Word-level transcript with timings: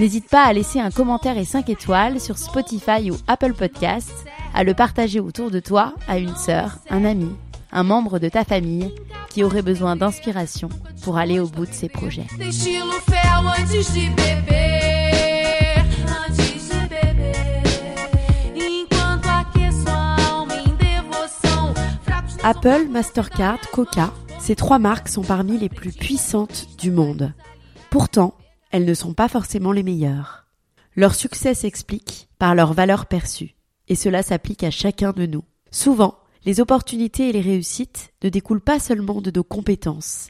n'hésite 0.00 0.30
pas 0.30 0.44
à 0.44 0.52
laisser 0.54 0.80
un 0.80 0.90
commentaire 0.90 1.36
et 1.36 1.44
5 1.44 1.68
étoiles 1.68 2.20
sur 2.20 2.38
Spotify 2.38 3.10
ou 3.10 3.16
Apple 3.26 3.52
Podcasts, 3.52 4.24
à 4.54 4.64
le 4.64 4.72
partager 4.72 5.20
autour 5.20 5.50
de 5.50 5.60
toi 5.60 5.92
à 6.08 6.16
une 6.16 6.34
sœur, 6.36 6.78
un 6.88 7.04
ami, 7.04 7.28
un 7.70 7.82
membre 7.82 8.18
de 8.18 8.30
ta 8.30 8.44
famille 8.44 8.94
qui 9.28 9.44
aurait 9.44 9.60
besoin 9.60 9.96
d'inspiration 9.96 10.70
pour 11.02 11.18
aller 11.18 11.38
au 11.38 11.48
bout 11.48 11.66
de 11.66 11.72
ses 11.72 11.90
projets. 11.90 12.26
Apple, 22.42 22.88
Mastercard, 22.88 23.60
Coca, 23.70 24.14
ces 24.38 24.56
trois 24.56 24.78
marques 24.78 25.08
sont 25.08 25.22
parmi 25.22 25.58
les 25.58 25.68
plus 25.68 25.92
puissantes 25.92 26.68
du 26.78 26.90
monde. 26.90 27.34
Pourtant, 27.90 28.32
elles 28.70 28.84
ne 28.84 28.94
sont 28.94 29.14
pas 29.14 29.28
forcément 29.28 29.72
les 29.72 29.82
meilleures. 29.82 30.46
Leur 30.96 31.14
succès 31.14 31.54
s'explique 31.54 32.28
par 32.38 32.54
leur 32.54 32.72
valeur 32.72 33.06
perçue, 33.06 33.54
et 33.88 33.94
cela 33.94 34.22
s'applique 34.22 34.64
à 34.64 34.70
chacun 34.70 35.12
de 35.12 35.26
nous. 35.26 35.44
Souvent, 35.70 36.18
les 36.44 36.60
opportunités 36.60 37.28
et 37.28 37.32
les 37.32 37.40
réussites 37.40 38.12
ne 38.22 38.28
découlent 38.28 38.60
pas 38.60 38.78
seulement 38.78 39.20
de 39.20 39.30
nos 39.30 39.44
compétences, 39.44 40.28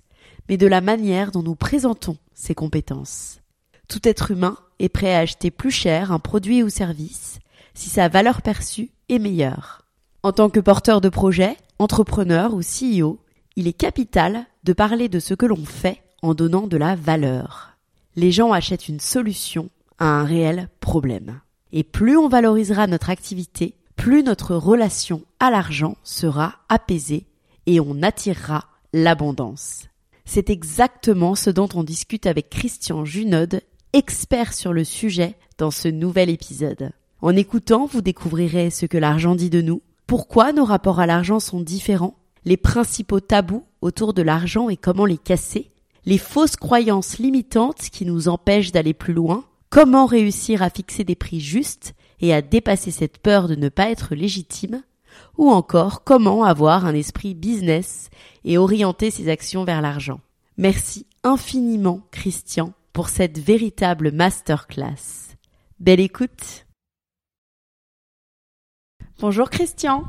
mais 0.49 0.57
de 0.57 0.67
la 0.67 0.81
manière 0.81 1.31
dont 1.31 1.43
nous 1.43 1.55
présentons 1.55 2.17
ces 2.35 2.55
compétences. 2.55 3.41
Tout 3.89 4.07
être 4.09 4.31
humain 4.31 4.57
est 4.79 4.89
prêt 4.89 5.15
à 5.15 5.21
acheter 5.21 5.51
plus 5.51 5.71
cher 5.71 6.13
un 6.13 6.19
produit 6.19 6.63
ou 6.63 6.69
service 6.69 7.39
si 7.75 7.89
sa 7.89 8.09
valeur 8.09 8.43
perçue 8.43 8.91
est 9.09 9.19
meilleure. 9.19 9.83
En 10.23 10.33
tant 10.33 10.51
que 10.51 10.61
porteur 10.61 11.01
de 11.01 11.09
projet, 11.09 11.57
entrepreneur 11.79 12.53
ou 12.55 12.61
CEO, 12.61 13.21
il 13.57 13.67
est 13.67 13.73
capital 13.73 14.47
de 14.65 14.73
parler 14.73 15.09
de 15.09 15.19
ce 15.19 15.35
que 15.35 15.47
l'on 15.47 15.65
fait 15.65 16.03
en 16.23 16.35
donnant 16.35 16.67
de 16.67 16.77
la 16.77 16.95
valeur. 16.95 17.70
Les 18.17 18.33
gens 18.33 18.53
achètent 18.53 18.89
une 18.89 19.01
solution 19.01 19.71
à 19.99 20.07
un 20.07 20.25
réel 20.25 20.69
problème. 20.81 21.41
Et 21.73 21.85
plus 21.85 22.17
on 22.17 22.29
valorisera 22.29 22.87
notre 22.87 23.11
activité, 23.11 23.77
plus 23.97 24.23
notre 24.23 24.57
relation 24.57 25.23
à 25.39 25.51
l'argent 25.51 25.97
sera 26.03 26.57
apaisée 26.69 27.27
et 27.67 27.81
on 27.81 28.03
attirera 28.03 28.67
l'abondance. 28.93 29.89
C'est 30.25 30.51
exactement 30.51 31.35
ce 31.35 31.51
dont 31.51 31.69
on 31.75 31.85
discute 31.85 32.27
avec 32.27 32.51
Christian 32.51 33.05
Junod, 33.05 33.63
expert 33.93 34.55
sur 34.55 34.73
le 34.73 34.85
sujet 34.85 35.37
dans 35.59 35.71
ce 35.71 35.89
nouvel 35.89 36.31
épisode. 36.31 36.93
En 37.23 37.37
écoutant, 37.37 37.87
vous 37.87 38.01
découvrirez 38.01 38.71
ce 38.71 38.87
que 38.87 38.99
l'argent 38.99 39.35
dit 39.35 39.51
de 39.51 39.61
nous, 39.61 39.83
pourquoi 40.07 40.53
nos 40.53 40.65
rapports 40.65 41.01
à 41.01 41.07
l'argent 41.07 41.39
sont 41.39 41.61
différents, 41.61 42.17
les 42.45 42.57
principaux 42.57 43.21
tabous 43.21 43.65
autour 43.81 44.15
de 44.15 44.23
l'argent 44.23 44.69
et 44.69 44.77
comment 44.77 45.05
les 45.05 45.19
casser, 45.19 45.71
les 46.11 46.19
fausses 46.19 46.57
croyances 46.57 47.19
limitantes 47.19 47.89
qui 47.89 48.05
nous 48.05 48.27
empêchent 48.27 48.73
d'aller 48.73 48.95
plus 48.95 49.13
loin, 49.13 49.45
comment 49.69 50.07
réussir 50.07 50.61
à 50.61 50.69
fixer 50.69 51.05
des 51.05 51.15
prix 51.15 51.39
justes 51.39 51.95
et 52.21 52.35
à 52.35 52.43
dépasser 52.43 52.91
cette 52.91 53.19
peur 53.19 53.47
de 53.47 53.55
ne 53.55 53.69
pas 53.69 53.91
être 53.91 54.17
légitime, 54.17 54.83
ou 55.39 55.51
encore 55.51 56.03
comment 56.03 56.43
avoir 56.43 56.85
un 56.85 56.95
esprit 56.95 57.35
business 57.35 58.11
et 58.45 58.59
orienter 58.59 59.13
ses 59.13 59.29
actions 59.29 59.63
vers 59.63 59.83
l'argent? 59.83 60.21
Merci 60.57 61.07
infiniment 61.23 62.01
Christian 62.11 62.73
pour 62.93 63.09
cette 63.09 63.39
véritable 63.39 64.11
masterclass. 64.11 65.37
Belle 65.79 66.01
écoute. 66.01 66.67
Bonjour 69.21 69.49
Christian. 69.49 70.07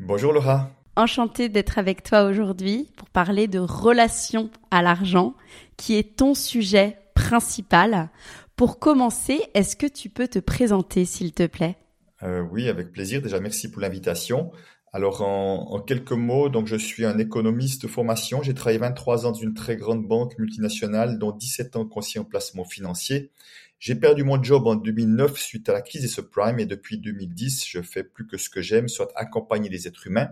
Bonjour 0.00 0.32
Laura. 0.32 0.75
Enchantée 0.98 1.50
d'être 1.50 1.78
avec 1.78 2.02
toi 2.02 2.24
aujourd'hui 2.24 2.88
pour 2.96 3.10
parler 3.10 3.48
de 3.48 3.58
relation 3.58 4.48
à 4.70 4.80
l'argent, 4.80 5.34
qui 5.76 5.94
est 5.96 6.16
ton 6.16 6.34
sujet 6.34 6.96
principal. 7.14 8.08
Pour 8.56 8.78
commencer, 8.78 9.42
est-ce 9.52 9.76
que 9.76 9.86
tu 9.86 10.08
peux 10.08 10.26
te 10.26 10.38
présenter, 10.38 11.04
s'il 11.04 11.32
te 11.34 11.46
plaît? 11.46 11.76
Euh, 12.22 12.40
oui, 12.50 12.70
avec 12.70 12.92
plaisir. 12.92 13.20
Déjà, 13.20 13.40
merci 13.40 13.70
pour 13.70 13.82
l'invitation. 13.82 14.52
Alors, 14.94 15.20
en, 15.20 15.80
quelques 15.80 16.12
mots, 16.12 16.48
donc 16.48 16.66
je 16.66 16.76
suis 16.76 17.04
un 17.04 17.18
économiste 17.18 17.82
de 17.82 17.88
formation. 17.88 18.42
J'ai 18.42 18.54
travaillé 18.54 18.78
23 18.78 19.26
ans 19.26 19.32
dans 19.32 19.38
une 19.38 19.52
très 19.52 19.76
grande 19.76 20.08
banque 20.08 20.38
multinationale, 20.38 21.18
dont 21.18 21.32
17 21.32 21.76
ans 21.76 21.84
conseiller 21.84 22.20
en 22.20 22.24
placement 22.24 22.64
financier. 22.64 23.30
J'ai 23.78 23.96
perdu 23.96 24.24
mon 24.24 24.42
job 24.42 24.66
en 24.66 24.74
2009 24.74 25.36
suite 25.36 25.68
à 25.68 25.74
la 25.74 25.82
crise 25.82 26.00
des 26.00 26.08
subprimes 26.08 26.58
et 26.58 26.64
depuis 26.64 26.96
2010, 26.96 27.66
je 27.68 27.82
fais 27.82 28.02
plus 28.02 28.26
que 28.26 28.38
ce 28.38 28.48
que 28.48 28.62
j'aime, 28.62 28.88
soit 28.88 29.12
accompagner 29.14 29.68
les 29.68 29.86
êtres 29.86 30.06
humains 30.06 30.30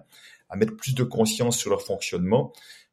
à 0.49 0.57
mettre 0.57 0.77
plus 0.77 0.95
de 0.95 1.03
conscience 1.03 1.59
sur 1.59 1.71
leur 1.71 1.83
fonctionnement. 1.83 2.53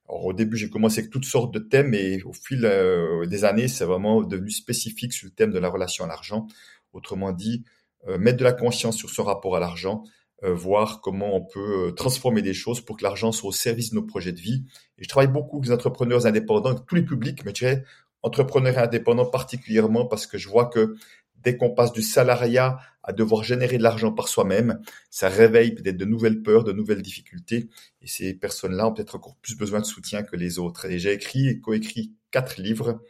Alors, 0.09 0.25
au 0.25 0.34
début, 0.34 0.57
j'ai 0.57 0.69
commencé 0.69 1.00
avec 1.00 1.12
toutes 1.12 1.25
sortes 1.25 1.53
de 1.53 1.59
thèmes 1.59 1.94
et 1.94 2.22
au 2.23 2.34
fil 2.34 2.66
euh, 2.66 3.25
des 3.25 3.45
années, 3.45 3.67
c'est 3.67 3.85
vraiment 3.85 4.22
devenu 4.22 4.51
spécifique 4.51 5.13
sur 5.13 5.28
le 5.28 5.31
thème 5.31 5.51
de 5.51 5.59
la 5.59 5.69
relation 5.69 6.03
à 6.03 6.07
l'argent. 6.07 6.47
Autrement 6.94 7.31
dit, 7.31 7.63
euh, 8.07 8.17
mettre 8.17 8.38
de 8.38 8.44
la 8.44 8.53
conscience 8.53 8.97
sur 8.97 9.09
ce 9.09 9.22
rapport 9.22 9.56
à 9.56 9.59
l'argent, 9.59 10.03
euh, 10.44 10.53
voir 10.53 11.01
comment 11.01 11.35
on 11.35 11.45
peut 11.45 11.94
transformer 11.95 12.41
des 12.41 12.53
choses 12.53 12.81
pour 12.81 12.97
que 12.97 13.03
l'argent 13.03 13.31
soit 13.31 13.50
au 13.50 13.53
service 13.53 13.92
de 13.92 13.95
nos 13.95 14.03
projets 14.03 14.33
de 14.33 14.42
vie. 14.42 14.65
Et 14.98 15.03
je 15.03 15.07
travaille 15.07 15.31
beaucoup 15.31 15.57
avec 15.57 15.69
les 15.69 15.74
entrepreneurs 15.74 16.25
indépendants, 16.25 16.71
avec 16.71 16.86
tous 16.86 16.95
les 16.95 17.06
publics, 17.06 17.45
mais 17.45 17.51
je 17.56 17.65
dirais 17.65 17.83
entrepreneurs 18.24 18.77
indépendants 18.77 19.25
particulièrement 19.25 20.06
parce 20.06 20.27
que 20.27 20.38
je 20.38 20.48
vois 20.48 20.65
que 20.65 20.95
dès 21.43 21.57
qu'on 21.57 21.71
passe 21.71 21.91
du 21.91 22.01
salariat 22.01 22.79
à 23.03 23.13
devoir 23.13 23.43
générer 23.43 23.77
de 23.77 23.83
l'argent 23.83 24.11
par 24.11 24.27
soi-même, 24.27 24.79
ça 25.09 25.27
réveille 25.27 25.73
peut-être 25.73 25.97
de 25.97 26.05
nouvelles 26.05 26.41
peurs, 26.41 26.63
de 26.63 26.71
nouvelles 26.71 27.01
difficultés. 27.01 27.69
Et 28.01 28.07
ces 28.07 28.33
personnes-là 28.33 28.88
ont 28.88 28.93
peut-être 28.93 29.15
encore 29.15 29.35
plus 29.38 29.55
besoin 29.55 29.79
de 29.79 29.85
soutien 29.85 30.23
que 30.23 30.35
les 30.35 30.59
autres. 30.59 30.85
Et 30.85 30.99
j'ai 30.99 31.13
écrit 31.13 31.47
et 31.47 31.59
coécrit 31.59 32.13
quatre 32.29 32.61
livres, 32.61 33.01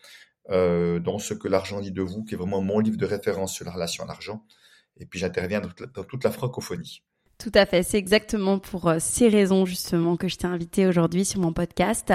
euh, 0.49 0.99
dont 0.99 1.19
Ce 1.19 1.33
que 1.33 1.47
l'argent 1.47 1.81
dit 1.81 1.91
de 1.91 2.01
vous, 2.01 2.23
qui 2.23 2.33
est 2.33 2.37
vraiment 2.37 2.61
mon 2.61 2.79
livre 2.79 2.97
de 2.97 3.05
référence 3.05 3.53
sur 3.53 3.65
la 3.65 3.71
relation 3.71 4.03
à 4.03 4.07
l'argent. 4.07 4.43
Et 4.97 5.05
puis 5.05 5.19
j'interviens 5.19 5.61
dans 5.61 5.67
toute 5.69 5.81
la- 5.81 5.87
dans 5.87 6.03
toute 6.03 6.23
la 6.23 6.31
francophonie. 6.31 7.03
Tout 7.37 7.51
à 7.55 7.65
fait, 7.65 7.81
c'est 7.81 7.97
exactement 7.97 8.59
pour 8.59 8.87
euh, 8.87 8.97
ces 8.99 9.27
raisons 9.27 9.65
justement 9.65 10.15
que 10.15 10.27
je 10.27 10.35
t'ai 10.35 10.45
invité 10.47 10.85
aujourd'hui 10.85 11.25
sur 11.25 11.39
mon 11.39 11.53
podcast. 11.53 12.13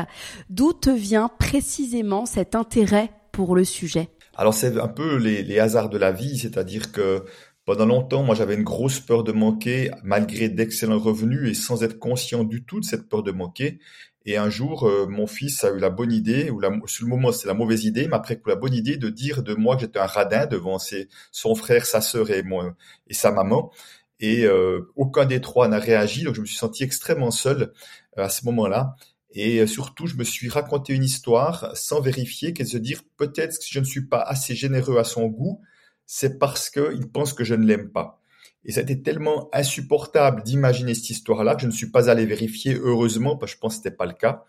D'où 0.50 0.72
te 0.72 0.90
vient 0.90 1.28
précisément 1.28 2.26
cet 2.26 2.54
intérêt 2.54 3.10
pour 3.32 3.56
le 3.56 3.64
sujet? 3.64 4.08
Alors 4.37 4.55
c'est 4.55 4.79
un 4.79 4.88
peu 4.88 5.17
les, 5.17 5.43
les 5.43 5.59
hasards 5.59 5.88
de 5.88 5.99
la 5.99 6.12
vie, 6.12 6.38
c'est-à-dire 6.38 6.93
que 6.93 7.25
Pendant 7.67 7.87
longtemps, 7.87 8.23
moi, 8.23 8.37
j'avais 8.37 8.55
une 8.55 8.62
grosse 8.62 9.00
peur 9.00 9.25
de 9.25 9.33
manquer, 9.33 9.91
malgré 10.05 10.49
d'excellents 10.49 11.00
revenus 11.00 11.50
et 11.50 11.55
sans 11.55 11.83
être 11.83 11.99
conscient 11.99 12.44
du 12.44 12.65
tout 12.65 12.79
de 12.81 12.85
cette 12.85 13.09
peur 13.09 13.25
de 13.25 13.33
manquer. 13.33 13.81
Et 14.25 14.37
un 14.37 14.50
jour, 14.50 14.87
euh, 14.88 15.06
mon 15.09 15.27
fils 15.27 15.65
a 15.65 15.71
eu 15.73 15.79
la 15.81 15.91
bonne 15.91 16.12
idée, 16.12 16.50
ou 16.50 16.61
la, 16.61 16.71
sur 16.87 17.05
le 17.06 17.11
moment 17.11 17.33
c'est 17.33 17.49
la 17.49 17.55
mauvaise 17.55 17.85
idée, 17.85 18.06
mais 18.09 18.15
après 18.17 18.37
coup 18.38 18.49
la 18.50 18.56
bonne 18.56 18.75
idée 18.75 18.97
de 18.97 19.09
dire 19.11 19.43
de 19.43 19.55
moi 19.55 19.75
que 19.77 19.83
j'étais 19.83 19.99
un 19.99 20.06
radin 20.06 20.47
devant 20.47 20.79
ses, 20.79 21.09
son 21.33 21.56
frère, 21.56 21.87
sa 21.87 22.00
sœur 22.00 22.31
et 22.31 22.43
moi 22.44 22.75
et 23.09 23.15
sa 23.15 23.33
maman. 23.33 23.73
Et 24.21 24.44
euh, 24.44 24.93
aucun 24.97 25.27
des 25.27 25.41
trois 25.41 25.69
n'a 25.69 25.79
réagi, 25.81 26.23
donc 26.25 26.35
je 26.37 26.41
me 26.41 26.47
suis 26.47 26.56
senti 26.56 26.85
extrêmement 26.85 27.33
seul 27.33 27.73
euh, 28.19 28.25
à 28.25 28.29
ce 28.29 28.44
moment-là. 28.47 28.94
Et 29.31 29.67
surtout, 29.67 30.06
je 30.06 30.17
me 30.17 30.25
suis 30.25 30.49
raconté 30.49 30.94
une 30.94 31.05
histoire 31.05 31.76
sans 31.76 32.00
vérifier, 32.00 32.52
qu'elle 32.52 32.67
se 32.67 32.78
dire 32.78 33.02
peut-être 33.17 33.58
que 33.58 33.64
je 33.69 33.81
ne 33.81 33.84
suis 33.84 34.06
pas 34.06 34.20
assez 34.20 34.55
généreux 34.55 34.99
à 34.99 35.05
son 35.05 35.26
goût, 35.26 35.61
c'est 36.06 36.38
parce 36.38 36.70
qu'il 36.70 37.08
pense 37.12 37.32
que 37.32 37.44
je 37.44 37.55
ne 37.55 37.67
l'aime 37.67 37.90
pas. 37.90 38.23
Et 38.64 38.73
ça 38.73 38.81
a 38.81 38.82
été 38.82 39.02
tellement 39.02 39.49
insupportable 39.52 40.43
d'imaginer 40.43 40.94
cette 40.94 41.11
histoire-là 41.11 41.55
que 41.55 41.62
je 41.62 41.67
ne 41.67 41.73
suis 41.73 41.90
pas 41.90 42.08
allé 42.11 42.26
vérifier, 42.26 42.75
heureusement, 42.75 43.37
parce 43.37 43.52
que 43.52 43.56
je 43.56 43.61
pense 43.61 43.75
que 43.75 43.82
c'était 43.82 43.96
pas 43.96 44.06
le 44.06 44.14
cas, 44.14 44.44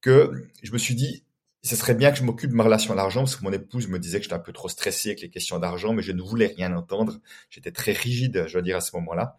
que 0.00 0.30
je 0.62 0.72
me 0.72 0.78
suis 0.78 0.94
dit, 0.94 1.24
ce 1.62 1.76
serait 1.76 1.94
bien 1.94 2.12
que 2.12 2.18
je 2.18 2.22
m'occupe 2.22 2.50
de 2.50 2.54
ma 2.54 2.64
relation 2.64 2.92
à 2.92 2.96
l'argent, 2.96 3.20
parce 3.20 3.36
que 3.36 3.44
mon 3.44 3.52
épouse 3.52 3.88
me 3.88 3.98
disait 3.98 4.18
que 4.18 4.24
j'étais 4.24 4.34
un 4.34 4.38
peu 4.38 4.52
trop 4.52 4.68
stressé 4.68 5.10
avec 5.10 5.20
les 5.20 5.30
questions 5.30 5.58
d'argent, 5.58 5.92
mais 5.92 6.02
je 6.02 6.12
ne 6.12 6.22
voulais 6.22 6.46
rien 6.46 6.74
entendre. 6.74 7.18
J'étais 7.50 7.72
très 7.72 7.92
rigide, 7.92 8.44
je 8.46 8.52
dois 8.52 8.62
dire, 8.62 8.76
à 8.76 8.80
ce 8.80 8.94
moment-là. 8.96 9.36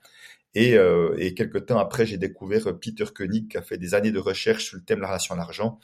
Et, 0.55 0.75
euh, 0.77 1.15
et 1.17 1.33
quelques 1.33 1.67
temps 1.67 1.77
après, 1.77 2.05
j'ai 2.05 2.17
découvert 2.17 2.77
Peter 2.79 3.05
Koenig, 3.13 3.49
qui 3.49 3.57
a 3.57 3.61
fait 3.61 3.77
des 3.77 3.93
années 3.93 4.11
de 4.11 4.19
recherche 4.19 4.65
sur 4.65 4.77
le 4.77 4.83
thème 4.83 4.97
de 4.97 5.03
la 5.03 5.09
relation 5.09 5.35
à 5.35 5.37
l'argent. 5.37 5.79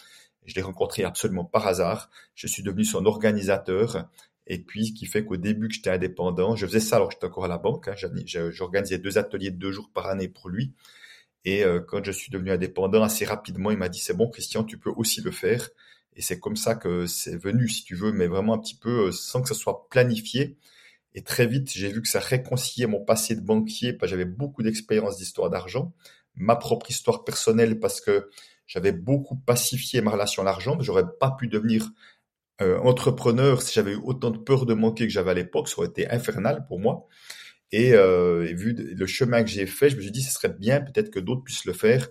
Je 0.45 0.55
l'ai 0.55 0.61
rencontré 0.61 1.03
absolument 1.03 1.45
par 1.45 1.67
hasard. 1.67 2.09
Je 2.35 2.47
suis 2.47 2.63
devenu 2.63 2.83
son 2.83 3.05
organisateur 3.05 4.07
et 4.47 4.59
puis, 4.59 4.87
ce 4.87 4.93
qui 4.93 5.05
fait 5.05 5.25
qu'au 5.25 5.37
début 5.37 5.67
que 5.67 5.73
j'étais 5.73 5.89
indépendant, 5.89 6.55
je 6.55 6.65
faisais 6.67 6.79
ça 6.79 6.97
alors 6.97 7.09
que 7.09 7.15
j'étais 7.15 7.25
encore 7.25 7.45
à 7.45 7.47
la 7.47 7.57
banque. 7.57 7.87
Hein, 7.87 7.95
J'organisais 8.51 8.99
deux 8.99 9.17
ateliers 9.17 9.51
de 9.51 9.57
deux 9.57 9.71
jours 9.71 9.89
par 9.93 10.07
année 10.07 10.27
pour 10.27 10.49
lui. 10.49 10.73
Et 11.45 11.63
euh, 11.63 11.79
quand 11.79 12.03
je 12.03 12.11
suis 12.11 12.31
devenu 12.31 12.51
indépendant, 12.51 13.03
assez 13.03 13.25
rapidement, 13.25 13.71
il 13.71 13.77
m'a 13.77 13.89
dit, 13.89 13.99
c'est 13.99 14.15
bon, 14.15 14.29
Christian, 14.29 14.63
tu 14.63 14.77
peux 14.77 14.91
aussi 14.95 15.21
le 15.21 15.31
faire. 15.31 15.69
Et 16.15 16.21
c'est 16.21 16.39
comme 16.39 16.55
ça 16.55 16.75
que 16.75 17.07
c'est 17.07 17.37
venu, 17.37 17.67
si 17.69 17.83
tu 17.83 17.95
veux, 17.95 18.11
mais 18.11 18.27
vraiment 18.27 18.53
un 18.53 18.59
petit 18.59 18.75
peu 18.75 19.07
euh, 19.07 19.11
sans 19.11 19.41
que 19.41 19.47
ce 19.49 19.55
soit 19.55 19.87
planifié. 19.89 20.57
Et 21.15 21.23
très 21.23 21.47
vite, 21.47 21.71
j'ai 21.71 21.89
vu 21.89 22.01
que 22.01 22.09
ça 22.09 22.19
réconciliait 22.19 22.87
mon 22.87 23.03
passé 23.03 23.35
de 23.35 23.41
banquier, 23.41 23.93
parce 23.93 24.11
que 24.11 24.17
j'avais 24.17 24.29
beaucoup 24.29 24.61
d'expérience 24.61 25.17
d'histoire 25.17 25.49
d'argent, 25.49 25.93
ma 26.35 26.57
propre 26.57 26.91
histoire 26.91 27.23
personnelle, 27.23 27.79
parce 27.79 28.01
que 28.01 28.29
j'avais 28.67 28.91
beaucoup 28.91 29.37
pacifié 29.37 30.01
ma 30.01 30.11
relation 30.11 30.41
à 30.41 30.45
l'argent, 30.45 30.77
j'aurais 30.81 31.05
pas 31.19 31.31
pu 31.31 31.47
devenir 31.47 31.89
euh, 32.61 32.77
entrepreneur, 32.79 33.61
si 33.61 33.73
j'avais 33.73 33.93
eu 33.93 33.99
autant 34.03 34.29
de 34.29 34.37
peur 34.37 34.65
de 34.65 34.73
manquer 34.73 35.07
que 35.07 35.13
j'avais 35.13 35.31
à 35.31 35.33
l'époque, 35.33 35.69
ça 35.69 35.77
aurait 35.79 35.87
été 35.87 36.09
infernal 36.11 36.65
pour 36.67 36.79
moi. 36.79 37.07
Et, 37.71 37.93
euh, 37.93 38.43
vu 38.53 38.73
le 38.73 39.05
chemin 39.05 39.43
que 39.43 39.49
j'ai 39.49 39.65
fait, 39.65 39.89
je 39.89 39.95
me 39.95 40.01
suis 40.01 40.11
dit, 40.11 40.21
ce 40.21 40.33
serait 40.33 40.53
bien 40.53 40.81
peut-être 40.81 41.11
que 41.11 41.19
d'autres 41.19 41.43
puissent 41.43 41.65
le 41.65 41.73
faire. 41.73 42.09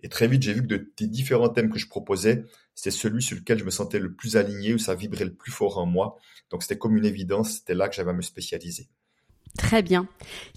Et 0.00 0.08
très 0.08 0.28
vite, 0.28 0.42
j'ai 0.42 0.52
vu 0.52 0.62
que 0.62 0.66
de, 0.66 0.92
des 0.96 1.06
différents 1.08 1.48
thèmes 1.48 1.70
que 1.70 1.78
je 1.78 1.88
proposais, 1.88 2.44
c'était 2.74 2.90
celui 2.90 3.22
sur 3.22 3.36
lequel 3.36 3.58
je 3.58 3.64
me 3.64 3.70
sentais 3.70 3.98
le 3.98 4.14
plus 4.14 4.36
aligné, 4.36 4.74
où 4.74 4.78
ça 4.78 4.94
vibrait 4.94 5.24
le 5.24 5.34
plus 5.34 5.52
fort 5.52 5.78
en 5.78 5.86
moi. 5.86 6.16
Donc 6.50 6.62
c'était 6.62 6.78
comme 6.78 6.96
une 6.96 7.04
évidence, 7.04 7.56
c'était 7.56 7.74
là 7.74 7.88
que 7.88 7.94
j'avais 7.94 8.10
à 8.10 8.14
me 8.14 8.22
spécialiser. 8.22 8.88
Très 9.58 9.82
bien. 9.82 10.08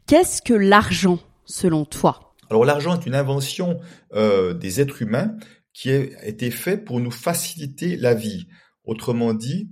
Qu'est-ce 0.07 0.41
que 0.41 0.53
l'argent, 0.53 1.19
selon 1.45 1.85
toi? 1.85 2.35
Alors 2.49 2.65
l'argent 2.65 2.99
est 2.99 3.05
une 3.05 3.15
invention 3.15 3.79
euh, 4.13 4.53
des 4.53 4.81
êtres 4.81 5.01
humains 5.01 5.35
qui 5.73 5.91
a 5.91 6.25
été 6.25 6.49
fait 6.49 6.77
pour 6.77 6.99
nous 6.99 7.11
faciliter 7.11 7.97
la 7.97 8.13
vie. 8.13 8.47
Autrement 8.83 9.33
dit, 9.33 9.69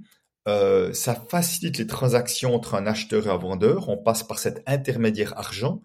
euh, 0.48 0.94
ça 0.94 1.16
facilite 1.16 1.78
les 1.78 1.88
transactions 1.88 2.54
entre 2.54 2.76
un 2.76 2.86
acheteur 2.86 3.26
et 3.26 3.30
un 3.30 3.38
vendeur. 3.38 3.90
On 3.90 3.98
passe 3.98 4.22
par 4.24 4.38
cet 4.38 4.62
intermédiaire 4.68 5.38
argent 5.38 5.82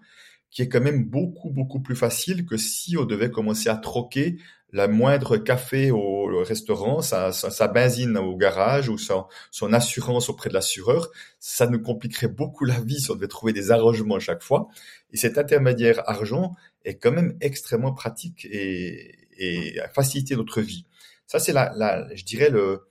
qui 0.51 0.63
est 0.63 0.69
quand 0.69 0.81
même 0.81 1.05
beaucoup, 1.05 1.51
beaucoup 1.51 1.81
plus 1.81 1.97
facile 1.97 2.45
que 2.45 2.57
si 2.57 2.97
on 2.97 3.05
devait 3.05 3.31
commencer 3.31 3.69
à 3.69 3.77
troquer 3.77 4.37
la 4.73 4.89
moindre 4.89 5.37
café 5.37 5.91
au 5.91 6.43
restaurant, 6.45 7.03
sa, 7.03 7.33
sa, 7.33 7.69
benzine 7.69 8.17
au 8.17 8.37
garage 8.37 8.89
ou 8.89 8.99
son, 8.99 9.27
son 9.51 9.73
assurance 9.73 10.29
auprès 10.29 10.49
de 10.49 10.55
l'assureur. 10.55 11.11
Ça 11.39 11.67
nous 11.67 11.81
compliquerait 11.81 12.29
beaucoup 12.29 12.65
la 12.65 12.81
vie 12.81 13.01
si 13.01 13.11
on 13.11 13.15
devait 13.15 13.29
trouver 13.29 13.53
des 13.53 13.71
arrangements 13.71 14.17
à 14.17 14.21
chaque 14.21 14.43
fois. 14.43 14.69
Et 15.13 15.17
cet 15.17 15.39
intermédiaire 15.39 16.09
argent 16.09 16.55
est 16.85 16.97
quand 16.97 17.13
même 17.13 17.37
extrêmement 17.41 17.93
pratique 17.93 18.47
et, 18.51 19.17
et 19.39 19.81
a 19.81 19.89
facilité 19.89 20.37
notre 20.37 20.61
vie. 20.61 20.85
Ça, 21.27 21.39
c'est 21.39 21.53
la, 21.53 21.73
la, 21.77 22.07
je 22.15 22.25
dirais, 22.25 22.51
le, 22.51 22.87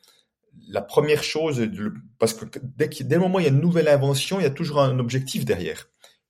la 0.68 0.82
première 0.82 1.24
chose, 1.24 1.62
parce 2.18 2.34
que 2.34 2.46
dès, 2.62 2.88
dès 2.88 3.16
le 3.16 3.22
moment 3.22 3.38
où 3.38 3.40
il 3.40 3.44
y 3.44 3.48
a 3.48 3.52
une 3.52 3.62
nouvelle 3.62 3.88
invention, 3.88 4.40
il 4.40 4.44
y 4.44 4.48
a 4.48 4.52
toujours 4.52 4.82
un 4.82 5.00
objectif 5.00 5.46
derrière. 5.46 5.89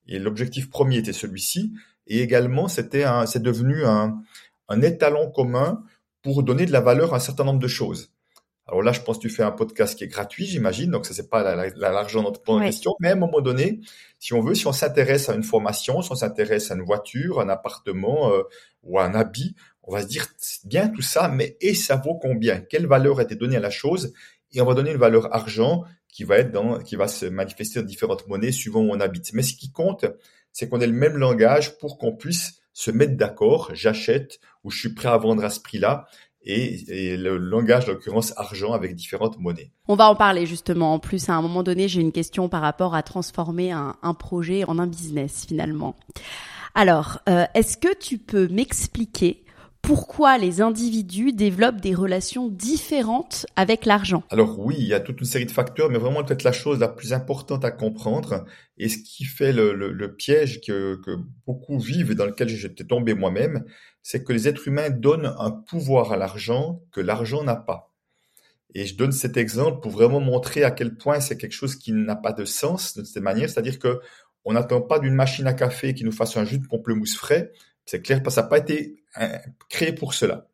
Et 0.09 0.19
l'objectif 0.19 0.69
premier 0.69 0.97
était 0.97 1.13
celui-ci, 1.13 1.71
et 2.07 2.21
également 2.21 2.67
c'était 2.67 3.05
c'est 3.27 3.41
devenu 3.41 3.85
un, 3.85 4.19
un 4.67 4.81
étalon 4.81 5.31
commun 5.31 5.83
pour 6.21 6.43
donner 6.43 6.65
de 6.65 6.73
la 6.73 6.81
valeur 6.81 7.13
à 7.13 7.17
un 7.17 7.19
certain 7.19 7.45
nombre 7.45 7.59
de 7.59 7.67
choses. 7.67 8.11
Alors 8.67 8.83
là, 8.83 8.91
je 8.91 9.01
pense 9.01 9.17
que 9.17 9.23
tu 9.23 9.29
fais 9.29 9.41
un 9.41 9.51
podcast 9.51 9.97
qui 9.97 10.03
est 10.03 10.07
gratuit, 10.07 10.45
j'imagine, 10.45 10.91
donc 10.91 11.05
ça 11.05 11.13
c'est 11.13 11.29
pas 11.29 11.55
l'argent 11.75 12.19
la, 12.21 12.25
notre 12.25 12.59
question, 12.59 12.91
mais 12.99 13.09
à 13.09 13.13
un 13.13 13.15
moment 13.15 13.41
donné, 13.41 13.79
si 14.19 14.33
on 14.33 14.41
veut, 14.41 14.53
si 14.53 14.67
on 14.67 14.73
s'intéresse 14.73 15.29
à 15.29 15.33
une 15.33 15.43
formation, 15.43 16.01
si 16.01 16.11
on 16.11 16.15
s'intéresse 16.15 16.69
à 16.69 16.75
une 16.75 16.83
voiture, 16.83 17.39
un 17.39 17.49
appartement 17.49 18.31
euh, 18.31 18.43
ou 18.83 18.99
à 18.99 19.05
un 19.05 19.15
habit, 19.15 19.55
on 19.83 19.93
va 19.93 20.03
se 20.03 20.07
dire, 20.07 20.27
bien 20.65 20.89
tout 20.89 21.01
ça, 21.01 21.29
mais 21.29 21.57
et 21.61 21.73
ça 21.73 21.95
vaut 21.95 22.15
combien? 22.15 22.61
Quelle 22.61 22.85
valeur 22.85 23.19
a 23.19 23.23
été 23.23 23.35
donnée 23.35 23.57
à 23.57 23.59
la 23.59 23.71
chose? 23.71 24.13
Et 24.51 24.61
on 24.61 24.65
va 24.65 24.75
donner 24.75 24.91
une 24.91 24.97
valeur 24.97 25.33
argent 25.33 25.83
qui 26.11 26.23
va 26.23 26.37
être 26.37 26.51
dans, 26.51 26.79
qui 26.79 26.95
va 26.95 27.07
se 27.07 27.25
manifester 27.25 27.79
dans 27.79 27.85
différentes 27.85 28.27
monnaies 28.27 28.51
suivant 28.51 28.81
où 28.81 28.91
on 28.91 28.99
habite. 28.99 29.33
Mais 29.33 29.43
ce 29.43 29.53
qui 29.53 29.71
compte, 29.71 30.05
c'est 30.51 30.67
qu'on 30.67 30.81
ait 30.81 30.87
le 30.87 30.93
même 30.93 31.17
langage 31.17 31.77
pour 31.77 31.97
qu'on 31.97 32.15
puisse 32.15 32.61
se 32.73 32.91
mettre 32.91 33.15
d'accord. 33.15 33.71
J'achète 33.73 34.39
ou 34.63 34.71
je 34.71 34.79
suis 34.79 34.93
prêt 34.93 35.09
à 35.09 35.17
vendre 35.17 35.43
à 35.43 35.49
ce 35.49 35.59
prix-là. 35.59 36.07
Et, 36.41 37.17
le 37.17 37.37
langage, 37.37 37.85
en 37.85 37.89
l'occurrence, 37.89 38.33
argent 38.37 38.71
avec 38.71 38.95
différentes 38.95 39.37
monnaies. 39.39 39.71
On 39.87 39.95
va 39.95 40.09
en 40.09 40.15
parler 40.15 40.45
justement. 40.45 40.93
En 40.93 40.99
plus, 40.99 41.29
à 41.29 41.33
un 41.33 41.41
moment 41.41 41.63
donné, 41.63 41.87
j'ai 41.87 42.01
une 42.01 42.13
question 42.13 42.47
par 42.47 42.61
rapport 42.61 42.95
à 42.95 43.03
transformer 43.03 43.71
un, 43.71 43.97
un 44.01 44.13
projet 44.13 44.63
en 44.63 44.79
un 44.79 44.87
business 44.87 45.45
finalement. 45.47 45.95
Alors, 46.75 47.19
euh, 47.27 47.45
est-ce 47.55 47.77
que 47.77 47.93
tu 47.97 48.17
peux 48.17 48.47
m'expliquer 48.47 49.43
pourquoi 49.89 50.37
les 50.37 50.61
individus 50.61 51.33
développent 51.33 51.81
des 51.81 51.95
relations 51.95 52.47
différentes 52.47 53.47
avec 53.55 53.87
l'argent 53.87 54.23
Alors 54.29 54.59
oui, 54.59 54.75
il 54.77 54.85
y 54.85 54.93
a 54.93 54.99
toute 54.99 55.19
une 55.19 55.25
série 55.25 55.47
de 55.47 55.51
facteurs, 55.51 55.89
mais 55.89 55.97
vraiment 55.97 56.23
peut-être 56.23 56.43
la 56.43 56.51
chose 56.51 56.77
la 56.77 56.89
plus 56.89 57.11
importante 57.11 57.65
à 57.65 57.71
comprendre 57.71 58.45
et 58.77 58.87
ce 58.87 58.99
qui 58.99 59.23
fait 59.23 59.51
le, 59.51 60.15
piège 60.15 60.61
que, 60.61 61.01
beaucoup 61.47 61.79
vivent 61.79 62.11
et 62.11 62.15
dans 62.15 62.27
lequel 62.27 62.49
j'étais 62.49 62.83
tombé 62.83 63.15
moi-même, 63.15 63.65
c'est 64.03 64.23
que 64.23 64.31
les 64.31 64.47
êtres 64.47 64.67
humains 64.67 64.91
donnent 64.91 65.33
un 65.39 65.49
pouvoir 65.49 66.11
à 66.11 66.17
l'argent 66.17 66.83
que 66.91 67.01
l'argent 67.01 67.43
n'a 67.43 67.55
pas. 67.55 67.91
Et 68.75 68.85
je 68.85 68.95
donne 68.95 69.11
cet 69.11 69.37
exemple 69.37 69.79
pour 69.81 69.89
vraiment 69.89 70.19
montrer 70.19 70.63
à 70.63 70.69
quel 70.69 70.97
point 70.97 71.19
c'est 71.19 71.35
quelque 71.35 71.53
chose 71.53 71.75
qui 71.75 71.93
n'a 71.93 72.15
pas 72.15 72.31
de 72.31 72.45
sens 72.45 72.95
de 72.95 73.03
cette 73.03 73.23
manière, 73.23 73.49
c'est-à-dire 73.49 73.79
que 73.79 73.99
on 74.45 74.53
n'attend 74.53 74.81
pas 74.81 74.99
d'une 74.99 75.15
machine 75.15 75.47
à 75.47 75.53
café 75.53 75.95
qui 75.95 76.03
nous 76.03 76.11
fasse 76.11 76.37
un 76.37 76.45
jus 76.45 76.59
de 76.59 76.67
pamplemousse 76.67 77.17
frais, 77.17 77.51
c'est 77.85 78.03
clair, 78.03 78.21
parce 78.21 78.35
que 78.35 78.41
ça 78.41 78.43
n'a 78.43 78.49
pas 78.49 78.59
été 78.59 78.98
créé 79.69 79.93
pour 79.93 80.13
cela. 80.13 80.47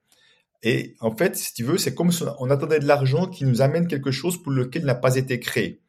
Et 0.63 0.95
en 1.00 1.15
fait, 1.15 1.35
si 1.35 1.53
tu 1.53 1.63
veux, 1.63 1.77
c'est 1.77 1.93
comme 1.93 2.12
si 2.12 2.24
on 2.39 2.50
attendait 2.50 2.79
de 2.79 2.88
l'argent 2.88 3.27
qui 3.27 3.45
nous 3.45 3.62
amène 3.62 3.88
quelque 3.88 4.12
chose 4.12 4.41
pour 4.41 4.51
lequel 4.51 4.81
il 4.81 4.85
n'a 4.85 4.95
pas 4.95 5.15
été 5.15 5.39
créé. 5.39 5.81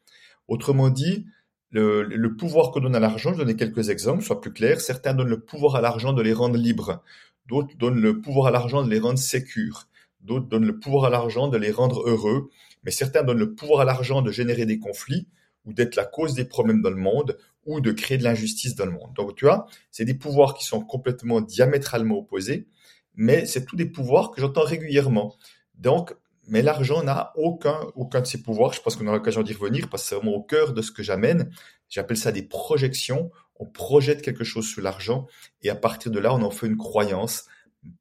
Autrement 0.49 0.90
dit, 0.90 1.26
le, 1.70 2.28
pouvoir 2.37 2.73
que 2.73 2.78
donne 2.78 2.94
à 2.94 3.00
l'argent, 3.00 3.32
je 3.32 3.38
donner 3.38 3.56
quelques 3.56 3.88
exemples, 3.88 4.23
soit 4.23 4.40
plus 4.40 4.52
clair. 4.52 4.80
Certains 4.80 5.14
donnent 5.14 5.28
le 5.28 5.40
pouvoir 5.40 5.76
à 5.76 5.80
l'argent 5.80 6.12
de 6.12 6.23
les 6.23 6.32
rendre 6.32 6.56
libres. 6.56 7.02
D'autres 7.46 7.76
donnent 7.76 8.00
le 8.00 8.20
pouvoir 8.20 8.49
à 8.49 8.50
l'argent 8.50 8.82
de 8.82 8.90
les 8.90 8.99
rendre 8.99 9.18
sécures. 9.18 9.88
D'autres 10.20 10.46
donnent 10.46 10.66
le 10.66 10.78
pouvoir 10.78 11.06
à 11.06 11.11
l'argent 11.11 11.49
de 11.49 11.56
les 11.56 11.70
rendre 11.70 12.08
heureux. 12.08 12.50
Mais 12.85 12.90
certains 12.90 13.23
donnent 13.23 13.38
le 13.38 13.54
pouvoir 13.54 13.80
à 13.80 13.85
l'argent 13.85 14.23
de 14.23 14.30
générer 14.30 14.66
des 14.66 14.78
conflits 14.78 15.26
ou 15.64 15.73
d'être 15.73 15.96
la 15.96 16.04
cause 16.04 16.35
des 16.35 16.44
problèmes 16.44 16.82
dans 16.82 16.90
le 16.90 16.96
monde, 16.96 17.37
ou 17.66 17.80
de 17.80 17.92
créer 17.92 18.16
de 18.16 18.25
l'injustice 18.25 18.75
dans 18.75 18.87
le 18.87 18.92
monde. 18.92 19.12
Donc 19.14 19.35
tu 19.37 19.44
vois, 19.44 19.66
c'est 19.90 20.04
des 20.04 20.14
pouvoirs 20.14 20.54
qui 20.54 20.64
sont 20.64 20.80
complètement 20.80 21.40
diamétralement 21.40 22.18
opposés, 22.18 22.68
mais 23.14 23.44
c'est 23.46 23.64
tous 23.64 23.76
des 23.76 23.87
pouvoirs 23.87 24.30
que 24.30 24.40
j'entends 24.40 24.64
régulièrement. 24.64 25.37
Donc, 25.75 26.14
mais 26.49 26.62
l'argent 26.62 27.02
n'a 27.02 27.32
aucun, 27.35 27.80
aucun 27.96 28.20
de 28.20 28.26
ces 28.26 28.40
pouvoirs. 28.40 28.73
Je 28.73 28.80
pense 28.80 28.94
qu'on 28.96 29.06
aura 29.06 29.16
l'occasion 29.16 29.42
d'y 29.42 29.52
revenir 29.52 29.88
parce 29.88 30.04
que 30.04 30.08
c'est 30.11 30.14
vraiment 30.14 30.37
au 30.37 30.42
cœur 30.42 30.73
de 30.73 30.80
ce 30.80 30.92
que 30.92 31.02
j'amène. 31.02 31.50
J'appelle 31.88 32.16
ça 32.16 32.30
des 32.30 32.42
projections. 32.42 33.30
On 33.56 33.66
projette 33.66 34.23
quelque 34.23 34.44
chose 34.44 34.66
sur 34.66 34.82
l'argent 34.82 35.26
et 35.62 35.70
à 35.70 35.75
partir 35.75 36.12
de 36.12 36.20
là, 36.20 36.32
on 36.32 36.42
en 36.42 36.50
fait 36.50 36.66
une 36.66 36.76
croyance 36.76 37.46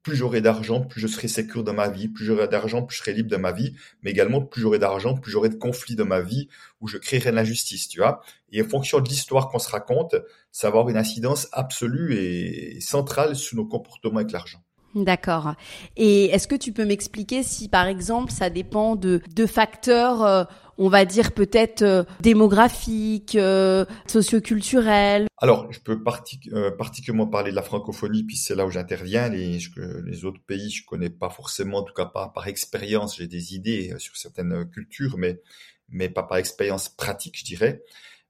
plus 0.02 0.16
j'aurai 0.16 0.40
d'argent, 0.40 0.80
plus 0.80 1.00
je 1.00 1.06
serai 1.06 1.28
sécure 1.28 1.64
dans 1.64 1.72
ma 1.74 1.88
vie, 1.88 2.08
plus 2.08 2.24
j'aurai 2.24 2.48
d'argent, 2.48 2.82
plus 2.82 2.96
je 2.96 3.02
serai 3.02 3.12
libre 3.12 3.30
dans 3.30 3.38
ma 3.38 3.52
vie, 3.52 3.74
mais 4.02 4.10
également 4.10 4.40
plus 4.40 4.62
j'aurai 4.62 4.78
d'argent, 4.78 5.14
plus 5.14 5.30
j'aurai 5.30 5.48
de 5.48 5.54
conflits 5.54 5.96
dans 5.96 6.06
ma 6.06 6.20
vie 6.20 6.48
où 6.80 6.88
je 6.88 6.98
créerai 6.98 7.30
de 7.30 7.36
l'injustice, 7.36 7.88
tu 7.88 8.00
vois. 8.00 8.20
Et 8.50 8.62
en 8.62 8.68
fonction 8.68 9.00
de 9.00 9.08
l'histoire 9.08 9.48
qu'on 9.48 9.58
se 9.58 9.70
raconte, 9.70 10.16
ça 10.52 10.68
va 10.68 10.78
avoir 10.78 10.88
une 10.88 10.96
incidence 10.96 11.48
absolue 11.52 12.16
et 12.16 12.80
centrale 12.80 13.36
sur 13.36 13.56
nos 13.56 13.66
comportements 13.66 14.18
avec 14.18 14.32
l'argent. 14.32 14.65
D'accord. 14.96 15.54
Et 15.98 16.24
est-ce 16.30 16.48
que 16.48 16.54
tu 16.54 16.72
peux 16.72 16.86
m'expliquer 16.86 17.42
si, 17.42 17.68
par 17.68 17.86
exemple, 17.86 18.32
ça 18.32 18.48
dépend 18.48 18.96
de, 18.96 19.20
de 19.34 19.44
facteurs, 19.44 20.24
euh, 20.24 20.44
on 20.78 20.88
va 20.88 21.04
dire 21.04 21.32
peut-être 21.32 21.82
euh, 21.82 22.04
démographiques, 22.20 23.34
euh, 23.34 23.84
socioculturels? 24.06 25.26
Alors, 25.36 25.70
je 25.70 25.80
peux 25.80 26.02
parti- 26.02 26.40
euh, 26.54 26.70
particulièrement 26.70 27.26
parler 27.26 27.50
de 27.50 27.56
la 27.56 27.62
francophonie, 27.62 28.24
puis 28.24 28.38
c'est 28.38 28.54
là 28.54 28.64
où 28.64 28.70
j'interviens. 28.70 29.28
Les, 29.28 29.58
les 30.06 30.24
autres 30.24 30.40
pays, 30.46 30.70
je 30.70 30.86
connais 30.86 31.10
pas 31.10 31.28
forcément, 31.28 31.78
en 31.78 31.82
tout 31.82 31.92
cas 31.92 32.06
pas 32.06 32.28
par 32.28 32.48
expérience. 32.48 33.18
J'ai 33.18 33.26
des 33.28 33.54
idées 33.54 33.92
euh, 33.92 33.98
sur 33.98 34.16
certaines 34.16 34.52
euh, 34.52 34.64
cultures, 34.64 35.16
mais 35.18 35.42
mais 35.90 36.08
pas 36.08 36.22
par 36.22 36.38
expérience 36.38 36.88
pratique, 36.88 37.38
je 37.38 37.44
dirais. 37.44 37.82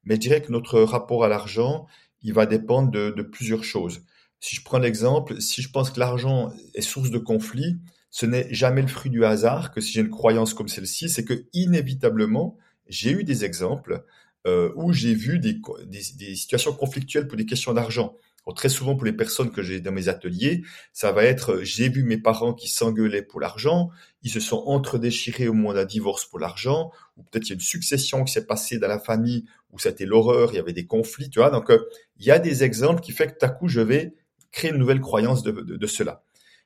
Mais 0.02 0.16
je 0.16 0.20
dirais 0.20 0.42
que 0.42 0.50
notre 0.50 0.80
rapport 0.80 1.22
à 1.22 1.28
l'argent, 1.28 1.86
il 2.22 2.32
va 2.32 2.44
dépendre 2.44 2.90
de, 2.90 3.14
de 3.16 3.22
plusieurs 3.22 3.62
choses. 3.62 4.02
Si 4.40 4.56
je 4.56 4.62
prends 4.62 4.78
l'exemple, 4.78 5.40
si 5.40 5.62
je 5.62 5.70
pense 5.70 5.90
que 5.90 6.00
l'argent 6.00 6.52
est 6.74 6.82
source 6.82 7.10
de 7.10 7.18
conflit, 7.18 7.76
ce 8.10 8.26
n'est 8.26 8.52
jamais 8.52 8.82
le 8.82 8.88
fruit 8.88 9.10
du 9.10 9.24
hasard 9.24 9.72
que 9.72 9.80
si 9.80 9.92
j'ai 9.92 10.00
une 10.00 10.10
croyance 10.10 10.54
comme 10.54 10.68
celle-ci, 10.68 11.08
c'est 11.08 11.24
que 11.24 11.46
inévitablement, 11.52 12.56
j'ai 12.88 13.10
eu 13.10 13.24
des 13.24 13.44
exemples 13.44 14.04
euh, 14.46 14.72
où 14.76 14.92
j'ai 14.92 15.14
vu 15.14 15.38
des, 15.38 15.60
des, 15.86 16.02
des 16.16 16.34
situations 16.36 16.72
conflictuelles 16.72 17.26
pour 17.26 17.36
des 17.36 17.46
questions 17.46 17.72
d'argent. 17.72 18.16
Très 18.54 18.68
souvent, 18.68 18.94
pour 18.94 19.04
les 19.04 19.12
personnes 19.12 19.50
que 19.50 19.60
j'ai 19.60 19.80
dans 19.80 19.90
mes 19.90 20.08
ateliers, 20.08 20.62
ça 20.92 21.10
va 21.10 21.24
être 21.24 21.54
euh, 21.54 21.64
j'ai 21.64 21.88
vu 21.88 22.04
mes 22.04 22.16
parents 22.16 22.54
qui 22.54 22.68
s'engueulaient 22.68 23.22
pour 23.22 23.40
l'argent, 23.40 23.90
ils 24.22 24.30
se 24.30 24.38
sont 24.38 24.62
entre-déchirés 24.66 25.48
au 25.48 25.52
moment 25.52 25.74
d'un 25.74 25.84
divorce 25.84 26.24
pour 26.26 26.38
l'argent, 26.38 26.92
ou 27.16 27.24
peut-être 27.24 27.46
il 27.46 27.48
y 27.48 27.52
a 27.52 27.54
une 27.54 27.60
succession 27.60 28.22
qui 28.22 28.32
s'est 28.32 28.46
passée 28.46 28.78
dans 28.78 28.86
la 28.86 29.00
famille 29.00 29.46
où 29.72 29.80
c'était 29.80 30.06
l'horreur, 30.06 30.52
il 30.52 30.56
y 30.56 30.58
avait 30.60 30.72
des 30.72 30.86
conflits, 30.86 31.28
tu 31.28 31.40
vois. 31.40 31.50
Donc, 31.50 31.70
euh, 31.70 31.88
il 32.18 32.24
y 32.24 32.30
a 32.30 32.38
des 32.38 32.62
exemples 32.62 33.00
qui 33.00 33.10
fait 33.10 33.26
que 33.26 33.38
tout 33.38 33.46
à 33.46 33.48
coup, 33.48 33.66
je 33.66 33.80
vais 33.80 34.14
créer 34.52 34.70
une 34.70 34.78
nouvelle 34.78 35.00
croyance 35.00 35.42
de, 35.42 35.86
cela. 35.86 36.22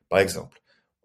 Par 0.08 0.18
exemple, 0.18 0.60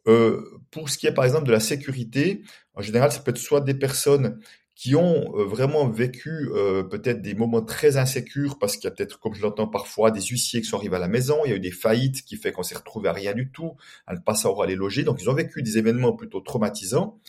euh, 0.07 0.59
pour 0.71 0.89
ce 0.89 0.97
qui 0.97 1.07
est 1.07 1.13
par 1.13 1.25
exemple 1.25 1.45
de 1.45 1.51
la 1.51 1.59
sécurité, 1.59 2.43
en 2.75 2.81
général, 2.81 3.11
ça 3.11 3.19
peut 3.19 3.31
être 3.31 3.37
soit 3.37 3.61
des 3.61 3.73
personnes 3.73 4.39
qui 4.75 4.95
ont 4.95 5.33
euh, 5.37 5.45
vraiment 5.45 5.87
vécu 5.87 6.49
euh, 6.51 6.83
peut-être 6.83 7.21
des 7.21 7.33
moments 7.33 7.61
très 7.61 7.95
insécures 7.97 8.59
parce 8.59 8.75
qu'il 8.75 8.83
y 8.83 8.87
a 8.87 8.91
peut-être, 8.91 9.19
comme 9.19 9.33
je 9.33 9.41
l'entends 9.41 9.67
parfois, 9.67 10.11
des 10.11 10.21
huissiers 10.21 10.61
qui 10.61 10.67
sont 10.67 10.77
arrivés 10.77 10.97
à 10.97 10.99
la 10.99 11.07
maison, 11.07 11.39
il 11.45 11.49
y 11.49 11.53
a 11.53 11.55
eu 11.55 11.61
des 11.61 11.71
faillites 11.71 12.23
qui 12.23 12.35
fait 12.35 12.51
qu'on 12.51 12.63
s'est 12.63 12.75
retrouvé 12.75 13.07
à 13.07 13.13
rien 13.13 13.33
du 13.33 13.49
tout, 13.51 13.77
à 14.05 14.13
ne 14.13 14.19
pas 14.19 14.35
savoir 14.35 14.63
aller 14.63 14.75
loger. 14.75 15.03
Donc, 15.03 15.21
ils 15.21 15.29
ont 15.29 15.33
vécu 15.33 15.63
des 15.63 15.77
événements 15.77 16.13
plutôt 16.13 16.41
traumatisants. 16.41 17.19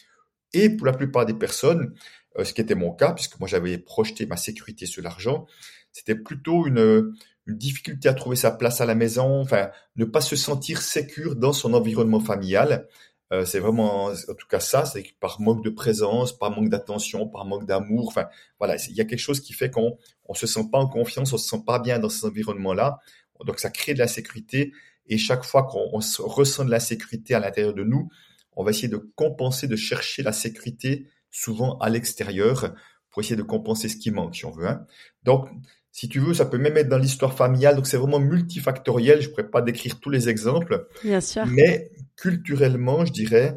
Et 0.53 0.71
pour 0.71 0.87
la 0.87 0.93
plupart 0.93 1.25
des 1.25 1.35
personnes, 1.35 1.95
ce 2.43 2.53
qui 2.53 2.61
était 2.61 2.75
mon 2.75 2.93
cas, 2.93 3.12
puisque 3.12 3.38
moi 3.38 3.49
j'avais 3.49 3.79
projeté 3.79 4.26
ma 4.26 4.37
sécurité 4.37 4.87
sur 4.87 5.03
l'argent, 5.03 5.47
c'était 5.93 6.15
plutôt 6.15 6.67
une, 6.67 7.12
une 7.47 7.57
difficulté 7.57 8.09
à 8.09 8.15
trouver 8.15 8.37
sa 8.37 8.50
place 8.50 8.81
à 8.81 8.87
la 8.87 8.95
maison, 8.95 9.41
enfin, 9.41 9.71
ne 9.97 10.05
pas 10.05 10.21
se 10.21 10.37
sentir 10.37 10.83
sécure 10.83 11.37
dans 11.37 11.53
son 11.53 11.75
environnement 11.75 12.21
familial. 12.21 12.88
Euh, 13.33 13.45
c'est 13.45 13.59
vraiment, 13.59 14.07
en 14.07 14.35
tout 14.35 14.47
cas 14.49 14.61
ça, 14.61 14.85
c'est 14.85 15.05
par 15.21 15.41
manque 15.41 15.65
de 15.65 15.71
présence, 15.71 16.37
par 16.37 16.50
manque 16.50 16.69
d'attention, 16.69 17.29
par 17.29 17.45
manque 17.45 17.67
d'amour. 17.67 18.09
Enfin, 18.09 18.26
voilà, 18.59 18.76
il 18.88 18.95
y 18.95 19.00
a 19.00 19.05
quelque 19.05 19.21
chose 19.21 19.41
qui 19.41 19.53
fait 19.53 19.71
qu'on 19.71 19.97
on 20.26 20.35
se 20.35 20.47
sent 20.47 20.69
pas 20.71 20.79
en 20.79 20.88
confiance, 20.88 21.33
on 21.33 21.38
se 21.38 21.49
sent 21.49 21.62
pas 21.67 21.79
bien 21.79 21.99
dans 21.99 22.09
ces 22.09 22.26
environnements-là. 22.26 22.99
Donc 23.45 23.59
ça 23.59 23.71
crée 23.71 23.95
de 23.95 23.99
l'insécurité. 23.99 24.73
Et 25.09 25.19
chaque 25.19 25.45
fois 25.45 25.65
qu'on 25.65 25.88
on 25.93 26.00
se 26.00 26.23
ressent 26.23 26.65
de 26.65 26.71
l'insécurité 26.71 27.35
à 27.35 27.41
l'intérieur 27.41 27.75
de 27.75 27.85
nous, 27.85 28.09
on 28.57 28.65
va 28.65 28.71
essayer 28.71 28.88
de 28.88 28.97
compenser, 28.97 29.69
de 29.69 29.76
chercher 29.76 30.23
la 30.23 30.33
sécurité 30.33 31.09
souvent 31.31 31.79
à 31.79 31.91
l'extérieur 31.91 32.75
pour 33.11 33.23
essayer 33.23 33.37
de 33.37 33.43
compenser 33.43 33.88
ce 33.88 33.97
qui 33.97 34.11
manque, 34.11 34.35
si 34.35 34.45
on 34.47 34.50
veut. 34.50 34.69
Hein. 34.69 34.87
Donc, 35.23 35.49
si 35.97 36.11
tu 36.11 36.21
veux, 36.21 36.35
ça 36.35 36.45
peut 36.45 36.59
même 36.59 36.76
être 36.76 36.91
dans 36.91 36.99
l'histoire 36.99 37.33
familiale. 37.33 37.75
Donc 37.75 37.87
c'est 37.87 37.97
vraiment 37.97 38.21
multifactoriel. 38.21 39.23
Je 39.23 39.31
pourrais 39.31 39.49
pas 39.49 39.62
décrire 39.62 39.99
tous 39.99 40.11
les 40.11 40.29
exemples. 40.29 40.87
Bien 41.03 41.23
sûr. 41.23 41.47
Mais 41.47 41.91
culturellement, 42.17 43.07
je 43.07 43.12
dirais, 43.12 43.57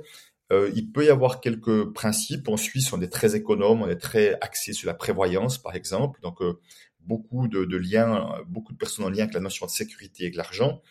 euh, 0.53 0.71
il 0.73 0.89
peut 0.89 1.03
y 1.03 1.09
avoir 1.09 1.41
quelques 1.41 1.91
principes. 1.91 2.47
En 2.47 2.55
Suisse, 2.55 2.93
on 2.93 3.01
est 3.01 3.11
très 3.11 3.35
économe, 3.35 3.81
on 3.81 3.89
est 3.89 3.99
très 3.99 4.37
axé 4.39 4.71
sur 4.71 4.87
la 4.87 4.93
prévoyance, 4.93 5.57
par 5.57 5.75
exemple. 5.75 6.21
Donc, 6.21 6.41
euh, 6.41 6.61
beaucoup 7.01 7.49
de, 7.49 7.65
de 7.65 7.75
liens, 7.75 8.29
beaucoup 8.47 8.71
de 8.71 8.77
personnes 8.77 9.03
en 9.03 9.09
lien 9.09 9.23
avec 9.23 9.33
la 9.33 9.41
notion 9.41 9.65
de 9.65 9.71
sécurité 9.71 10.23
et 10.23 10.27
avec 10.27 10.37
l'argent. 10.37 10.81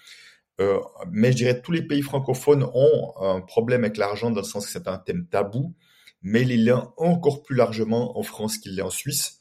Euh, 0.61 0.78
mais 1.11 1.33
je 1.33 1.38
dirais 1.38 1.57
que 1.57 1.62
tous 1.62 1.73
les 1.73 1.83
pays 1.83 2.02
francophones 2.02 2.64
ont 2.75 3.14
un 3.23 3.40
problème 3.40 3.85
avec 3.85 3.97
l'argent 3.97 4.31
dans 4.31 4.43
le 4.43 4.47
sens 4.47 4.67
que 4.67 4.73
c'est 4.73 4.87
un 4.87 4.99
thème 4.99 5.26
tabou, 5.26 5.75
mais 6.21 6.43
il 6.43 6.67
l'est 6.67 6.73
encore 6.99 7.43
plus 7.43 7.57
largement 7.57 8.19
en 8.19 8.23
France 8.23 8.59
qu'il 8.59 8.76
l'est 8.76 8.83
en 8.83 8.90
Suisse. 8.90 9.38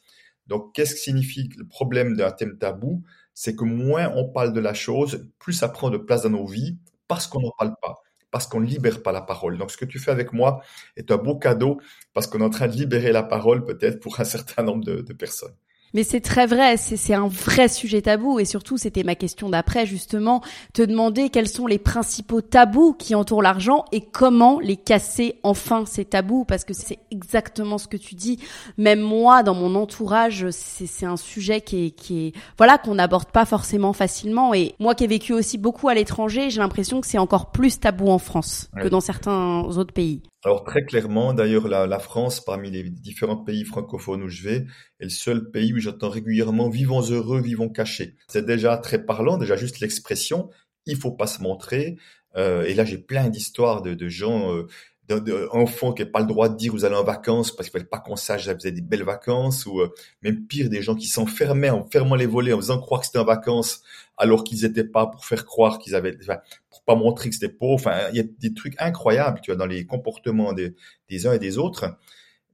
Donc, 0.48 0.74
qu'est-ce 0.74 0.96
que 0.96 1.00
signifie 1.02 1.50
le 1.58 1.66
problème 1.68 2.16
d'un 2.16 2.32
thème 2.32 2.58
tabou? 2.58 3.04
C'est 3.34 3.56
que 3.56 3.64
moins 3.64 4.12
on 4.16 4.30
parle 4.30 4.54
de 4.54 4.60
la 4.60 4.74
chose, 4.74 5.30
plus 5.40 5.54
ça 5.54 5.70
prend 5.70 5.90
de 5.90 5.98
place 5.98 6.24
dans 6.24 6.30
nos 6.32 6.46
vies, 6.48 6.78
parce 7.08 7.28
qu'on 7.28 7.42
n'en 7.42 7.52
parle 7.58 7.76
pas, 7.82 7.96
parce 8.32 8.48
qu'on 8.48 8.60
ne 8.62 8.66
libère 8.66 9.04
pas 9.04 9.12
la 9.12 9.22
parole. 9.22 9.58
Donc, 9.58 9.72
ce 9.72 9.78
que 9.78 9.86
tu 9.86 10.00
fais 10.00 10.12
avec 10.12 10.34
moi 10.34 10.62
est 10.96 11.12
un 11.12 11.18
beau 11.18 11.38
cadeau, 11.38 11.80
parce 12.14 12.28
qu'on 12.28 12.40
est 12.40 12.44
en 12.44 12.50
train 12.50 12.68
de 12.68 12.74
libérer 12.76 13.12
la 13.12 13.24
parole 13.24 13.64
peut-être 13.66 14.00
pour 14.00 14.20
un 14.20 14.26
certain 14.26 14.64
nombre 14.64 14.84
de, 14.84 15.02
de 15.02 15.14
personnes. 15.14 15.56
Mais 15.94 16.04
c'est 16.04 16.20
très 16.20 16.46
vrai, 16.46 16.76
c'est 16.78 17.14
un 17.14 17.28
vrai 17.28 17.70
sujet 17.70 18.02
tabou 18.02 18.40
et 18.40 18.46
surtout 18.46 18.78
c'était 18.78 19.04
ma 19.04 19.16
question 19.16 19.50
d'après 19.50 19.86
justement, 19.86 20.42
te 20.74 20.82
demander 20.82 21.30
quels 21.30 21.48
sont 21.48 21.66
les 21.66 21.80
principaux 21.80 22.42
tabous 22.42 22.94
qui 22.94 23.16
entourent 23.16 23.42
l'argent 23.42 23.86
et 23.92 24.02
comment 24.02 24.60
les 24.60 24.76
casser 24.76 25.40
enfin 25.44 25.86
ces 25.86 26.06
tabous 26.06 26.46
parce 26.46 26.66
que 26.66 26.74
c'est 26.74 27.00
exactement 27.10 27.78
ce 27.78 27.88
que 27.88 27.98
tu 27.98 28.16
dis. 28.16 28.40
Même 28.78 29.00
moi 29.00 29.44
dans 29.44 29.56
mon 29.56 29.76
entourage, 29.76 30.48
c'est 30.52 31.06
un 31.06 31.18
sujet 31.18 31.62
qui 31.62 31.86
est 31.86 31.92
qui 31.92 32.28
est 32.28 32.34
voilà 32.58 32.78
qu'on 32.78 32.96
n'aborde 32.96 33.32
pas 33.32 33.46
forcément 33.46 33.94
facilement 33.94 34.54
et 34.54 34.76
moi 34.80 34.94
qui 34.94 35.06
ai 35.06 35.08
vécu 35.08 35.34
aussi 35.34 35.58
beaucoup 35.58 35.88
à 35.88 35.94
l'étranger, 35.94 36.50
j'ai 36.50 36.60
l'impression 36.60 37.00
que 37.00 37.08
c'est 37.08 37.18
encore 37.18 37.52
plus 37.52 37.80
tabou 37.80 38.10
en 38.10 38.20
France 38.20 38.70
que 38.82 38.88
dans 38.88 39.02
certains 39.02 39.62
autres 39.62 39.94
pays. 39.94 40.22
Alors 40.48 40.64
très 40.64 40.86
clairement, 40.86 41.34
d'ailleurs, 41.34 41.68
la, 41.68 41.88
la 41.88 42.00
France, 42.00 42.40
parmi 42.40 42.72
les 42.72 42.84
différents 42.90 43.36
pays 43.36 43.66
francophones 43.66 44.24
où 44.24 44.30
je 44.30 44.44
vais, 44.44 44.66
est 45.02 45.04
le 45.04 45.10
seul 45.10 45.52
pays 45.52 45.74
où 45.74 45.80
j'entends 45.80 46.08
régulièrement 46.08 46.70
vivons 46.70 47.02
heureux, 47.02 47.42
vivons 47.42 47.68
cachés. 47.68 48.16
C'est 48.30 48.46
déjà 48.46 48.78
très 48.78 49.04
parlant, 49.04 49.38
déjà 49.38 49.58
juste 49.58 49.82
l'expression, 49.82 50.50
il 50.86 50.96
faut 50.96 51.12
pas 51.12 51.28
se 51.28 51.42
montrer. 51.42 51.98
Euh, 52.38 52.64
et 52.64 52.76
là, 52.76 52.86
j'ai 52.86 52.98
plein 52.98 53.28
d'histoires 53.28 53.82
de, 53.82 53.94
de 53.94 54.08
gens, 54.08 54.54
euh, 54.56 54.68
de- 55.10 55.20
de- 55.20 55.50
enfants 55.52 55.92
qui 55.92 56.06
n'ont 56.06 56.12
pas 56.12 56.22
le 56.22 56.28
droit 56.28 56.48
de 56.48 56.56
dire 56.56 56.72
vous 56.72 56.86
allez 56.86 56.96
en 56.96 57.04
vacances 57.04 57.54
parce 57.54 57.68
qu'il 57.68 57.74
fallait 57.80 57.90
pas 57.90 58.00
qu'on 58.00 58.16
sache 58.16 58.46
que 58.46 58.52
vous 58.54 58.68
avez 58.68 58.72
des 58.72 58.82
belles 58.82 59.04
vacances, 59.04 59.66
ou 59.66 59.82
euh, 59.82 59.94
même 60.22 60.46
pire, 60.48 60.70
des 60.70 60.82
gens 60.82 60.96
qui 60.96 61.08
s'enfermaient 61.08 61.72
en 61.72 61.86
fermant 61.90 62.16
les 62.16 62.26
volets, 62.26 62.54
en 62.54 62.58
faisant 62.58 62.80
croire 62.80 63.02
que 63.02 63.08
c'était 63.08 63.20
en 63.20 63.26
vacances 63.26 63.82
alors 64.18 64.46
qu'ils 64.46 64.64
étaient 64.66 64.84
pas 64.86 65.08
pour 65.08 65.26
faire 65.26 65.46
croire 65.46 65.78
qu'ils 65.78 65.94
avaient, 65.94 66.18
enfin, 66.22 66.40
pas 66.88 66.96
montrer 66.96 67.30
que 67.30 67.36
c'était 67.36 67.54
pauvre. 67.54 67.76
Enfin, 67.76 68.10
il 68.12 68.18
y 68.18 68.20
a 68.20 68.24
des 68.40 68.54
trucs 68.56 68.74
incroyables, 68.80 69.40
tu 69.42 69.52
vois, 69.52 69.58
dans 69.58 69.68
les 69.68 69.86
comportements 69.86 70.54
des, 70.54 70.74
des 71.10 71.28
uns 71.28 71.34
et 71.34 71.40
des 71.40 71.60
autres. 71.60 71.98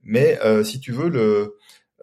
Mais 0.02 0.38
euh, 0.44 0.62
si 0.64 0.80
tu 0.80 0.92
veux, 0.92 1.08
le, 1.08 1.56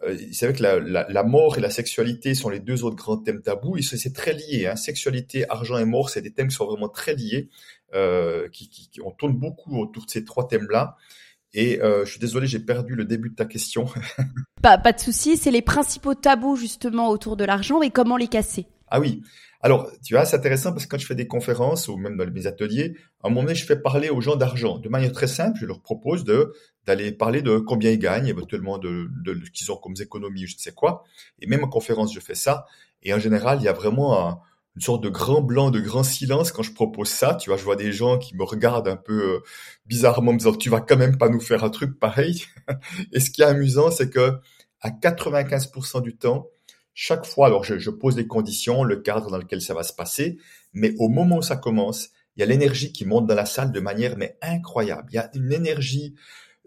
euh, 0.03 0.17
c'est 0.31 0.47
vrai 0.47 0.55
que 0.57 0.63
la, 0.63 0.79
la, 0.79 1.05
la 1.09 1.23
mort 1.23 1.57
et 1.57 1.61
la 1.61 1.69
sexualité 1.69 2.33
sont 2.33 2.49
les 2.49 2.59
deux 2.59 2.83
autres 2.83 2.95
grands 2.95 3.17
thèmes 3.17 3.41
tabous. 3.43 3.77
C'est 3.81 4.13
très 4.13 4.33
lié. 4.33 4.65
Hein. 4.67 4.75
Sexualité, 4.75 5.47
argent 5.49 5.77
et 5.77 5.85
mort, 5.85 6.09
c'est 6.09 6.21
des 6.23 6.31
thèmes 6.33 6.47
qui 6.47 6.55
sont 6.55 6.65
vraiment 6.65 6.89
très 6.89 7.13
liés. 7.13 7.49
Euh, 7.93 8.47
qui, 8.49 8.69
qui, 8.69 8.89
qui- 8.89 9.01
on 9.01 9.11
tourne 9.11 9.33
beaucoup 9.33 9.77
autour 9.77 10.05
de 10.05 10.09
ces 10.09 10.23
trois 10.23 10.47
thèmes-là. 10.47 10.95
Et 11.53 11.81
euh, 11.81 12.05
je 12.05 12.11
suis 12.11 12.19
désolé, 12.21 12.47
j'ai 12.47 12.59
perdu 12.59 12.95
le 12.95 13.03
début 13.03 13.29
de 13.29 13.35
ta 13.35 13.43
question. 13.45 13.85
Pas 14.61 14.77
pas 14.77 14.93
de 14.93 14.99
souci, 14.99 15.35
c'est 15.35 15.51
les 15.51 15.61
principaux 15.61 16.15
tabous 16.15 16.55
justement 16.55 17.09
autour 17.09 17.35
de 17.35 17.43
l'argent 17.43 17.81
et 17.81 17.89
comment 17.89 18.15
les 18.15 18.27
casser. 18.29 18.67
Ah 18.87 18.99
oui. 19.01 19.23
Alors, 19.63 19.91
tu 20.03 20.15
vois, 20.15 20.25
c'est 20.25 20.35
intéressant 20.37 20.71
parce 20.71 20.85
que 20.85 20.89
quand 20.91 20.97
je 20.99 21.05
fais 21.05 21.15
des 21.15 21.27
conférences 21.27 21.87
ou 21.87 21.95
même 21.97 22.17
dans 22.17 22.25
mes 22.29 22.47
ateliers, 22.47 22.95
à 23.23 23.27
un 23.27 23.29
moment 23.29 23.43
donné, 23.43 23.55
je 23.55 23.65
fais 23.65 23.75
parler 23.75 24.09
aux 24.09 24.19
gens 24.21 24.35
d'argent. 24.35 24.79
De 24.79 24.89
manière 24.89 25.11
très 25.11 25.27
simple, 25.27 25.57
je 25.59 25.65
leur 25.65 25.81
propose 25.81 26.23
de 26.23 26.53
d'aller 26.87 27.11
parler 27.11 27.43
de 27.43 27.59
combien 27.59 27.91
ils 27.91 27.99
gagnent, 27.99 28.25
éventuellement 28.27 28.79
de, 28.79 29.07
de, 29.23 29.39
ce 29.45 29.51
qu'ils 29.51 29.71
ont 29.71 29.75
comme 29.77 29.93
économie, 30.01 30.47
je 30.47 30.55
ne 30.55 30.59
sais 30.59 30.71
quoi. 30.71 31.03
Et 31.39 31.45
même 31.45 31.63
en 31.63 31.67
conférence, 31.67 32.11
je 32.11 32.19
fais 32.19 32.33
ça. 32.33 32.65
Et 33.03 33.13
en 33.13 33.19
général, 33.19 33.59
il 33.61 33.65
y 33.65 33.67
a 33.67 33.73
vraiment 33.73 34.27
un- 34.29 34.39
une 34.75 34.81
sorte 34.81 35.03
de 35.03 35.09
grand 35.09 35.41
blanc, 35.41 35.69
de 35.69 35.79
grand 35.79 36.01
silence 36.01 36.51
quand 36.51 36.63
je 36.63 36.73
propose 36.73 37.09
ça. 37.09 37.35
Tu 37.35 37.49
vois, 37.51 37.57
je 37.57 37.63
vois 37.63 37.75
des 37.75 37.91
gens 37.91 38.17
qui 38.17 38.35
me 38.35 38.43
regardent 38.43 38.87
un 38.87 38.95
peu 38.95 39.35
euh, 39.35 39.39
bizarrement, 39.85 40.33
me 40.33 40.37
disant, 40.39 40.53
tu 40.53 40.69
vas 40.71 40.81
quand 40.81 40.97
même 40.97 41.17
pas 41.17 41.29
nous 41.29 41.41
faire 41.41 41.63
un 41.63 41.69
truc 41.69 41.99
pareil. 41.99 42.45
Et 43.11 43.19
ce 43.19 43.29
qui 43.31 43.41
est 43.41 43.45
amusant, 43.45 43.91
c'est 43.91 44.09
que 44.09 44.33
à 44.81 44.91
95% 44.91 46.01
du 46.01 46.15
temps, 46.17 46.47
chaque 46.93 47.25
fois, 47.25 47.47
alors 47.47 47.63
je, 47.63 47.77
je 47.77 47.89
pose 47.89 48.17
les 48.17 48.27
conditions, 48.27 48.83
le 48.83 48.97
cadre 48.97 49.31
dans 49.31 49.37
lequel 49.37 49.61
ça 49.61 49.73
va 49.73 49.83
se 49.83 49.93
passer, 49.93 50.37
mais 50.73 50.93
au 50.99 51.09
moment 51.09 51.37
où 51.37 51.41
ça 51.41 51.55
commence, 51.55 52.09
il 52.35 52.41
y 52.41 52.43
a 52.43 52.45
l'énergie 52.45 52.91
qui 52.91 53.05
monte 53.05 53.27
dans 53.27 53.35
la 53.35 53.45
salle 53.45 53.71
de 53.71 53.79
manière 53.79 54.17
mais 54.17 54.37
incroyable. 54.41 55.07
Il 55.11 55.15
y 55.15 55.19
a 55.19 55.29
une 55.33 55.51
énergie. 55.51 56.15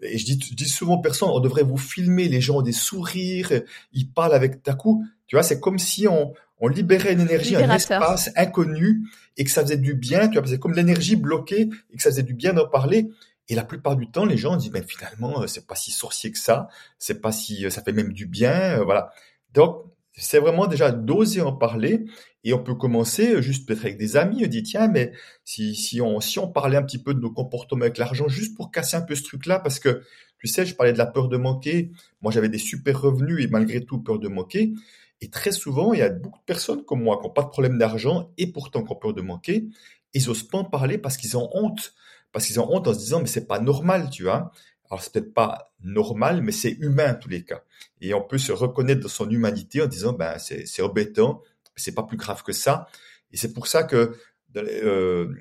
Et 0.01 0.17
je 0.17 0.25
dis, 0.25 0.39
je 0.49 0.55
dis 0.55 0.67
souvent 0.67 0.95
aux 0.95 1.01
personnes, 1.01 1.29
on 1.29 1.39
devrait 1.39 1.63
vous 1.63 1.77
filmer, 1.77 2.27
les 2.27 2.41
gens 2.41 2.57
ont 2.57 2.61
des 2.61 2.71
sourires, 2.71 3.49
ils 3.93 4.11
parlent 4.11 4.33
avec 4.33 4.63
d'un 4.63 4.75
coup. 4.75 5.05
Tu 5.27 5.35
vois, 5.35 5.43
c'est 5.43 5.59
comme 5.59 5.79
si 5.79 6.07
on, 6.07 6.33
on 6.59 6.67
libérait 6.67 7.13
une 7.13 7.21
énergie, 7.21 7.55
un 7.55 7.61
Libérateur. 7.61 8.01
espace 8.01 8.31
inconnu 8.35 9.07
et 9.37 9.43
que 9.43 9.49
ça 9.49 9.61
faisait 9.61 9.77
du 9.77 9.95
bien. 9.95 10.27
Tu 10.27 10.37
vois, 10.37 10.47
c'est 10.47 10.59
comme 10.59 10.73
l'énergie 10.73 11.15
bloquée 11.15 11.69
et 11.91 11.97
que 11.97 12.03
ça 12.03 12.09
faisait 12.09 12.23
du 12.23 12.33
bien 12.33 12.53
d'en 12.53 12.67
parler. 12.67 13.09
Et 13.47 13.55
la 13.55 13.63
plupart 13.63 13.95
du 13.95 14.09
temps, 14.09 14.25
les 14.25 14.37
gens 14.37 14.55
disent, 14.55 14.71
ben 14.71 14.83
finalement, 14.85 15.41
euh, 15.41 15.47
c'est 15.47 15.67
pas 15.67 15.75
si 15.75 15.91
sorcier 15.91 16.31
que 16.31 16.39
ça, 16.39 16.67
c'est 16.97 17.21
pas 17.21 17.31
si, 17.31 17.65
euh, 17.65 17.69
ça 17.69 17.83
fait 17.83 17.91
même 17.91 18.11
du 18.11 18.25
bien, 18.25 18.79
euh, 18.79 18.83
voilà. 18.83 19.11
Donc, 19.53 19.83
C'est 20.17 20.39
vraiment 20.39 20.67
déjà 20.67 20.91
d'oser 20.91 21.41
en 21.41 21.51
parler 21.53 22.05
et 22.43 22.53
on 22.53 22.63
peut 22.63 22.75
commencer 22.75 23.41
juste 23.41 23.67
peut-être 23.67 23.81
avec 23.81 23.97
des 23.97 24.15
amis. 24.15 24.43
On 24.45 24.47
dit 24.47 24.63
tiens, 24.63 24.87
mais 24.87 25.11
si, 25.43 25.75
si, 25.75 25.99
on, 26.01 26.21
si 26.21 26.39
on 26.39 26.47
parlait 26.47 26.77
un 26.77 26.83
petit 26.83 26.99
peu 26.99 27.13
de 27.13 27.19
nos 27.19 27.31
comportements 27.31 27.81
avec 27.81 27.97
l'argent, 27.97 28.27
juste 28.27 28.55
pour 28.55 28.71
casser 28.71 28.95
un 28.95 29.01
peu 29.01 29.15
ce 29.15 29.23
truc-là, 29.23 29.59
parce 29.59 29.79
que 29.79 30.03
tu 30.39 30.47
sais, 30.47 30.65
je 30.65 30.75
parlais 30.75 30.93
de 30.93 30.97
la 30.97 31.05
peur 31.07 31.27
de 31.27 31.37
manquer. 31.37 31.91
Moi, 32.21 32.31
j'avais 32.31 32.49
des 32.49 32.59
super 32.59 33.01
revenus 33.01 33.43
et 33.43 33.47
malgré 33.47 33.83
tout 33.83 33.99
peur 33.99 34.19
de 34.19 34.27
manquer. 34.27 34.73
Et 35.21 35.29
très 35.29 35.51
souvent, 35.51 35.93
il 35.93 35.99
y 35.99 36.03
a 36.03 36.09
beaucoup 36.09 36.39
de 36.39 36.45
personnes 36.45 36.83
comme 36.83 37.01
moi 37.01 37.17
qui 37.17 37.23
n'ont 37.23 37.33
pas 37.33 37.43
de 37.43 37.49
problème 37.49 37.77
d'argent 37.77 38.31
et 38.37 38.47
pourtant 38.47 38.83
qui 38.83 38.91
ont 38.91 38.95
peur 38.95 39.13
de 39.13 39.21
manquer. 39.21 39.67
Ils 40.13 40.27
n'osent 40.27 40.43
pas 40.43 40.59
en 40.59 40.65
parler 40.65 40.97
parce 40.97 41.17
qu'ils 41.17 41.35
ont 41.35 41.49
honte. 41.53 41.93
Parce 42.31 42.47
qu'ils 42.47 42.59
ont 42.59 42.67
honte 42.71 42.87
en 42.87 42.93
se 42.93 42.99
disant, 42.99 43.21
mais 43.21 43.27
c'est 43.27 43.47
pas 43.47 43.59
normal, 43.59 44.09
tu 44.11 44.23
vois. 44.23 44.51
Alors, 44.89 45.01
c'est 45.01 45.13
peut-être 45.13 45.33
pas 45.33 45.73
normal, 45.83 46.41
mais 46.41 46.51
c'est 46.51 46.71
humain 46.71 47.13
en 47.13 47.15
tous 47.15 47.29
les 47.29 47.43
cas. 47.43 47.63
Et 48.01 48.13
on 48.13 48.21
peut 48.21 48.37
se 48.37 48.51
reconnaître 48.51 49.01
dans 49.01 49.07
son 49.07 49.29
humanité 49.29 49.81
en 49.81 49.87
disant, 49.87 50.13
ben, 50.13 50.37
c'est, 50.37 50.65
c'est 50.65 50.81
embêtant, 50.81 51.41
c'est 51.75 51.93
pas 51.93 52.03
plus 52.03 52.17
grave 52.17 52.43
que 52.43 52.53
ça. 52.53 52.87
Et 53.31 53.37
c'est 53.37 53.53
pour 53.53 53.67
ça 53.67 53.83
que 53.83 54.15
euh, 54.55 55.33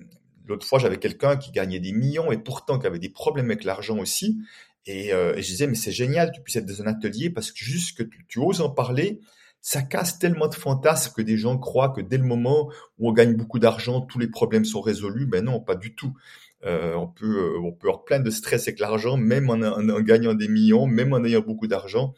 l'autre 0.47 0.67
fois, 0.67 0.79
j'avais 0.79 0.99
quelqu'un 0.99 1.37
qui 1.37 1.53
gagnait 1.53 1.81
des 1.81 1.93
millions 1.93 2.33
et 2.33 2.39
pourtant 2.39 2.79
qui 2.79 2.87
avait 2.87 2.99
des 2.99 3.09
problèmes 3.09 3.47
avec 3.47 3.65
l'argent 3.65 3.99
aussi. 3.99 4.39
Et, 4.87 5.13
euh, 5.13 5.35
je 5.37 5.43
disais, 5.43 5.67
mais 5.67 5.77
c'est 5.77 5.93
génial, 5.93 6.33
tu 6.33 6.41
puisses 6.41 6.57
être 6.57 6.67
dans 6.67 6.83
un 6.83 6.87
atelier 6.87 7.31
parce 7.31 7.53
que 7.53 7.59
juste 7.59 7.97
que 7.97 8.03
tu, 8.03 8.25
tu 8.29 8.39
oses 8.39 8.61
en 8.61 8.71
parler, 8.71 9.21
ça 9.61 9.81
casse 9.81 10.19
tellement 10.19 10.49
de 10.49 10.55
fantasmes 10.55 11.15
que 11.15 11.23
des 11.23 11.39
gens 11.39 11.57
croient 11.57 11.89
que 11.89 12.03
dès 12.03 12.19
le 12.19 12.25
moment 12.25 12.71
où 12.99 13.09
on 13.09 13.13
gagne 13.13 13.35
beaucoup 13.35 13.59
d'argent, 13.59 14.03
tous 14.03 14.19
les 14.19 14.29
problèmes 14.29 14.67
sont 14.67 14.83
résolus. 14.83 15.25
Ben 15.25 15.43
non, 15.43 15.59
pas 15.59 15.75
du 15.75 15.95
tout. 15.95 16.15
Euh, 16.65 16.95
on 16.95 17.07
peut 17.07 17.57
euh, 17.57 17.61
on 17.61 17.73
peut 17.73 17.89
avoir 17.89 18.05
plein 18.05 18.21
de 18.21 18.31
stress 18.31 18.69
avec 18.69 18.81
l'argent, 18.81 19.17
même 19.17 19.51
en, 19.51 19.61
en, 19.63 20.01
gagnant 20.01 20.35
des 20.35 20.49
millions, 20.49 20.87
même 20.87 21.13
en 21.13 21.23
ayant 21.25 21.41
beaucoup 21.41 21.67
d'argent, 21.67 22.15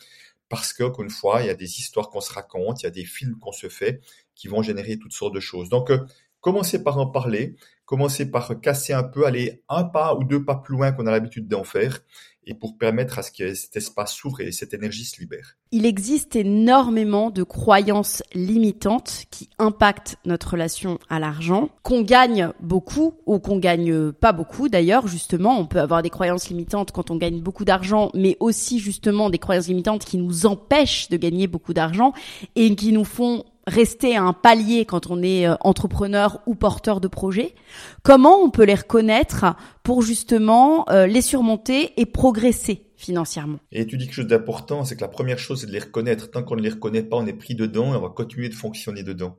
parce 0.48 0.72
que 0.72 0.84
une 1.02 1.10
fois, 1.10 1.42
il 1.42 1.46
y 1.46 1.50
a 1.50 1.54
des 1.54 1.78
histoires 1.80 2.10
qu'on 2.10 2.20
se 2.20 2.32
raconte, 2.32 2.82
il 2.82 2.84
y 2.84 2.86
a 2.86 2.90
des 2.90 3.04
films 3.04 3.38
qu'on 3.40 3.52
se 3.52 3.68
fait 3.68 4.00
qui 4.34 4.48
vont 4.48 4.62
générer 4.62 4.98
toutes 4.98 5.12
sortes 5.12 5.34
de 5.34 5.40
choses. 5.40 5.68
Donc, 5.68 5.90
euh, 5.90 5.98
commencez 6.40 6.82
par 6.82 6.98
en 6.98 7.06
parler, 7.06 7.56
commencez 7.84 8.30
par 8.30 8.60
casser 8.60 8.92
un 8.92 9.02
peu, 9.02 9.26
aller 9.26 9.62
un 9.68 9.84
pas 9.84 10.14
ou 10.14 10.24
deux 10.24 10.44
pas 10.44 10.56
plus 10.56 10.76
loin 10.76 10.92
qu'on 10.92 11.06
a 11.06 11.10
l'habitude 11.10 11.48
d'en 11.48 11.64
faire, 11.64 12.00
et 12.46 12.54
pour 12.54 12.78
permettre 12.78 13.18
à 13.18 13.22
ce 13.22 13.32
que 13.32 13.54
cet 13.54 13.76
espace 13.76 14.14
s'ouvre 14.14 14.40
et 14.40 14.52
cette 14.52 14.72
énergie 14.72 15.04
se 15.04 15.20
libère. 15.20 15.56
Il 15.72 15.84
existe 15.84 16.36
énormément 16.36 17.30
de 17.30 17.42
croyances 17.42 18.22
limitantes 18.34 19.24
qui 19.30 19.48
impactent 19.58 20.16
notre 20.24 20.52
relation 20.52 20.98
à 21.08 21.18
l'argent, 21.18 21.70
qu'on 21.82 22.02
gagne 22.02 22.50
beaucoup 22.60 23.14
ou 23.26 23.38
qu'on 23.38 23.58
gagne 23.58 24.12
pas 24.12 24.32
beaucoup 24.32 24.68
d'ailleurs, 24.68 25.08
justement, 25.08 25.58
on 25.58 25.66
peut 25.66 25.80
avoir 25.80 26.02
des 26.02 26.10
croyances 26.10 26.48
limitantes 26.48 26.92
quand 26.92 27.10
on 27.10 27.16
gagne 27.16 27.40
beaucoup 27.40 27.64
d'argent, 27.64 28.10
mais 28.14 28.36
aussi 28.40 28.78
justement 28.78 29.30
des 29.30 29.38
croyances 29.38 29.68
limitantes 29.68 30.04
qui 30.04 30.18
nous 30.18 30.46
empêchent 30.46 31.08
de 31.08 31.16
gagner 31.16 31.46
beaucoup 31.46 31.74
d'argent 31.74 32.12
et 32.54 32.74
qui 32.74 32.92
nous 32.92 33.04
font 33.04 33.44
rester 33.66 34.16
à 34.16 34.22
un 34.22 34.32
palier 34.32 34.84
quand 34.84 35.10
on 35.10 35.22
est 35.22 35.46
euh, 35.46 35.54
entrepreneur 35.60 36.40
ou 36.46 36.54
porteur 36.54 37.00
de 37.00 37.08
projet 37.08 37.54
Comment 38.02 38.40
on 38.42 38.50
peut 38.50 38.64
les 38.64 38.74
reconnaître 38.74 39.44
pour 39.82 40.02
justement 40.02 40.88
euh, 40.90 41.06
les 41.06 41.22
surmonter 41.22 41.92
et 42.00 42.06
progresser 42.06 42.86
financièrement? 42.96 43.58
Et 43.72 43.86
tu 43.86 43.96
dis 43.96 44.06
quelque 44.06 44.14
chose 44.14 44.26
d'important, 44.26 44.84
c'est 44.84 44.96
que 44.96 45.00
la 45.00 45.08
première 45.08 45.38
chose, 45.38 45.60
c'est 45.60 45.66
de 45.66 45.72
les 45.72 45.80
reconnaître. 45.80 46.30
Tant 46.30 46.42
qu'on 46.42 46.56
ne 46.56 46.62
les 46.62 46.70
reconnaît 46.70 47.02
pas, 47.02 47.16
on 47.16 47.26
est 47.26 47.32
pris 47.32 47.54
dedans 47.54 47.92
et 47.92 47.96
on 47.96 48.02
va 48.02 48.08
continuer 48.08 48.48
de 48.48 48.54
fonctionner 48.54 49.02
dedans. 49.02 49.38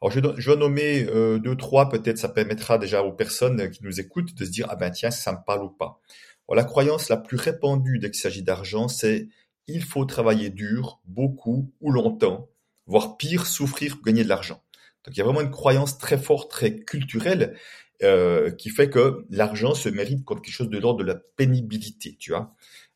Alors, 0.00 0.12
je, 0.12 0.20
je 0.36 0.50
vais 0.50 0.56
nommer 0.56 1.06
euh, 1.08 1.38
deux, 1.38 1.56
trois, 1.56 1.88
peut-être 1.88 2.18
ça 2.18 2.28
permettra 2.28 2.78
déjà 2.78 3.02
aux 3.02 3.12
personnes 3.12 3.70
qui 3.70 3.82
nous 3.82 4.00
écoutent 4.00 4.34
de 4.34 4.44
se 4.44 4.50
dire, 4.50 4.66
ah 4.70 4.76
ben 4.76 4.90
tiens, 4.90 5.10
ça 5.10 5.32
me 5.32 5.38
parle 5.44 5.64
ou 5.64 5.70
pas. 5.70 6.00
Alors, 6.48 6.56
la 6.56 6.64
croyance 6.64 7.08
la 7.08 7.16
plus 7.16 7.36
répandue 7.36 7.98
dès 7.98 8.10
qu'il 8.10 8.20
s'agit 8.20 8.42
d'argent, 8.42 8.88
c'est 8.88 9.28
il 9.66 9.82
faut 9.82 10.04
travailler 10.04 10.50
dur, 10.50 11.00
beaucoup 11.06 11.72
ou 11.80 11.90
longtemps 11.90 12.48
voire 12.86 13.16
pire, 13.16 13.46
souffrir 13.46 13.96
pour 13.96 14.04
gagner 14.04 14.24
de 14.24 14.28
l'argent. 14.28 14.62
Donc 15.04 15.16
il 15.16 15.18
y 15.18 15.20
a 15.20 15.24
vraiment 15.24 15.40
une 15.40 15.50
croyance 15.50 15.98
très 15.98 16.18
forte, 16.18 16.50
très 16.50 16.76
culturelle, 16.76 17.56
euh, 18.02 18.50
qui 18.50 18.70
fait 18.70 18.90
que 18.90 19.24
l'argent 19.30 19.74
se 19.74 19.88
mérite 19.88 20.24
comme 20.24 20.40
quelque 20.40 20.54
chose 20.54 20.70
de 20.70 20.78
l'ordre 20.78 21.00
de 21.00 21.04
la 21.04 21.14
pénibilité, 21.14 22.16
tu 22.18 22.32
vois. 22.32 22.54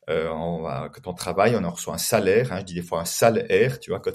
Euh, 0.08 0.28
on 0.30 0.62
va, 0.62 0.90
quand 0.92 1.10
on 1.10 1.14
travaille, 1.14 1.54
on 1.54 1.64
en 1.64 1.70
reçoit 1.70 1.94
un 1.94 1.98
salaire, 1.98 2.52
hein, 2.52 2.60
je 2.60 2.64
dis 2.64 2.74
des 2.74 2.82
fois 2.82 3.00
un 3.00 3.04
salaire, 3.04 3.78
tu 3.78 3.90
vois, 3.90 4.00
quand, 4.04 4.12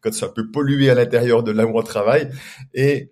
quand 0.00 0.12
c'est 0.12 0.24
un 0.24 0.30
peu 0.30 0.50
pollué 0.50 0.90
à 0.90 0.94
l'intérieur 0.94 1.42
de 1.42 1.52
là 1.52 1.66
où 1.66 1.78
on 1.78 1.82
travaille. 1.82 2.30
Et, 2.74 3.10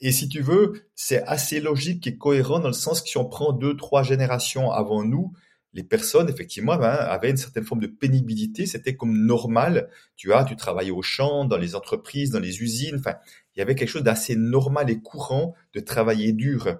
et 0.00 0.12
si 0.12 0.28
tu 0.28 0.40
veux, 0.40 0.86
c'est 0.94 1.22
assez 1.24 1.60
logique 1.60 2.06
et 2.06 2.16
cohérent 2.16 2.60
dans 2.60 2.68
le 2.68 2.74
sens 2.74 3.02
que 3.02 3.08
si 3.08 3.18
on 3.18 3.24
prend 3.24 3.52
deux, 3.52 3.76
trois 3.76 4.02
générations 4.02 4.70
avant 4.70 5.02
nous, 5.02 5.32
les 5.74 5.82
personnes, 5.82 6.28
effectivement, 6.28 6.76
ben, 6.76 6.86
avaient 6.88 7.30
une 7.30 7.36
certaine 7.36 7.64
forme 7.64 7.80
de 7.80 7.88
pénibilité. 7.88 8.64
C'était 8.64 8.94
comme 8.94 9.26
normal. 9.26 9.90
Tu 10.16 10.28
vois, 10.28 10.44
tu 10.44 10.54
travaillais 10.54 10.92
au 10.92 11.02
champ, 11.02 11.44
dans 11.44 11.58
les 11.58 11.74
entreprises, 11.74 12.30
dans 12.30 12.38
les 12.38 12.62
usines. 12.62 12.96
Enfin, 12.96 13.16
il 13.54 13.58
y 13.58 13.62
avait 13.62 13.74
quelque 13.74 13.88
chose 13.88 14.04
d'assez 14.04 14.36
normal 14.36 14.88
et 14.88 15.00
courant 15.00 15.54
de 15.74 15.80
travailler 15.80 16.32
dur. 16.32 16.78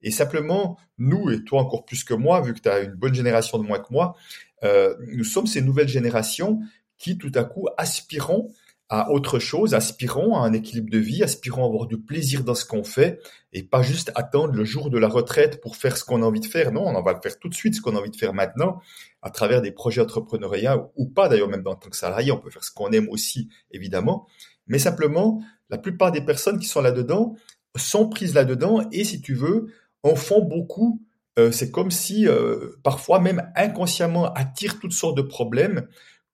Et 0.00 0.12
simplement, 0.12 0.78
nous, 0.98 1.30
et 1.30 1.42
toi 1.42 1.60
encore 1.60 1.84
plus 1.84 2.04
que 2.04 2.14
moi, 2.14 2.40
vu 2.40 2.54
que 2.54 2.60
tu 2.60 2.68
as 2.68 2.80
une 2.80 2.94
bonne 2.94 3.14
génération 3.14 3.58
de 3.58 3.64
moins 3.64 3.80
que 3.80 3.92
moi, 3.92 4.14
euh, 4.62 4.94
nous 5.08 5.24
sommes 5.24 5.46
ces 5.46 5.60
nouvelles 5.60 5.88
générations 5.88 6.60
qui, 6.98 7.18
tout 7.18 7.32
à 7.34 7.42
coup, 7.42 7.66
aspirons 7.76 8.52
à 8.88 9.10
autre 9.10 9.40
chose, 9.40 9.74
aspirons 9.74 10.36
à 10.36 10.46
un 10.46 10.52
équilibre 10.52 10.90
de 10.90 10.98
vie, 10.98 11.24
aspirons 11.24 11.64
à 11.64 11.66
avoir 11.66 11.86
du 11.86 11.98
plaisir 11.98 12.44
dans 12.44 12.54
ce 12.54 12.64
qu'on 12.64 12.84
fait 12.84 13.20
et 13.52 13.64
pas 13.64 13.82
juste 13.82 14.12
attendre 14.14 14.54
le 14.54 14.64
jour 14.64 14.90
de 14.90 14.98
la 14.98 15.08
retraite 15.08 15.60
pour 15.60 15.76
faire 15.76 15.96
ce 15.96 16.04
qu'on 16.04 16.22
a 16.22 16.26
envie 16.26 16.40
de 16.40 16.46
faire. 16.46 16.70
Non, 16.70 16.86
on 16.86 17.02
va 17.02 17.12
le 17.12 17.20
faire 17.20 17.38
tout 17.38 17.48
de 17.48 17.54
suite, 17.54 17.74
ce 17.74 17.80
qu'on 17.80 17.96
a 17.96 17.98
envie 17.98 18.10
de 18.10 18.16
faire 18.16 18.32
maintenant, 18.32 18.80
à 19.22 19.30
travers 19.30 19.60
des 19.60 19.72
projets 19.72 20.02
entrepreneuriaux 20.02 20.92
ou 20.94 21.06
pas 21.06 21.28
d'ailleurs, 21.28 21.48
même 21.48 21.66
en 21.66 21.74
tant 21.74 21.90
que 21.90 21.96
salarié, 21.96 22.30
on 22.30 22.38
peut 22.38 22.50
faire 22.50 22.62
ce 22.62 22.70
qu'on 22.70 22.92
aime 22.92 23.08
aussi, 23.08 23.48
évidemment. 23.72 24.28
Mais 24.68 24.78
simplement, 24.78 25.42
la 25.68 25.78
plupart 25.78 26.12
des 26.12 26.20
personnes 26.20 26.60
qui 26.60 26.66
sont 26.66 26.80
là-dedans 26.80 27.34
sont 27.76 28.08
prises 28.08 28.34
là-dedans 28.34 28.88
et 28.92 29.04
si 29.04 29.20
tu 29.20 29.34
veux, 29.34 29.66
en 30.02 30.14
font 30.14 30.42
beaucoup. 30.42 31.02
Euh, 31.38 31.50
c'est 31.52 31.70
comme 31.70 31.90
si, 31.90 32.26
euh, 32.26 32.70
parfois 32.82 33.20
même 33.20 33.50
inconsciemment, 33.56 34.32
attirent 34.32 34.78
toutes 34.78 34.92
sortes 34.92 35.16
de 35.16 35.22
problèmes 35.22 35.86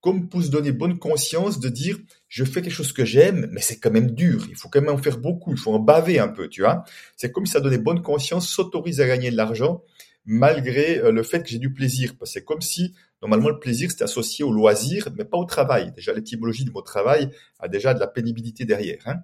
comme 0.03 0.29
pour 0.29 0.43
se 0.43 0.51
donner 0.51 0.73
bonne 0.73 0.99
conscience 0.99 1.61
de 1.61 1.69
dire 1.69 1.97
je 2.29 2.45
fais 2.45 2.61
quelque 2.61 2.75
chose 2.75 2.93
que 2.93 3.05
j'aime, 3.05 3.49
mais 3.53 3.61
c'est 3.61 3.79
quand 3.79 3.93
même 3.93 4.11
dur. 4.11 4.45
Il 4.51 4.57
faut 4.57 4.69
quand 4.69 4.81
même 4.81 4.93
en 4.93 4.99
faire 4.99 5.17
beaucoup. 5.17 5.53
Il 5.53 5.59
faut 5.59 5.73
en 5.73 5.79
baver 5.79 6.19
un 6.19 6.29
peu, 6.29 6.49
tu 6.49 6.62
vois. 6.62 6.85
C'est 7.17 7.31
comme 7.31 7.47
si 7.47 7.53
ça 7.53 7.61
donnait 7.61 7.79
bonne 7.79 8.03
conscience, 8.03 8.49
s'autorise 8.49 9.01
à 9.01 9.07
gagner 9.07 9.31
de 9.31 9.37
l'argent 9.37 9.83
malgré 10.25 10.99
euh, 10.99 11.12
le 11.12 11.23
fait 11.23 11.43
que 11.43 11.49
j'ai 11.49 11.59
du 11.59 11.73
plaisir. 11.73 12.15
C'est 12.25 12.45
comme 12.45 12.61
si 12.61 12.95
normalement 13.23 13.49
le 13.49 13.59
plaisir 13.59 13.91
c'était 13.91 14.05
associé 14.05 14.45
au 14.45 14.53
loisir, 14.53 15.09
mais 15.17 15.25
pas 15.25 15.38
au 15.38 15.45
travail. 15.45 15.93
Déjà 15.93 16.12
l'étymologie 16.12 16.65
du 16.65 16.73
mot 16.73 16.83
travail 16.83 17.31
a 17.61 17.69
déjà 17.69 17.95
de 17.95 18.01
la 18.01 18.09
pénibilité 18.09 18.65
derrière. 18.65 19.03
Hein. 19.07 19.17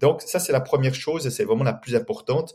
Donc 0.00 0.22
ça 0.22 0.40
c'est 0.40 0.52
la 0.52 0.60
première 0.60 0.94
chose 0.94 1.26
et 1.26 1.30
c'est 1.30 1.44
vraiment 1.44 1.64
la 1.64 1.72
plus 1.72 1.94
importante. 1.94 2.52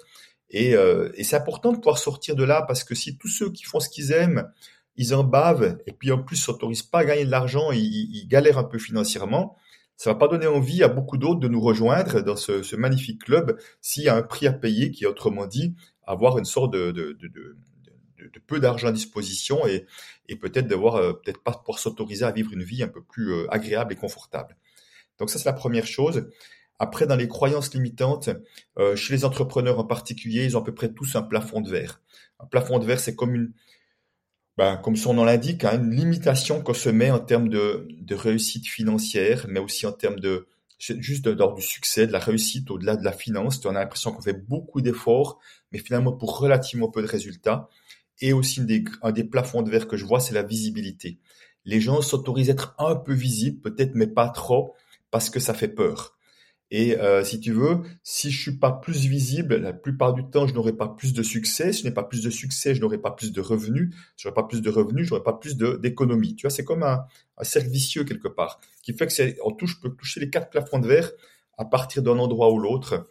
Et, 0.50 0.76
euh, 0.76 1.10
et 1.16 1.24
c'est 1.24 1.38
important 1.38 1.72
de 1.72 1.78
pouvoir 1.78 1.98
sortir 1.98 2.36
de 2.36 2.44
là 2.44 2.64
parce 2.68 2.84
que 2.84 2.96
si 2.96 3.18
tous 3.18 3.30
ceux 3.30 3.50
qui 3.52 3.64
font 3.64 3.80
ce 3.80 3.88
qu'ils 3.88 4.12
aiment 4.12 4.52
ils 4.96 5.16
en 5.16 5.24
bavent 5.24 5.78
et 5.86 5.94
puis 5.94 6.12
en 6.12 6.22
plus 6.22 6.36
s'autorisent 6.36 6.84
pas 6.84 7.00
à 7.00 7.06
gagner 7.06 7.26
de 7.26 7.32
l'argent, 7.32 7.72
ils, 7.72 8.28
galèrent 8.28 8.58
un 8.58 8.64
peu 8.64 8.78
financièrement. 8.78 9.58
Ça 9.98 10.12
va 10.12 10.16
pas 10.16 10.28
donner 10.28 10.48
envie 10.48 10.84
à 10.84 10.88
beaucoup 10.88 11.18
d'autres 11.18 11.40
de 11.40 11.48
nous 11.48 11.62
rejoindre 11.62 12.22
dans 12.22 12.36
ce, 12.36 12.76
magnifique 12.76 13.24
club 13.24 13.58
s'il 13.82 14.04
y 14.04 14.10
a 14.10 14.16
un 14.16 14.24
prix 14.24 14.48
à 14.48 14.54
payer 14.54 14.92
qui 14.92 15.04
est 15.04 15.08
autrement 15.08 15.46
dit 15.46 15.76
avoir 16.04 16.38
une 16.38 16.46
sorte 16.46 16.74
de, 16.74 17.18
peu 18.48 18.60
d'argent 18.60 18.88
à 18.88 18.92
disposition 18.92 19.66
et, 19.68 19.86
peut-être 20.38 20.68
devoir 20.68 20.96
euh, 20.96 21.14
peut-être 21.14 21.44
pas 21.44 21.52
pouvoir 21.52 21.78
s'autoriser 21.78 22.24
à 22.24 22.32
vivre 22.32 22.54
une 22.54 22.64
vie 22.64 22.84
un 22.84 22.88
peu 22.88 23.04
plus 23.04 23.34
euh, 23.34 23.54
agréable 23.54 23.94
et 23.94 23.98
confortable. 23.98 24.56
Donc 25.20 25.30
ça 25.30 25.38
c'est 25.38 25.46
la 25.46 25.54
première 25.54 25.86
chose. 25.86 26.30
Après 26.80 27.06
dans 27.06 27.18
les 27.18 27.28
croyances 27.28 27.74
limitantes, 27.74 28.30
euh, 28.80 28.96
chez 28.96 29.14
les 29.14 29.26
entrepreneurs 29.26 29.78
en 29.78 29.84
particulier, 29.84 30.46
ils 30.46 30.58
ont 30.58 30.62
à 30.62 30.64
peu 30.64 30.74
près 30.74 30.92
tous 30.94 31.16
un 31.16 31.22
plafond 31.22 31.62
de 31.62 31.70
verre. 31.70 32.02
Un 32.40 32.46
plafond 32.46 32.80
de 32.80 32.86
verre 32.86 33.00
c'est 33.00 33.16
comme 33.16 33.36
une 33.36 33.54
ben, 34.58 34.78
comme 34.78 34.96
son 34.96 35.14
nom 35.14 35.24
l'indique, 35.24 35.64
hein, 35.64 35.82
une 35.82 35.96
limitation 35.96 36.62
qu'on 36.62 36.74
se 36.74 36.90
met 36.90 37.12
en 37.12 37.20
termes 37.20 37.50
de, 37.50 37.88
réussite 38.12 38.68
financière, 38.68 39.46
mais 39.48 39.60
aussi 39.60 39.86
en 39.86 39.92
termes 39.92 40.20
de 40.20 40.48
juste 40.78 41.28
d'ordre 41.28 41.56
du 41.56 41.62
succès, 41.62 42.08
de 42.08 42.12
la 42.12 42.20
réussite 42.20 42.70
au-delà 42.72 42.96
de 42.96 43.04
la 43.04 43.12
finance. 43.12 43.64
On 43.66 43.70
a 43.70 43.80
l'impression 43.80 44.12
qu'on 44.12 44.22
fait 44.22 44.34
beaucoup 44.34 44.82
d'efforts, 44.82 45.40
mais 45.72 45.80
finalement 45.80 46.12
pour 46.12 46.40
relativement 46.40 46.90
peu 46.90 47.02
de 47.02 47.08
résultats. 47.08 47.70
Et 48.20 48.34
aussi 48.34 48.62
un 49.02 49.12
des 49.12 49.24
plafonds 49.24 49.62
de 49.64 49.72
verre 49.72 49.88
que 49.88 49.98
je 49.98 50.06
vois, 50.06 50.20
c'est 50.20 50.34
la 50.34 50.44
visibilité. 50.44 51.18
Les 51.66 51.80
gens 51.80 52.02
s'autorisent 52.02 52.50
à 52.50 52.54
être 52.54 52.76
un 52.78 52.96
peu 52.96 53.14
visibles, 53.14 53.62
peut-être, 53.62 53.96
mais 53.96 54.08
pas 54.08 54.30
trop, 54.30 54.76
parce 55.12 55.30
que 55.30 55.40
ça 55.40 55.54
fait 55.54 55.68
peur. 55.68 56.18
Et 56.74 56.98
euh, 56.98 57.22
si 57.22 57.42
tu 57.42 57.52
veux, 57.52 57.82
si 58.02 58.32
je 58.32 58.42
suis 58.42 58.58
pas 58.58 58.72
plus 58.72 59.06
visible, 59.06 59.58
la 59.58 59.74
plupart 59.74 60.14
du 60.14 60.24
temps, 60.24 60.48
je 60.48 60.54
n'aurai 60.54 60.72
pas 60.72 60.88
plus 60.88 61.12
de 61.12 61.22
succès. 61.22 61.74
Si 61.74 61.82
je 61.82 61.88
n'ai 61.88 61.94
pas 61.94 62.04
plus 62.04 62.24
de 62.24 62.30
succès, 62.30 62.74
je 62.74 62.80
n'aurai 62.80 62.98
pas 62.98 63.12
plus 63.12 63.34
de 63.34 63.42
revenus. 63.42 63.94
Je 64.16 64.28
n'aurai 64.28 64.36
pas 64.36 64.48
plus 64.48 64.62
de 64.62 64.70
revenus, 64.70 65.06
je 65.06 65.14
n'aurai 65.14 65.24
pas 65.24 65.34
plus 65.34 65.58
d'économie. 65.58 66.34
Tu 66.36 66.48
vois, 66.48 66.50
c'est 66.50 66.64
comme 66.64 66.84
un, 66.84 67.06
cercle 67.42 67.70
vicieux 67.70 68.06
quelque 68.06 68.30
part, 68.30 68.62
qui 68.84 68.94
fait 68.94 69.08
que 69.08 69.42
en 69.44 69.52
touche, 69.52 69.76
je 69.76 69.82
peux 69.82 69.94
toucher 69.94 70.22
les 70.22 70.30
quatre 70.30 70.50
plafonds 70.50 70.80
de 70.80 70.88
verre 70.88 71.12
à 71.58 71.66
partir 71.66 72.04
d'un 72.04 72.18
endroit 72.18 72.52
ou 72.54 72.58
l'autre. 72.58 73.10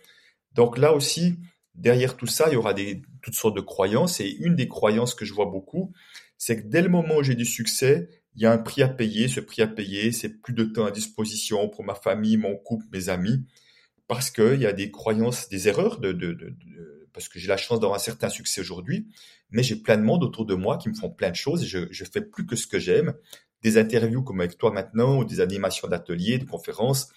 Donc 0.55 0.79
là 0.79 0.95
aussi, 0.95 1.37
derrière 1.75 2.17
tout 2.17 2.27
ça, 2.27 2.47
il 2.49 2.55
y 2.55 2.57
aura 2.57 2.73
des, 2.73 3.03
toutes 3.21 3.35
sortes 3.35 3.57
de 3.57 3.61
croyances. 3.61 4.21
Et 4.21 4.37
une 4.39 4.55
des 4.55 4.69
croyances 4.69 5.15
que 5.15 5.27
je 5.27 5.35
vois 5.35 5.47
beaucoup, 5.47 5.93
c'est 6.39 6.63
que 6.63 6.67
dès 6.67 6.81
le 6.81 6.89
moment 6.89 7.17
où 7.17 7.23
j'ai 7.23 7.35
du 7.35 7.45
succès, 7.45 8.09
il 8.37 8.43
y 8.43 8.47
a 8.47 8.53
un 8.53 8.59
prix 8.59 8.83
à 8.83 8.89
payer. 8.89 9.29
Ce 9.29 9.41
prix 9.41 9.63
à 9.63 9.67
payer, 9.67 10.13
c'est 10.13 10.41
plus 10.41 10.55
de 10.55 10.65
temps 10.65 10.87
à 10.87 10.91
disposition 10.91 11.69
pour 11.69 11.85
ma 11.85 11.95
famille, 11.95 12.37
mon 12.37 12.57
couple, 12.57 12.87
mes 12.93 13.09
amis, 13.09 13.45
parce 14.07 14.31
qu'il 14.31 14.61
y 14.61 14.67
a 14.67 14.73
des 14.73 14.91
croyances, 14.91 15.49
des 15.49 15.69
erreurs, 15.69 16.01
de, 16.01 16.13
de, 16.13 16.33
de, 16.33 16.51
de 16.51 17.09
parce 17.13 17.29
que 17.29 17.39
j'ai 17.39 17.49
la 17.49 17.57
chance 17.57 17.81
d'avoir 17.81 17.99
un 17.99 18.03
certain 18.03 18.29
succès 18.29 18.61
aujourd'hui, 18.61 19.09
mais 19.51 19.63
j'ai 19.63 19.77
plein 19.77 19.97
de 19.97 20.03
monde 20.03 20.23
autour 20.23 20.47
de 20.47 20.55
moi 20.55 20.79
qui 20.79 20.89
me 20.89 20.95
font 20.95 21.11
plein 21.11 21.31
de 21.31 21.37
choses. 21.37 21.65
Et 21.65 21.67
je, 21.67 21.89
je 21.91 22.05
fais 22.05 22.21
plus 22.21 22.47
que 22.47 22.57
ce 22.57 22.67
que 22.67 22.79
j'aime. 22.79 23.15
Des 23.63 23.79
interviews 23.79 24.23
comme 24.23 24.41
avec 24.41 24.57
toi 24.57 24.71
maintenant, 24.71 25.19
ou 25.19 25.25
des 25.25 25.41
animations 25.41 25.89
d'ateliers, 25.89 26.39
de 26.39 26.45
conférences. 26.45 27.09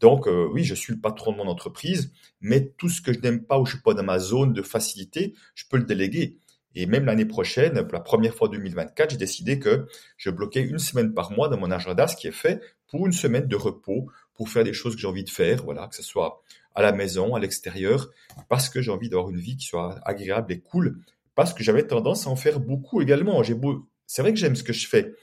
Donc 0.00 0.28
euh, 0.28 0.48
oui, 0.52 0.64
je 0.64 0.74
suis 0.74 0.92
le 0.92 1.00
patron 1.00 1.32
de 1.32 1.38
mon 1.38 1.48
entreprise, 1.48 2.12
mais 2.40 2.72
tout 2.78 2.88
ce 2.88 3.00
que 3.00 3.12
je 3.12 3.18
n'aime 3.20 3.44
pas 3.44 3.58
ou 3.58 3.66
je 3.66 3.72
suis 3.72 3.82
pas 3.82 3.94
dans 3.94 4.04
ma 4.04 4.18
zone 4.18 4.52
de 4.52 4.62
facilité, 4.62 5.34
je 5.54 5.64
peux 5.68 5.76
le 5.76 5.84
déléguer. 5.84 6.38
Et 6.74 6.86
même 6.86 7.06
l'année 7.06 7.24
prochaine, 7.24 7.82
pour 7.82 7.92
la 7.94 8.00
première 8.00 8.34
fois 8.34 8.48
2024, 8.48 9.10
j'ai 9.10 9.16
décidé 9.16 9.58
que 9.58 9.86
je 10.16 10.30
bloquais 10.30 10.62
une 10.62 10.78
semaine 10.78 11.14
par 11.14 11.32
mois 11.32 11.48
dans 11.48 11.58
mon 11.58 11.70
agenda, 11.70 12.06
ce 12.06 12.16
qui 12.16 12.28
est 12.28 12.32
fait 12.32 12.60
pour 12.88 13.06
une 13.06 13.12
semaine 13.12 13.46
de 13.46 13.56
repos, 13.56 14.08
pour 14.34 14.48
faire 14.48 14.64
des 14.64 14.72
choses 14.72 14.94
que 14.94 15.00
j'ai 15.00 15.06
envie 15.08 15.24
de 15.24 15.30
faire, 15.30 15.64
voilà, 15.64 15.88
que 15.88 15.96
ce 15.96 16.02
soit 16.02 16.42
à 16.74 16.82
la 16.82 16.92
maison, 16.92 17.34
à 17.34 17.40
l'extérieur, 17.40 18.10
parce 18.48 18.68
que 18.68 18.80
j'ai 18.80 18.90
envie 18.90 19.08
d'avoir 19.08 19.30
une 19.30 19.40
vie 19.40 19.56
qui 19.56 19.66
soit 19.66 19.98
agréable 20.04 20.52
et 20.52 20.60
cool, 20.60 20.98
parce 21.34 21.52
que 21.52 21.64
j'avais 21.64 21.86
tendance 21.86 22.26
à 22.26 22.30
en 22.30 22.36
faire 22.36 22.60
beaucoup 22.60 23.02
également. 23.02 23.42
J'ai 23.42 23.54
beau, 23.54 23.88
c'est 24.06 24.22
vrai 24.22 24.32
que 24.32 24.38
j'aime 24.38 24.54
ce 24.54 24.62
que 24.62 24.72
je 24.72 24.86
fais, 24.86 25.14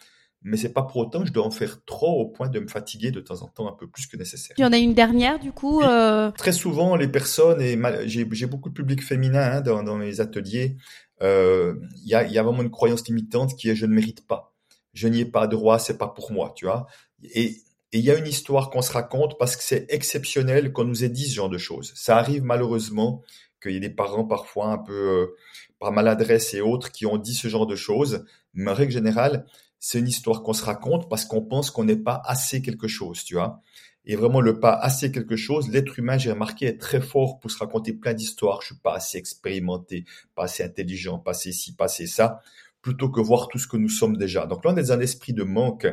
mais 0.42 0.58
c'est 0.58 0.74
pas 0.74 0.84
pour 0.84 0.98
autant 0.98 1.22
que 1.22 1.28
je 1.28 1.34
dois 1.34 1.46
en 1.46 1.52
faire 1.52 1.84
trop 1.86 2.22
au 2.22 2.28
point 2.28 2.50
de 2.50 2.60
me 2.60 2.68
fatiguer 2.68 3.10
de 3.10 3.20
temps 3.20 3.42
en 3.42 3.48
temps 3.48 3.68
un 3.68 3.76
peu 3.76 3.88
plus 3.88 4.06
que 4.06 4.16
nécessaire. 4.16 4.56
Il 4.60 4.62
y 4.62 4.66
en 4.66 4.74
a 4.74 4.78
une 4.78 4.94
dernière 4.94 5.40
du 5.40 5.52
coup. 5.52 5.82
Euh, 5.82 6.30
Très 6.32 6.52
souvent, 6.52 6.96
les 6.96 7.08
personnes, 7.08 7.62
et 7.62 7.80
j'ai 8.06 8.46
beaucoup 8.46 8.70
de 8.70 8.76
public 8.76 9.02
féminin 9.02 9.54
hein, 9.54 9.62
dans, 9.62 9.82
dans 9.82 9.96
mes 9.96 10.20
ateliers, 10.20 10.76
euh, 11.22 11.76
il 12.04 12.10
y, 12.10 12.16
a, 12.16 12.24
y 12.26 12.38
a 12.38 12.44
vraiment 12.44 12.62
une 12.62 12.72
croyance 12.72 13.08
limitante 13.08 13.56
qui 13.56 13.70
est 13.70 13.76
je 13.76 13.86
ne 13.86 13.94
mérite 13.94 14.26
pas, 14.28 14.54
je 14.94 15.08
n'y 15.08 15.22
ai 15.22 15.26
pas 15.26 15.48
droit, 15.48 15.80
c'est 15.80 15.98
pas 15.98 16.08
pour 16.08 16.32
moi, 16.32 16.54
tu 16.56 16.66
vois. 16.66 16.88
Et 17.24 17.62
et 17.96 18.00
il 18.00 18.04
y 18.04 18.12
a 18.12 18.18
une 18.18 18.28
histoire 18.28 18.72
qu'on 18.72 18.82
se 18.82 18.92
raconte 18.92 19.38
parce 19.40 19.56
que 19.56 19.64
c'est 19.64 19.86
exceptionnel 19.88 20.74
qu'on 20.74 20.84
nous 20.84 21.06
ait 21.06 21.10
dit 21.10 21.30
ce 21.30 21.36
genre 21.36 21.50
de 21.50 21.58
choses. 21.58 21.94
Ça 21.96 22.18
arrive 22.18 22.44
malheureusement 22.44 23.22
qu'il 23.64 23.72
y 23.72 23.78
ait 23.78 23.80
des 23.80 23.90
parents 23.90 24.26
parfois 24.26 24.68
un 24.68 24.78
peu 24.78 24.94
euh, 24.94 25.36
par 25.80 25.94
maladresse 25.94 26.54
et 26.54 26.60
autres 26.60 26.92
qui 26.92 27.06
ont 27.06 27.18
dit 27.18 27.36
ce 27.36 27.48
genre 27.48 27.66
de 27.66 27.78
choses, 27.78 28.26
mais 28.54 28.70
en 28.70 28.74
règle 28.74 28.92
générale, 28.92 29.46
c'est 29.80 30.00
une 30.00 30.10
histoire 30.10 30.44
qu'on 30.44 30.52
se 30.52 30.66
raconte 30.66 31.10
parce 31.10 31.24
qu'on 31.24 31.42
pense 31.42 31.72
qu'on 31.72 31.86
n'est 31.86 31.96
pas 31.96 32.22
assez 32.26 32.62
quelque 32.62 32.90
chose, 32.90 33.24
tu 33.24 33.36
vois. 33.36 33.62
Et 34.06 34.16
vraiment, 34.16 34.42
le 34.42 34.60
pas 34.60 34.74
assez 34.74 35.12
quelque 35.12 35.36
chose, 35.36 35.70
l'être 35.70 35.98
humain, 36.00 36.18
j'ai 36.18 36.32
remarqué, 36.32 36.68
est 36.68 36.78
très 36.80 37.02
fort 37.02 37.40
pour 37.40 37.50
se 37.52 37.58
raconter 37.58 37.94
plein 37.94 38.14
d'histoires. 38.14 38.62
Je 38.62 38.68
suis 38.68 38.76
pas 38.82 38.96
assez 38.96 39.18
expérimenté, 39.18 40.06
pas 40.36 40.44
assez 40.44 40.64
intelligent, 40.64 41.20
pas 41.20 41.32
assez 41.32 41.52
ci, 41.52 41.74
pas 41.76 41.86
assez 41.86 42.08
ça, 42.08 42.40
plutôt 42.82 43.10
que 43.10 43.20
voir 43.20 43.48
tout 43.48 43.58
ce 43.58 43.68
que 43.68 43.78
nous 43.78 43.90
sommes 43.90 44.18
déjà. 44.18 44.46
Donc 44.46 44.64
là, 44.64 44.72
on 44.74 44.78
est 44.78 44.84
dans 44.84 44.92
un 44.94 45.00
esprit 45.00 45.34
de 45.34 45.44
manque. 45.44 45.88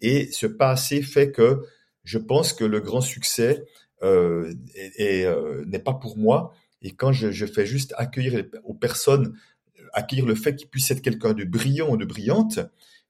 Et 0.00 0.30
ce 0.32 0.46
pas 0.46 0.70
assez 0.70 1.02
fait 1.02 1.30
que 1.30 1.62
je 2.04 2.18
pense 2.18 2.52
que 2.52 2.64
le 2.64 2.80
grand 2.80 3.00
succès 3.00 3.64
euh, 4.02 4.52
est- 4.74 5.24
euh, 5.24 5.64
n'est 5.66 5.78
pas 5.78 5.94
pour 5.94 6.18
moi. 6.18 6.52
Et 6.82 6.90
quand 6.90 7.12
je, 7.12 7.46
fais 7.46 7.64
juste 7.66 7.94
accueillir 7.96 8.44
aux 8.64 8.74
personnes, 8.74 9.38
accueillir 9.92 10.26
le 10.26 10.34
fait 10.34 10.56
qu'ils 10.56 10.68
puissent 10.68 10.90
être 10.90 11.02
quelqu'un 11.02 11.32
de 11.32 11.44
brillant 11.44 11.90
ou 11.90 11.96
de 11.96 12.04
brillante, 12.04 12.58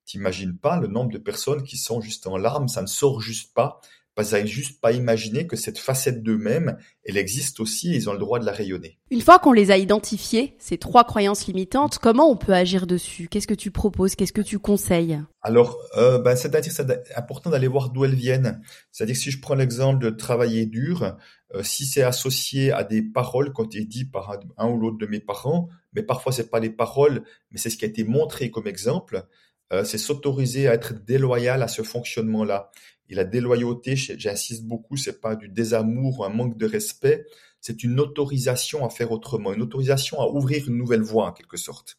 t'imagines 0.04 0.58
pas 0.58 0.78
le 0.78 0.88
nombre 0.88 1.10
de 1.10 1.18
personnes 1.18 1.62
qui 1.62 1.78
sont 1.78 2.02
juste 2.02 2.26
en 2.26 2.36
larmes, 2.36 2.68
ça 2.68 2.82
ne 2.82 2.86
sort 2.86 3.20
juste 3.22 3.54
pas, 3.54 3.80
parce 4.14 4.28
qu'ils 4.28 4.38
n'arrivent 4.38 4.52
juste 4.52 4.80
pas 4.80 4.88
à 4.88 4.92
imaginer 4.92 5.46
que 5.46 5.56
cette 5.56 5.78
facette 5.78 6.22
d'eux-mêmes, 6.22 6.76
elle 7.04 7.16
existe 7.16 7.60
aussi 7.60 7.92
et 7.92 7.96
ils 7.96 8.10
ont 8.10 8.12
le 8.12 8.18
droit 8.18 8.38
de 8.38 8.44
la 8.44 8.52
rayonner. 8.52 8.98
Une 9.10 9.20
fois 9.20 9.38
qu'on 9.38 9.52
les 9.52 9.70
a 9.70 9.78
identifiées, 9.78 10.54
ces 10.58 10.76
trois 10.78 11.04
croyances 11.04 11.46
limitantes, 11.46 11.98
comment 11.98 12.30
on 12.30 12.36
peut 12.36 12.52
agir 12.52 12.86
dessus? 12.86 13.28
Qu'est-ce 13.28 13.46
que 13.46 13.54
tu 13.54 13.70
proposes? 13.70 14.14
Qu'est-ce 14.14 14.32
que 14.32 14.42
tu 14.42 14.58
conseilles? 14.58 15.20
Alors, 15.40 15.78
euh, 15.96 16.18
ben, 16.18 16.36
c'est-à-dire 16.36 16.72
c'est 16.72 16.86
important 17.16 17.50
d'aller 17.50 17.68
voir 17.68 17.90
d'où 17.90 18.04
elles 18.04 18.14
viennent. 18.14 18.60
C'est-à-dire 18.90 19.14
que 19.14 19.20
si 19.20 19.30
je 19.30 19.40
prends 19.40 19.54
l'exemple 19.54 20.02
de 20.02 20.10
travailler 20.10 20.66
dur, 20.66 21.16
euh, 21.54 21.62
si 21.62 21.86
c'est 21.86 22.02
associé 22.02 22.70
à 22.72 22.84
des 22.84 23.02
paroles 23.02 23.52
qui 23.52 23.60
ont 23.60 23.64
été 23.64 23.84
dites 23.84 24.12
par 24.12 24.30
un, 24.30 24.40
un 24.58 24.68
ou 24.68 24.78
l'autre 24.78 24.98
de 24.98 25.06
mes 25.06 25.20
parents, 25.20 25.68
mais 25.94 26.02
parfois 26.02 26.32
c'est 26.32 26.50
pas 26.50 26.60
les 26.60 26.70
paroles, 26.70 27.24
mais 27.50 27.58
c'est 27.58 27.70
ce 27.70 27.76
qui 27.76 27.84
a 27.84 27.88
été 27.88 28.04
montré 28.04 28.50
comme 28.50 28.66
exemple, 28.66 29.26
euh, 29.72 29.84
c'est 29.84 29.98
s'autoriser 29.98 30.68
à 30.68 30.74
être 30.74 30.92
déloyal 31.04 31.62
à 31.62 31.68
ce 31.68 31.82
fonctionnement-là. 31.82 32.70
Et 33.08 33.14
la 33.14 33.24
déloyauté, 33.24 33.96
j'insiste 33.96 34.64
beaucoup, 34.64 34.96
c'est 34.96 35.20
pas 35.20 35.36
du 35.36 35.48
désamour 35.48 36.20
ou 36.20 36.24
un 36.24 36.28
manque 36.30 36.56
de 36.56 36.66
respect, 36.66 37.26
c'est 37.60 37.84
une 37.84 38.00
autorisation 38.00 38.84
à 38.84 38.90
faire 38.90 39.12
autrement, 39.12 39.52
une 39.52 39.62
autorisation 39.62 40.20
à 40.20 40.26
ouvrir 40.26 40.68
une 40.68 40.76
nouvelle 40.76 41.02
voie 41.02 41.26
en 41.26 41.32
quelque 41.32 41.56
sorte. 41.56 41.98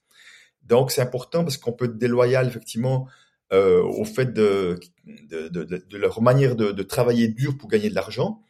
Donc 0.63 0.92
c'est 0.92 1.02
important 1.02 1.44
parce 1.44 1.58
qu'on 1.58 1.74
peut 1.74 1.86
être 1.86 1.98
déloyal 1.98 2.48
effectivement 2.48 3.08
euh, 3.52 3.84
au 3.84 4.06
fait 4.06 4.34
de, 4.34 4.80
de, 5.06 5.50
de, 5.50 5.63
de- 5.63 5.98
leur 5.98 6.22
manière 6.22 6.56
de, 6.56 6.82
travailler 6.84 7.28
dur 7.28 7.58
pour 7.58 7.70
gagner 7.70 7.89
de 7.89 7.96
l'argent. 7.96 8.42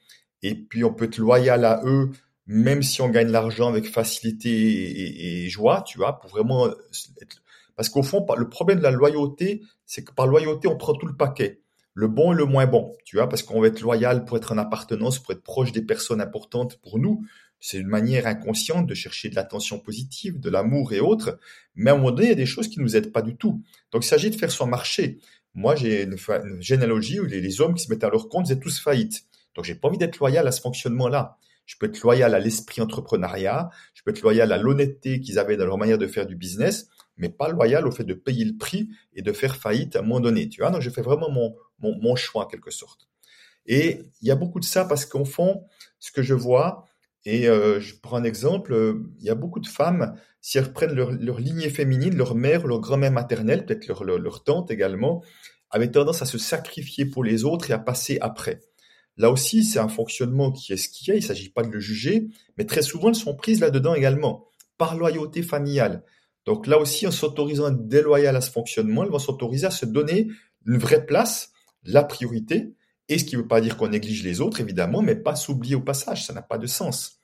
Et 0.42 0.56
puis 0.56 0.84
on 0.84 0.94
peut 0.94 1.06
être 1.06 1.18
loyal 1.18 1.66
à 1.66 1.82
eux, 1.86 2.12
même 2.46 2.84
si 2.84 3.02
on 3.02 3.10
gagne 3.10 3.28
de 3.28 3.32
l'argent 3.34 3.68
avec 3.70 3.86
facilité 3.86 4.50
et, 4.50 5.46
et- 5.46 5.50
joie, 5.50 5.84
tu 5.86 5.98
vois, 5.98 6.20
pour 6.20 6.30
vraiment 6.30 6.68
être... 7.22 7.44
Parce 7.76 7.90
qu'au 7.90 8.04
fond, 8.04 8.26
le 8.38 8.48
problème 8.50 8.78
de 8.78 8.84
la 8.84 8.92
loyauté, 8.92 9.62
c'est 9.86 10.04
que 10.04 10.14
par 10.14 10.28
loyauté, 10.28 10.68
on 10.68 10.78
prend 10.78 10.94
tout 10.94 11.08
le 11.08 11.16
paquet. 11.18 11.63
Le 11.94 12.08
bon 12.08 12.34
et 12.34 12.36
le 12.36 12.46
moins 12.46 12.66
bon, 12.66 12.96
tu 13.06 13.18
vois, 13.18 13.30
parce 13.30 13.44
qu'on 13.44 13.62
va 13.62 13.68
être 13.68 13.82
loyal 13.82 14.26
pour 14.26 14.38
être 14.38 14.52
en 14.52 14.58
appartenance, 14.58 15.20
pour 15.20 15.34
être 15.34 15.44
proche 15.44 15.72
des 15.72 15.84
personnes 15.84 16.22
importantes 16.22 16.78
pour 16.82 16.98
nous. 16.98 17.26
C'est 17.60 17.78
une 17.78 17.88
manière 17.88 18.28
inconsciente 18.28 18.88
de 18.88 18.94
chercher 18.94 19.30
de 19.30 19.36
l'attention 19.36 19.80
positive, 19.80 20.40
de 20.40 20.50
l'amour 20.50 20.92
et 20.92 21.00
autres. 21.00 21.40
Mais 21.76 21.92
à 21.92 21.94
un 21.94 21.98
moment 21.98 22.12
donné, 22.12 22.28
il 22.28 22.30
y 22.30 22.34
a 22.34 22.36
des 22.36 22.46
choses 22.46 22.68
qui 22.68 22.80
nous 22.80 22.98
aident 22.98 23.12
pas 23.12 23.22
du 23.22 23.38
tout. 23.38 23.62
Donc, 23.92 24.04
il 24.04 24.08
s'agit 24.08 24.30
de 24.30 24.36
faire 24.36 24.52
son 24.52 24.68
marché. 24.68 25.20
Moi, 25.54 25.76
j'ai 25.76 26.04
une, 26.04 26.18
généalogie 26.60 27.20
où 27.20 27.26
les, 27.26 27.40
les 27.40 27.62
hommes 27.62 27.76
qui 27.76 27.84
se 27.84 27.90
mettaient 27.90 28.06
à 28.06 28.10
leur 28.10 28.28
compte 28.28 28.48
faisaient 28.48 28.60
tous 28.60 28.80
faillite. 28.80 29.24
Donc, 29.56 29.66
j'ai 29.66 29.76
pas 29.76 29.88
envie 29.88 29.98
d'être 29.98 30.18
loyal 30.18 30.48
à 30.48 30.52
ce 30.52 30.62
fonctionnement-là. 30.62 31.38
Je 31.66 31.76
peux 31.78 31.86
être 31.86 32.02
loyal 32.02 32.36
à 32.36 32.40
l'esprit 32.40 32.82
entrepreneuriat, 32.82 33.70
je 33.94 34.02
peux 34.04 34.12
être 34.12 34.22
loyal 34.22 34.52
à 34.52 34.58
l'honnêteté 34.58 35.22
qu'ils 35.22 35.40
avaient 35.40 35.56
dans 35.56 35.66
leur 35.66 35.78
manière 35.78 35.98
de 35.98 36.08
faire 36.08 36.26
du 36.26 36.36
business, 36.36 36.90
mais 37.18 37.30
pas 37.30 37.48
loyal 37.48 37.88
au 37.88 37.92
fait 37.92 38.04
de 38.04 38.14
payer 38.14 38.44
le 38.44 38.58
prix 38.58 38.90
et 39.14 39.22
de 39.22 39.32
faire 39.32 39.56
faillite 39.56 39.96
à 39.96 40.00
un 40.00 40.02
moment 40.02 40.20
donné. 40.20 40.50
Tu 40.50 40.62
vois, 40.62 40.72
donc 40.72 40.82
je 40.82 40.90
fais 40.90 41.02
vraiment 41.02 41.32
mon, 41.32 41.56
mon, 41.80 42.16
choix 42.16 42.44
en 42.46 42.48
quelque 42.48 42.72
sorte. 42.72 43.08
Et 43.66 44.02
il 44.22 44.28
y 44.28 44.32
a 44.32 44.36
beaucoup 44.36 44.60
de 44.60 44.66
ça 44.66 44.86
parce 44.86 45.06
qu'au 45.06 45.26
fond, 45.26 45.66
ce 46.00 46.12
que 46.12 46.22
je 46.22 46.34
vois, 46.34 46.86
et 47.26 47.48
euh, 47.48 47.80
je 47.80 47.96
prends 47.96 48.18
un 48.18 48.24
exemple, 48.24 48.74
euh, 48.74 49.02
il 49.20 49.26
y 49.26 49.30
a 49.30 49.36
beaucoup 49.36 49.60
de 49.60 49.68
femmes, 49.68 50.16
si 50.42 50.58
elles 50.58 50.66
reprennent 50.66 50.94
leur, 50.94 51.40
lignée 51.40 51.70
féminine, 51.70 52.16
leur 52.16 52.36
mère, 52.36 52.68
leur 52.68 52.82
grand-mère 52.82 53.12
maternelle, 53.12 53.66
peut-être 53.66 54.04
leur, 54.04 54.44
tante 54.44 54.72
également, 54.72 55.24
avaient 55.70 55.90
tendance 55.90 56.22
à 56.22 56.26
se 56.26 56.38
sacrifier 56.38 57.06
pour 57.06 57.24
les 57.24 57.46
autres 57.46 57.72
et 57.72 57.74
à 57.74 57.80
passer 57.80 58.18
après. 58.20 58.62
Là 59.16 59.32
aussi, 59.32 59.64
c'est 59.64 59.80
un 59.80 59.88
fonctionnement 59.88 60.52
qui 60.52 60.74
est 60.74 60.78
ce 60.78 60.90
qu'il 60.90 61.08
y 61.08 61.12
a, 61.12 61.16
il 61.16 61.22
ne 61.22 61.26
s'agit 61.26 61.50
pas 61.50 61.64
de 61.64 61.70
le 61.70 61.80
juger, 61.80 62.28
mais 62.58 62.66
très 62.66 62.82
souvent, 62.82 63.10
elles 63.10 63.16
sont 63.16 63.36
prises 63.36 63.62
là-dedans 63.62 63.94
également, 63.94 64.48
par 64.78 64.98
loyauté 64.98 65.44
familiale. 65.44 66.04
Donc 66.46 66.68
là 66.68 66.78
aussi, 66.78 67.08
en 67.08 67.12
s'autorisant 67.12 67.66
à 67.66 67.70
être 67.70 67.88
déloyal 67.88 68.36
à 68.36 68.42
ce 68.42 68.52
fonctionnement, 68.52 69.04
elles 69.04 69.12
vont 69.12 69.20
s'autoriser 69.20 69.68
à 69.68 69.72
se 69.72 69.86
donner 69.86 70.28
une 70.66 70.78
vraie 70.78 71.06
place, 71.06 71.53
la 71.86 72.04
priorité, 72.04 72.74
et 73.10 73.20
ce 73.20 73.26
qui 73.26 73.36
ne 73.36 73.42
veut 73.42 73.48
pas 73.48 73.62
dire 73.62 73.78
qu'on 73.78 73.90
néglige 73.90 74.24
les 74.24 74.42
autres, 74.42 74.62
évidemment, 74.62 75.02
mais 75.02 75.16
pas 75.16 75.36
s'oublier 75.36 75.76
au 75.76 75.82
passage, 75.82 76.26
ça 76.26 76.34
n'a 76.34 76.42
pas 76.42 76.58
de 76.58 76.68
sens. 76.68 77.20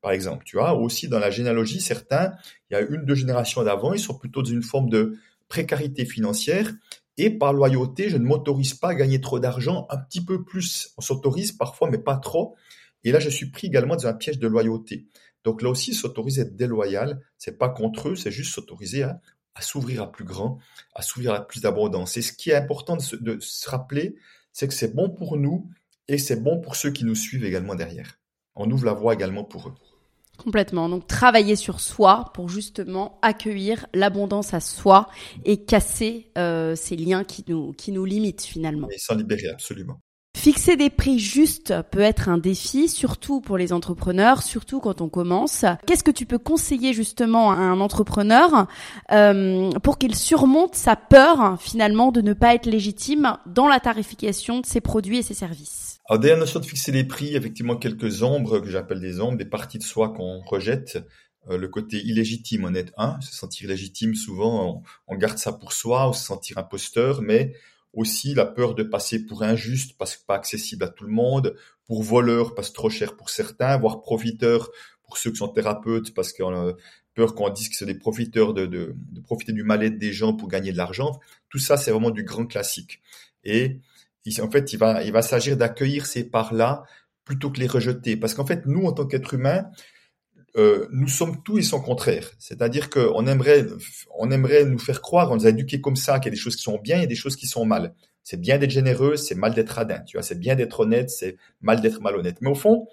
Par 0.00 0.12
exemple, 0.12 0.44
tu 0.44 0.56
vois, 0.56 0.74
aussi 0.74 1.08
dans 1.08 1.18
la 1.18 1.30
généalogie, 1.30 1.80
certains, 1.80 2.32
il 2.70 2.74
y 2.74 2.76
a 2.76 2.80
une, 2.80 3.04
deux 3.04 3.14
générations 3.14 3.62
d'avant, 3.62 3.92
ils 3.92 4.00
sont 4.00 4.14
plutôt 4.14 4.42
dans 4.42 4.50
une 4.50 4.62
forme 4.62 4.88
de 4.88 5.18
précarité 5.48 6.04
financière, 6.04 6.72
et 7.16 7.30
par 7.30 7.52
loyauté, 7.52 8.08
je 8.08 8.16
ne 8.16 8.24
m'autorise 8.24 8.74
pas 8.74 8.90
à 8.90 8.94
gagner 8.94 9.20
trop 9.20 9.40
d'argent, 9.40 9.86
un 9.90 9.98
petit 9.98 10.24
peu 10.24 10.44
plus. 10.44 10.94
On 10.96 11.00
s'autorise 11.00 11.50
parfois, 11.50 11.90
mais 11.90 11.98
pas 11.98 12.16
trop. 12.16 12.54
Et 13.02 13.10
là, 13.10 13.18
je 13.18 13.28
suis 13.28 13.50
pris 13.50 13.66
également 13.66 13.96
dans 13.96 14.06
un 14.06 14.12
piège 14.12 14.38
de 14.38 14.46
loyauté. 14.46 15.06
Donc 15.42 15.62
là 15.62 15.68
aussi, 15.68 15.94
s'autoriser 15.94 16.42
à 16.42 16.44
être 16.44 16.54
déloyal, 16.54 17.20
c'est 17.36 17.58
pas 17.58 17.68
contre 17.68 18.10
eux, 18.10 18.16
c'est 18.16 18.30
juste 18.30 18.54
s'autoriser 18.54 19.02
à, 19.02 19.20
à 19.58 19.60
s'ouvrir 19.60 20.02
à 20.02 20.12
plus 20.12 20.24
grand, 20.24 20.58
à 20.94 21.02
s'ouvrir 21.02 21.34
à 21.34 21.46
plus 21.46 21.62
d'abondance. 21.62 22.16
Et 22.16 22.22
ce 22.22 22.32
qui 22.32 22.50
est 22.50 22.54
important 22.54 22.96
de 22.96 23.02
se, 23.02 23.16
de 23.16 23.38
se 23.40 23.68
rappeler, 23.68 24.14
c'est 24.52 24.68
que 24.68 24.74
c'est 24.74 24.94
bon 24.94 25.10
pour 25.10 25.36
nous 25.36 25.68
et 26.06 26.16
c'est 26.16 26.40
bon 26.40 26.60
pour 26.60 26.76
ceux 26.76 26.90
qui 26.90 27.04
nous 27.04 27.16
suivent 27.16 27.44
également 27.44 27.74
derrière. 27.74 28.18
On 28.54 28.70
ouvre 28.70 28.84
la 28.84 28.92
voie 28.92 29.14
également 29.14 29.44
pour 29.44 29.68
eux. 29.68 29.74
Complètement. 30.36 30.88
Donc 30.88 31.08
travailler 31.08 31.56
sur 31.56 31.80
soi 31.80 32.30
pour 32.34 32.48
justement 32.48 33.18
accueillir 33.22 33.86
l'abondance 33.92 34.54
à 34.54 34.60
soi 34.60 35.08
et 35.44 35.64
casser 35.64 36.30
euh, 36.38 36.76
ces 36.76 36.94
liens 36.94 37.24
qui 37.24 37.44
nous, 37.48 37.72
qui 37.72 37.90
nous 37.90 38.04
limitent 38.04 38.42
finalement. 38.42 38.88
Et 38.90 38.98
s'en 38.98 39.16
libérer 39.16 39.48
absolument. 39.48 40.00
Fixer 40.38 40.76
des 40.76 40.88
prix 40.88 41.18
justes 41.18 41.74
peut 41.90 41.98
être 41.98 42.28
un 42.28 42.38
défi, 42.38 42.88
surtout 42.88 43.40
pour 43.40 43.58
les 43.58 43.72
entrepreneurs, 43.72 44.44
surtout 44.44 44.78
quand 44.78 45.00
on 45.00 45.08
commence. 45.08 45.64
Qu'est-ce 45.84 46.04
que 46.04 46.12
tu 46.12 46.26
peux 46.26 46.38
conseiller 46.38 46.92
justement 46.92 47.50
à 47.50 47.56
un 47.56 47.80
entrepreneur 47.80 48.68
euh, 49.10 49.72
pour 49.82 49.98
qu'il 49.98 50.14
surmonte 50.14 50.76
sa 50.76 50.94
peur 50.94 51.60
finalement 51.60 52.12
de 52.12 52.20
ne 52.20 52.34
pas 52.34 52.54
être 52.54 52.66
légitime 52.66 53.36
dans 53.46 53.66
la 53.66 53.80
tarification 53.80 54.60
de 54.60 54.66
ses 54.66 54.80
produits 54.80 55.18
et 55.18 55.22
ses 55.24 55.34
services? 55.34 55.98
Alors, 56.08 56.20
derrière 56.20 56.36
la 56.36 56.44
notion 56.44 56.60
de 56.60 56.66
fixer 56.66 56.92
les 56.92 57.02
prix, 57.02 57.34
effectivement, 57.34 57.74
quelques 57.74 58.22
ombres 58.22 58.60
que 58.60 58.70
j'appelle 58.70 59.00
des 59.00 59.20
ombres, 59.20 59.38
des 59.38 59.44
parties 59.44 59.78
de 59.78 59.82
soi 59.82 60.10
qu'on 60.10 60.38
rejette. 60.42 61.04
Euh, 61.50 61.58
le 61.58 61.66
côté 61.66 61.96
illégitime 61.96 62.64
en 62.64 62.74
est 62.74 62.92
se 63.22 63.34
sentir 63.34 63.68
légitime, 63.68 64.14
souvent 64.14 64.82
on, 65.08 65.14
on, 65.14 65.16
garde 65.16 65.38
ça 65.38 65.52
pour 65.52 65.72
soi, 65.72 66.08
ou 66.08 66.12
se 66.12 66.24
sentir 66.24 66.58
imposteur, 66.58 67.22
mais 67.22 67.54
aussi 67.98 68.32
la 68.32 68.46
peur 68.46 68.74
de 68.74 68.84
passer 68.84 69.26
pour 69.26 69.42
injuste 69.42 69.96
parce 69.98 70.16
que 70.16 70.24
pas 70.24 70.36
accessible 70.36 70.84
à 70.84 70.88
tout 70.88 71.04
le 71.04 71.10
monde, 71.10 71.56
pour 71.84 72.02
voleur 72.02 72.54
parce 72.54 72.70
que 72.70 72.74
trop 72.74 72.90
cher 72.90 73.16
pour 73.16 73.28
certains, 73.28 73.76
voire 73.76 74.02
profiteur 74.02 74.70
pour 75.02 75.18
ceux 75.18 75.30
qui 75.30 75.38
sont 75.38 75.48
thérapeutes 75.48 76.14
parce 76.14 76.32
qu'on 76.32 76.54
a 76.54 76.72
peur 77.14 77.34
qu'on 77.34 77.48
dise 77.48 77.68
que 77.68 77.74
c'est 77.74 77.86
des 77.86 77.98
profiteurs 77.98 78.54
de, 78.54 78.66
de, 78.66 78.94
profiter 79.24 79.52
du 79.52 79.64
mal-être 79.64 79.98
des 79.98 80.12
gens 80.12 80.32
pour 80.32 80.48
gagner 80.48 80.70
de 80.70 80.76
l'argent. 80.76 81.18
Tout 81.48 81.58
ça, 81.58 81.76
c'est 81.76 81.90
vraiment 81.90 82.10
du 82.10 82.22
grand 82.22 82.46
classique. 82.46 83.02
Et 83.42 83.80
en 84.40 84.50
fait, 84.50 84.72
il 84.72 84.78
va, 84.78 85.02
il 85.02 85.10
va 85.10 85.22
s'agir 85.22 85.56
d'accueillir 85.56 86.06
ces 86.06 86.22
parts-là 86.22 86.84
plutôt 87.24 87.50
que 87.50 87.58
les 87.58 87.66
rejeter. 87.66 88.16
Parce 88.16 88.34
qu'en 88.34 88.46
fait, 88.46 88.66
nous, 88.66 88.84
en 88.84 88.92
tant 88.92 89.06
qu'êtres 89.06 89.34
humains, 89.34 89.64
euh, 90.56 90.86
nous 90.90 91.08
sommes 91.08 91.42
tout 91.42 91.58
et 91.58 91.62
son 91.62 91.80
contraire. 91.80 92.30
C'est-à-dire 92.38 92.90
qu'on 92.90 93.26
aimerait, 93.26 93.66
on 94.16 94.30
aimerait 94.30 94.64
nous 94.64 94.78
faire 94.78 95.00
croire, 95.00 95.30
on 95.30 95.36
nous 95.36 95.46
a 95.46 95.50
éduqués 95.50 95.80
comme 95.80 95.96
ça, 95.96 96.18
qu'il 96.18 96.26
y 96.26 96.28
a 96.28 96.36
des 96.36 96.40
choses 96.40 96.56
qui 96.56 96.62
sont 96.62 96.78
bien 96.78 97.00
et 97.00 97.06
des 97.06 97.14
choses 97.14 97.36
qui 97.36 97.46
sont 97.46 97.64
mal. 97.64 97.94
C'est 98.24 98.40
bien 98.40 98.58
d'être 98.58 98.70
généreux, 98.70 99.16
c'est 99.16 99.34
mal 99.34 99.54
d'être 99.54 99.70
radin. 99.70 100.00
Tu 100.00 100.16
vois, 100.16 100.22
c'est 100.22 100.38
bien 100.38 100.54
d'être 100.54 100.80
honnête, 100.80 101.10
c'est 101.10 101.36
mal 101.60 101.80
d'être 101.80 102.00
malhonnête. 102.00 102.38
Mais 102.40 102.50
au 102.50 102.54
fond, 102.54 102.88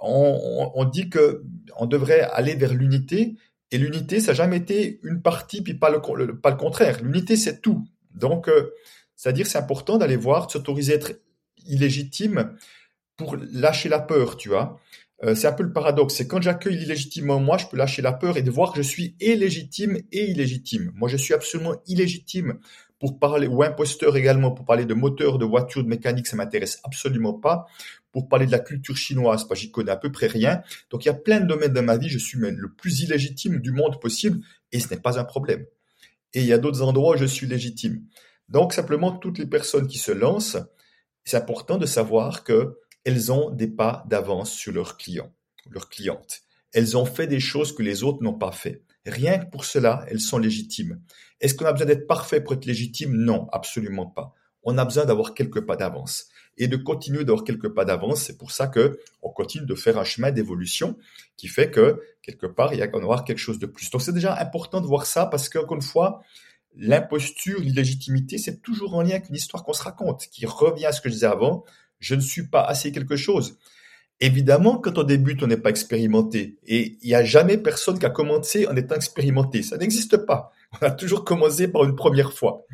on, 0.00 0.70
on, 0.74 0.84
dit 0.84 1.10
que 1.10 1.44
on 1.76 1.86
devrait 1.86 2.22
aller 2.22 2.54
vers 2.54 2.74
l'unité. 2.74 3.36
Et 3.70 3.78
l'unité, 3.78 4.20
ça 4.20 4.28
n'a 4.28 4.34
jamais 4.34 4.56
été 4.56 5.00
une 5.02 5.22
partie 5.22 5.62
puis 5.62 5.74
pas 5.74 5.90
le, 5.90 6.00
pas 6.38 6.50
le 6.50 6.56
contraire. 6.56 7.02
L'unité, 7.02 7.36
c'est 7.36 7.60
tout. 7.60 7.86
Donc, 8.14 8.48
euh, 8.48 8.72
c'est-à-dire, 9.16 9.46
c'est 9.46 9.58
important 9.58 9.98
d'aller 9.98 10.16
voir, 10.16 10.46
de 10.46 10.52
s'autoriser 10.52 10.94
à 10.94 10.96
être 10.96 11.12
illégitime 11.66 12.56
pour 13.16 13.36
lâcher 13.52 13.88
la 13.88 14.00
peur, 14.00 14.36
tu 14.36 14.48
vois. 14.48 14.80
Euh, 15.22 15.34
c'est 15.34 15.46
un 15.46 15.52
peu 15.52 15.62
le 15.62 15.72
paradoxe. 15.72 16.14
C'est 16.14 16.26
quand 16.26 16.40
j'accueille 16.40 16.76
l'illégitimement 16.76 17.40
moi, 17.40 17.58
je 17.58 17.66
peux 17.66 17.76
lâcher 17.76 18.02
la 18.02 18.12
peur 18.12 18.36
et 18.36 18.42
de 18.42 18.50
voir 18.50 18.72
que 18.72 18.78
je 18.78 18.82
suis 18.82 19.16
et 19.20 19.36
légitime 19.36 19.98
et 20.12 20.30
illégitime. 20.30 20.92
Moi, 20.94 21.08
je 21.08 21.16
suis 21.16 21.34
absolument 21.34 21.74
illégitime 21.86 22.58
pour 23.00 23.18
parler, 23.18 23.46
ou 23.46 23.62
imposteur 23.62 24.16
également, 24.16 24.52
pour 24.52 24.66
parler 24.66 24.84
de 24.84 24.94
moteur, 24.94 25.38
de 25.38 25.46
voiture, 25.46 25.82
de 25.82 25.88
mécanique, 25.88 26.26
ça 26.26 26.36
m'intéresse 26.36 26.80
absolument 26.84 27.32
pas. 27.32 27.66
Pour 28.12 28.28
parler 28.28 28.44
de 28.46 28.50
la 28.52 28.58
culture 28.58 28.96
chinoise, 28.96 29.48
pas 29.48 29.54
j'y 29.54 29.70
connais 29.70 29.90
à 29.90 29.96
peu 29.96 30.12
près 30.12 30.26
rien. 30.26 30.62
Donc 30.90 31.04
il 31.04 31.08
y 31.08 31.10
a 31.10 31.14
plein 31.14 31.40
de 31.40 31.46
domaines 31.46 31.72
de 31.72 31.80
ma 31.80 31.96
vie, 31.96 32.08
je 32.08 32.18
suis 32.18 32.38
même 32.38 32.58
le 32.58 32.70
plus 32.72 33.00
illégitime 33.00 33.60
du 33.60 33.72
monde 33.72 34.00
possible 34.00 34.40
et 34.72 34.80
ce 34.80 34.92
n'est 34.92 35.00
pas 35.00 35.18
un 35.18 35.24
problème. 35.24 35.64
Et 36.34 36.40
il 36.40 36.46
y 36.46 36.52
a 36.52 36.58
d'autres 36.58 36.82
endroits 36.82 37.14
où 37.14 37.18
je 37.18 37.24
suis 37.24 37.46
légitime. 37.46 38.04
Donc 38.48 38.74
simplement, 38.74 39.12
toutes 39.12 39.38
les 39.38 39.46
personnes 39.46 39.86
qui 39.86 39.98
se 39.98 40.12
lancent, 40.12 40.58
c'est 41.24 41.36
important 41.36 41.78
de 41.78 41.86
savoir 41.86 42.44
que 42.44 42.79
elles 43.04 43.32
ont 43.32 43.50
des 43.50 43.68
pas 43.68 44.04
d'avance 44.08 44.52
sur 44.52 44.72
leurs 44.72 44.96
clients, 44.96 45.32
leurs 45.70 45.88
clientes. 45.88 46.42
Elles 46.72 46.96
ont 46.96 47.06
fait 47.06 47.26
des 47.26 47.40
choses 47.40 47.74
que 47.74 47.82
les 47.82 48.02
autres 48.02 48.22
n'ont 48.22 48.38
pas 48.38 48.52
fait. 48.52 48.82
Rien 49.06 49.38
que 49.38 49.50
pour 49.50 49.64
cela, 49.64 50.04
elles 50.08 50.20
sont 50.20 50.38
légitimes. 50.38 51.00
Est-ce 51.40 51.54
qu'on 51.54 51.64
a 51.64 51.72
besoin 51.72 51.86
d'être 51.86 52.06
parfait 52.06 52.40
pour 52.40 52.52
être 52.52 52.66
légitime? 52.66 53.14
Non, 53.14 53.48
absolument 53.52 54.06
pas. 54.06 54.34
On 54.62 54.76
a 54.76 54.84
besoin 54.84 55.06
d'avoir 55.06 55.34
quelques 55.34 55.62
pas 55.62 55.76
d'avance 55.76 56.28
et 56.58 56.68
de 56.68 56.76
continuer 56.76 57.24
d'avoir 57.24 57.44
quelques 57.44 57.70
pas 57.70 57.86
d'avance. 57.86 58.22
C'est 58.22 58.36
pour 58.36 58.50
ça 58.50 58.68
que 58.68 59.00
on 59.22 59.30
continue 59.30 59.64
de 59.64 59.74
faire 59.74 59.98
un 59.98 60.04
chemin 60.04 60.30
d'évolution 60.30 60.98
qui 61.38 61.48
fait 61.48 61.70
que 61.70 62.02
quelque 62.22 62.46
part 62.46 62.74
il 62.74 62.78
y 62.78 62.82
a 62.82 62.88
qu'on 62.88 62.98
avoir 62.98 63.24
quelque 63.24 63.38
chose 63.38 63.58
de 63.58 63.66
plus. 63.66 63.90
Donc 63.90 64.02
c'est 64.02 64.12
déjà 64.12 64.38
important 64.38 64.82
de 64.82 64.86
voir 64.86 65.06
ça 65.06 65.24
parce 65.24 65.48
qu'encore 65.48 65.76
une 65.76 65.82
fois, 65.82 66.20
l'imposture, 66.76 67.60
l'illégitimité, 67.60 68.36
c'est 68.36 68.60
toujours 68.60 68.94
en 68.94 69.02
lien 69.02 69.12
avec 69.12 69.30
une 69.30 69.36
histoire 69.36 69.64
qu'on 69.64 69.72
se 69.72 69.82
raconte, 69.82 70.26
qui 70.30 70.44
revient 70.44 70.86
à 70.86 70.92
ce 70.92 71.00
que 71.00 71.08
je 71.08 71.14
disais 71.14 71.26
avant 71.26 71.64
je 72.00 72.14
ne 72.14 72.20
suis 72.20 72.48
pas 72.48 72.62
assez 72.62 72.92
quelque 72.92 73.16
chose. 73.16 73.58
Évidemment, 74.22 74.76
quand 74.76 74.98
on 74.98 75.02
débute, 75.02 75.42
on 75.42 75.46
n'est 75.46 75.56
pas 75.56 75.70
expérimenté. 75.70 76.58
Et 76.66 76.98
il 77.00 77.08
n'y 77.08 77.14
a 77.14 77.24
jamais 77.24 77.56
personne 77.56 77.98
qui 77.98 78.04
a 78.04 78.10
commencé 78.10 78.66
en 78.66 78.76
étant 78.76 78.94
expérimenté. 78.94 79.62
Ça 79.62 79.78
n'existe 79.78 80.18
pas. 80.18 80.52
On 80.80 80.86
a 80.86 80.90
toujours 80.90 81.24
commencé 81.24 81.68
par 81.68 81.84
une 81.84 81.96
première 81.96 82.34
fois. 82.34 82.66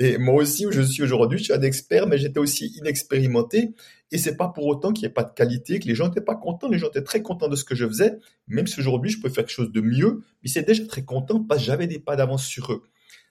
Et 0.00 0.18
moi 0.18 0.34
aussi, 0.34 0.66
où 0.66 0.72
je 0.72 0.82
suis 0.82 1.04
aujourd'hui, 1.04 1.38
je 1.38 1.44
suis 1.44 1.52
un 1.52 1.62
expert, 1.62 2.08
mais 2.08 2.18
j'étais 2.18 2.40
aussi 2.40 2.72
inexpérimenté. 2.78 3.74
Et 4.10 4.18
c'est 4.18 4.36
pas 4.36 4.48
pour 4.48 4.66
autant 4.66 4.92
qu'il 4.92 5.04
n'y 5.04 5.10
ait 5.10 5.14
pas 5.14 5.22
de 5.22 5.32
qualité, 5.32 5.78
que 5.78 5.86
les 5.86 5.94
gens 5.94 6.08
n'étaient 6.08 6.20
pas 6.20 6.34
contents. 6.34 6.68
Les 6.68 6.78
gens 6.78 6.88
étaient 6.88 7.04
très 7.04 7.22
contents 7.22 7.48
de 7.48 7.54
ce 7.56 7.64
que 7.64 7.76
je 7.76 7.86
faisais. 7.86 8.18
Même 8.48 8.66
si 8.66 8.80
aujourd'hui, 8.80 9.12
je 9.12 9.20
peux 9.20 9.28
faire 9.28 9.44
quelque 9.44 9.54
chose 9.54 9.72
de 9.72 9.80
mieux, 9.80 10.22
mais 10.42 10.48
c'est 10.48 10.66
déjà 10.66 10.84
très 10.84 11.04
content 11.04 11.44
parce 11.44 11.60
que 11.60 11.66
j'avais 11.66 11.86
des 11.86 12.00
pas 12.00 12.16
d'avance 12.16 12.44
sur 12.44 12.72
eux. 12.72 12.82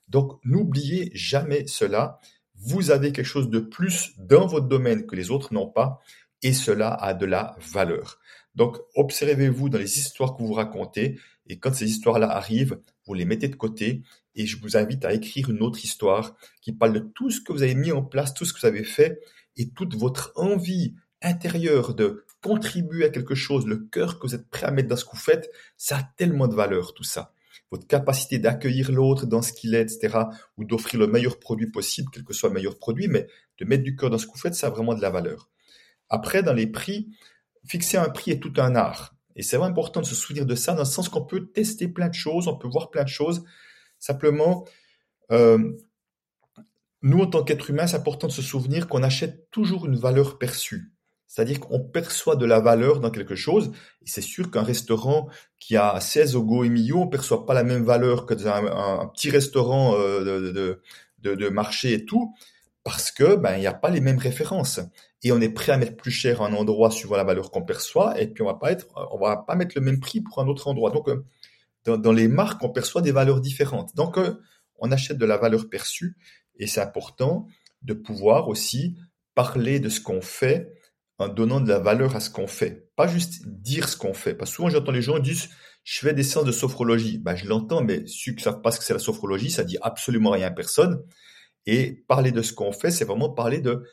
Donc, 0.08 0.40
n'oubliez 0.46 1.12
jamais 1.14 1.68
cela 1.68 2.20
vous 2.60 2.92
avez 2.92 3.12
quelque 3.12 3.26
chose 3.26 3.50
de 3.50 3.60
plus 3.60 4.14
dans 4.18 4.48
votre 4.48 4.68
domaine 4.68 5.06
que 5.06 5.16
les 5.16 5.32
autres 5.32 5.54
n'ont 5.54 5.70
pas, 5.70 6.02
et 6.42 6.54
cela 6.54 6.94
a 6.94 7.14
de 7.14 7.26
la 7.26 7.56
valeur. 7.72 8.20
Donc, 8.56 8.78
observez-vous 8.96 9.70
dans 9.70 9.78
les 9.78 10.00
histoires 10.00 10.36
que 10.36 10.44
vous 10.44 10.54
racontez, 10.54 11.20
et 11.48 11.60
quand 11.60 11.74
ces 11.74 11.90
histoires-là 11.90 12.30
arrivent, 12.30 12.80
vous 13.06 13.14
les 13.14 13.26
mettez 13.26 13.48
de 13.48 13.56
côté, 13.56 14.02
et 14.36 14.46
je 14.46 14.60
vous 14.60 14.78
invite 14.78 15.06
à 15.06 15.14
écrire 15.14 15.50
une 15.50 15.62
autre 15.62 15.84
histoire 15.84 16.36
qui 16.62 16.74
parle 16.74 16.94
de 16.94 17.00
tout 17.00 17.30
ce 17.30 17.42
que 17.42 17.52
vous 17.52 17.64
avez 17.64 17.76
mis 17.76 17.92
en 17.92 18.04
place, 18.04 18.34
tout 18.34 18.46
ce 18.46 18.54
que 18.54 18.60
vous 18.62 18.66
avez 18.68 18.84
fait, 18.84 19.20
et 19.56 19.70
toute 19.70 19.96
votre 19.96 20.32
envie 20.36 20.96
intérieure 21.22 21.96
de 21.96 22.26
contribuer 22.44 23.06
à 23.06 23.10
quelque 23.10 23.36
chose, 23.36 23.66
le 23.66 23.78
cœur 23.78 24.20
que 24.20 24.28
vous 24.28 24.36
êtes 24.36 24.48
prêt 24.50 24.68
à 24.68 24.72
mettre 24.72 24.90
dans 24.90 24.96
ce 24.96 25.06
que 25.06 25.12
vous 25.12 25.18
faites, 25.18 25.52
ça 25.76 25.98
a 25.98 26.04
tellement 26.18 26.48
de 26.48 26.56
valeur, 26.56 26.94
tout 26.94 27.04
ça 27.04 27.34
votre 27.72 27.88
capacité 27.88 28.40
d'accueillir 28.40 28.92
l'autre 28.92 29.26
dans 29.26 29.42
ce 29.42 29.54
qu'il 29.54 29.76
est, 29.76 29.82
etc., 29.82 30.20
ou 30.58 30.64
d'offrir 30.64 31.00
le 31.00 31.08
meilleur 31.08 31.40
produit 31.40 31.70
possible, 31.70 32.10
quel 32.14 32.24
que 32.24 32.34
soit 32.34 32.50
le 32.50 32.56
meilleur 32.56 32.78
produit, 32.78 33.08
mais 33.08 33.28
de 33.58 33.66
mettre 33.66 33.84
du 33.84 33.96
cœur 33.96 34.10
dans 34.10 34.18
ce 34.18 34.26
que 34.26 34.32
vous 34.32 34.40
faites, 34.40 34.56
ça 34.56 34.68
a 34.68 34.70
vraiment 34.70 34.94
de 34.94 35.02
la 35.02 35.10
valeur. 35.10 35.50
Après, 36.10 36.44
dans 36.44 36.54
les 36.54 36.68
prix, 36.68 37.10
fixer 37.66 37.98
un 37.98 38.10
prix 38.10 38.32
est 38.32 38.40
tout 38.40 38.54
un 38.58 38.76
art. 38.76 39.16
Et 39.36 39.44
c'est 39.44 39.58
vraiment 39.58 39.72
important 39.72 40.02
de 40.02 40.06
se 40.06 40.16
souvenir 40.16 40.46
de 40.46 40.56
ça, 40.56 40.74
dans 40.74 40.80
le 40.80 40.86
sens 40.86 41.10
qu'on 41.10 41.26
peut 41.26 41.48
tester 41.48 41.88
plein 41.88 42.10
de 42.10 42.14
choses, 42.14 42.48
on 42.48 42.58
peut 42.58 42.68
voir 42.68 42.90
plein 42.90 43.04
de 43.04 43.10
choses. 43.10 43.44
Simplement, 44.00 44.66
euh, 45.32 45.74
nous, 47.02 47.20
en 47.20 47.28
tant 47.28 47.44
qu'être 47.44 47.70
humain, 47.70 47.86
c'est 47.86 47.98
important 47.98 48.28
de 48.28 48.32
se 48.32 48.42
souvenir 48.42 48.88
qu'on 48.88 49.04
achète 49.04 49.52
toujours 49.52 49.86
une 49.86 49.96
valeur 49.96 50.40
perçue. 50.40 50.92
C'est-à-dire 51.28 51.60
qu'on 51.60 51.80
perçoit 51.80 52.36
de 52.36 52.46
la 52.46 52.60
valeur 52.60 53.00
dans 53.00 53.12
quelque 53.12 53.36
chose. 53.36 53.72
Et 54.02 54.10
c'est 54.10 54.22
sûr 54.22 54.50
qu'un 54.50 54.64
restaurant 54.64 55.28
qui 55.60 55.76
a 55.76 56.00
16 56.00 56.36
au 56.36 56.44
Goemio, 56.44 57.02
on 57.02 57.08
perçoit 57.08 57.46
pas 57.46 57.54
la 57.54 57.64
même 57.64 57.84
valeur 57.84 58.26
que 58.26 58.34
dans 58.34 58.48
un, 58.48 59.08
petit 59.08 59.30
restaurant 59.30 59.96
euh, 59.96 60.82
de, 61.20 61.36
de, 61.36 61.50
marché 61.50 61.94
et 61.94 62.06
tout, 62.06 62.34
parce 62.84 63.12
que 63.12 63.36
ben 63.36 63.58
il 63.58 63.60
n'y 63.60 63.68
a 63.68 63.74
pas 63.74 63.90
les 63.90 64.00
mêmes 64.00 64.18
références. 64.18 64.80
Et 65.24 65.32
on 65.34 65.42
est 65.42 65.50
prêt 65.50 65.74
à 65.74 65.78
mettre 65.78 65.98
plus 65.98 66.12
cher 66.12 66.42
un 66.42 66.54
endroit 66.54 66.92
suivant 66.92 67.18
la 67.18 67.26
valeur 67.26 67.52
qu'on 67.52 67.64
perçoit, 67.64 68.20
et 68.22 68.28
puis 68.28 68.44
on 68.44 68.46
va 68.46 68.54
pas 68.54 68.72
être, 68.72 68.88
on 69.12 69.18
va 69.18 69.38
pas 69.38 69.56
mettre 69.56 69.74
le 69.76 69.82
même 69.82 70.00
prix 70.00 70.22
pour 70.22 70.40
un 70.40 70.48
autre 70.48 70.68
endroit. 70.68 70.92
Donc 70.92 71.10
euh, 71.10 71.26
dans, 71.84 71.98
dans 71.98 72.14
les 72.14 72.30
marques, 72.30 72.64
on 72.64 72.70
perçoit 72.70 73.02
des 73.02 73.12
valeurs 73.12 73.42
différentes. 73.42 73.94
Donc 73.96 74.18
euh, 74.18 74.36
on 74.80 74.92
achète 74.92 75.18
de 75.18 75.26
la 75.26 75.38
valeur 75.38 75.68
perçue, 75.70 76.16
et 76.58 76.68
c'est 76.68 76.82
important 76.82 77.48
de 77.82 77.94
pouvoir 77.94 78.48
aussi 78.48 78.96
parler 79.36 79.80
de 79.80 79.90
ce 79.90 80.00
qu'on 80.00 80.22
fait 80.22 80.77
en 81.20 81.28
donnant 81.28 81.60
de 81.60 81.70
la 81.70 81.80
valeur 81.80 82.16
à 82.16 82.20
ce 82.20 82.30
qu'on 82.30 82.48
fait. 82.48 82.90
Pas 82.96 83.08
juste 83.08 83.48
dire 83.48 83.90
ce 83.90 83.98
qu'on 83.98 84.14
fait. 84.14 84.34
Parce 84.34 84.52
que 84.52 84.56
souvent, 84.58 84.70
j'entends 84.70 84.92
les 84.92 85.02
gens 85.02 85.20
dire, 85.20 85.38
je 85.84 86.00
fais 86.00 86.14
des 86.14 86.24
séances 86.24 86.46
de 86.46 86.52
sophrologie. 86.52 87.18
Ben, 87.18 87.36
je 87.36 87.48
l'entends, 87.48 87.84
mais 87.84 88.04
ceux 88.08 88.34
qui 88.34 88.44
savent 88.44 88.62
pas 88.62 88.72
ce 88.72 88.80
que 88.80 88.86
c'est 88.86 88.94
la 88.94 89.00
sophrologie, 89.00 89.50
ça 89.50 89.64
dit 89.64 89.78
absolument 89.82 90.32
rien 90.32 90.48
à 90.48 90.52
personne. 90.52 91.04
Et 91.66 92.04
parler 92.08 92.32
de 92.32 92.42
ce 92.42 92.54
qu'on 92.54 92.72
fait, 92.72 92.92
c'est 92.92 93.06
vraiment 93.06 93.30
parler 93.30 93.60
de 93.62 93.84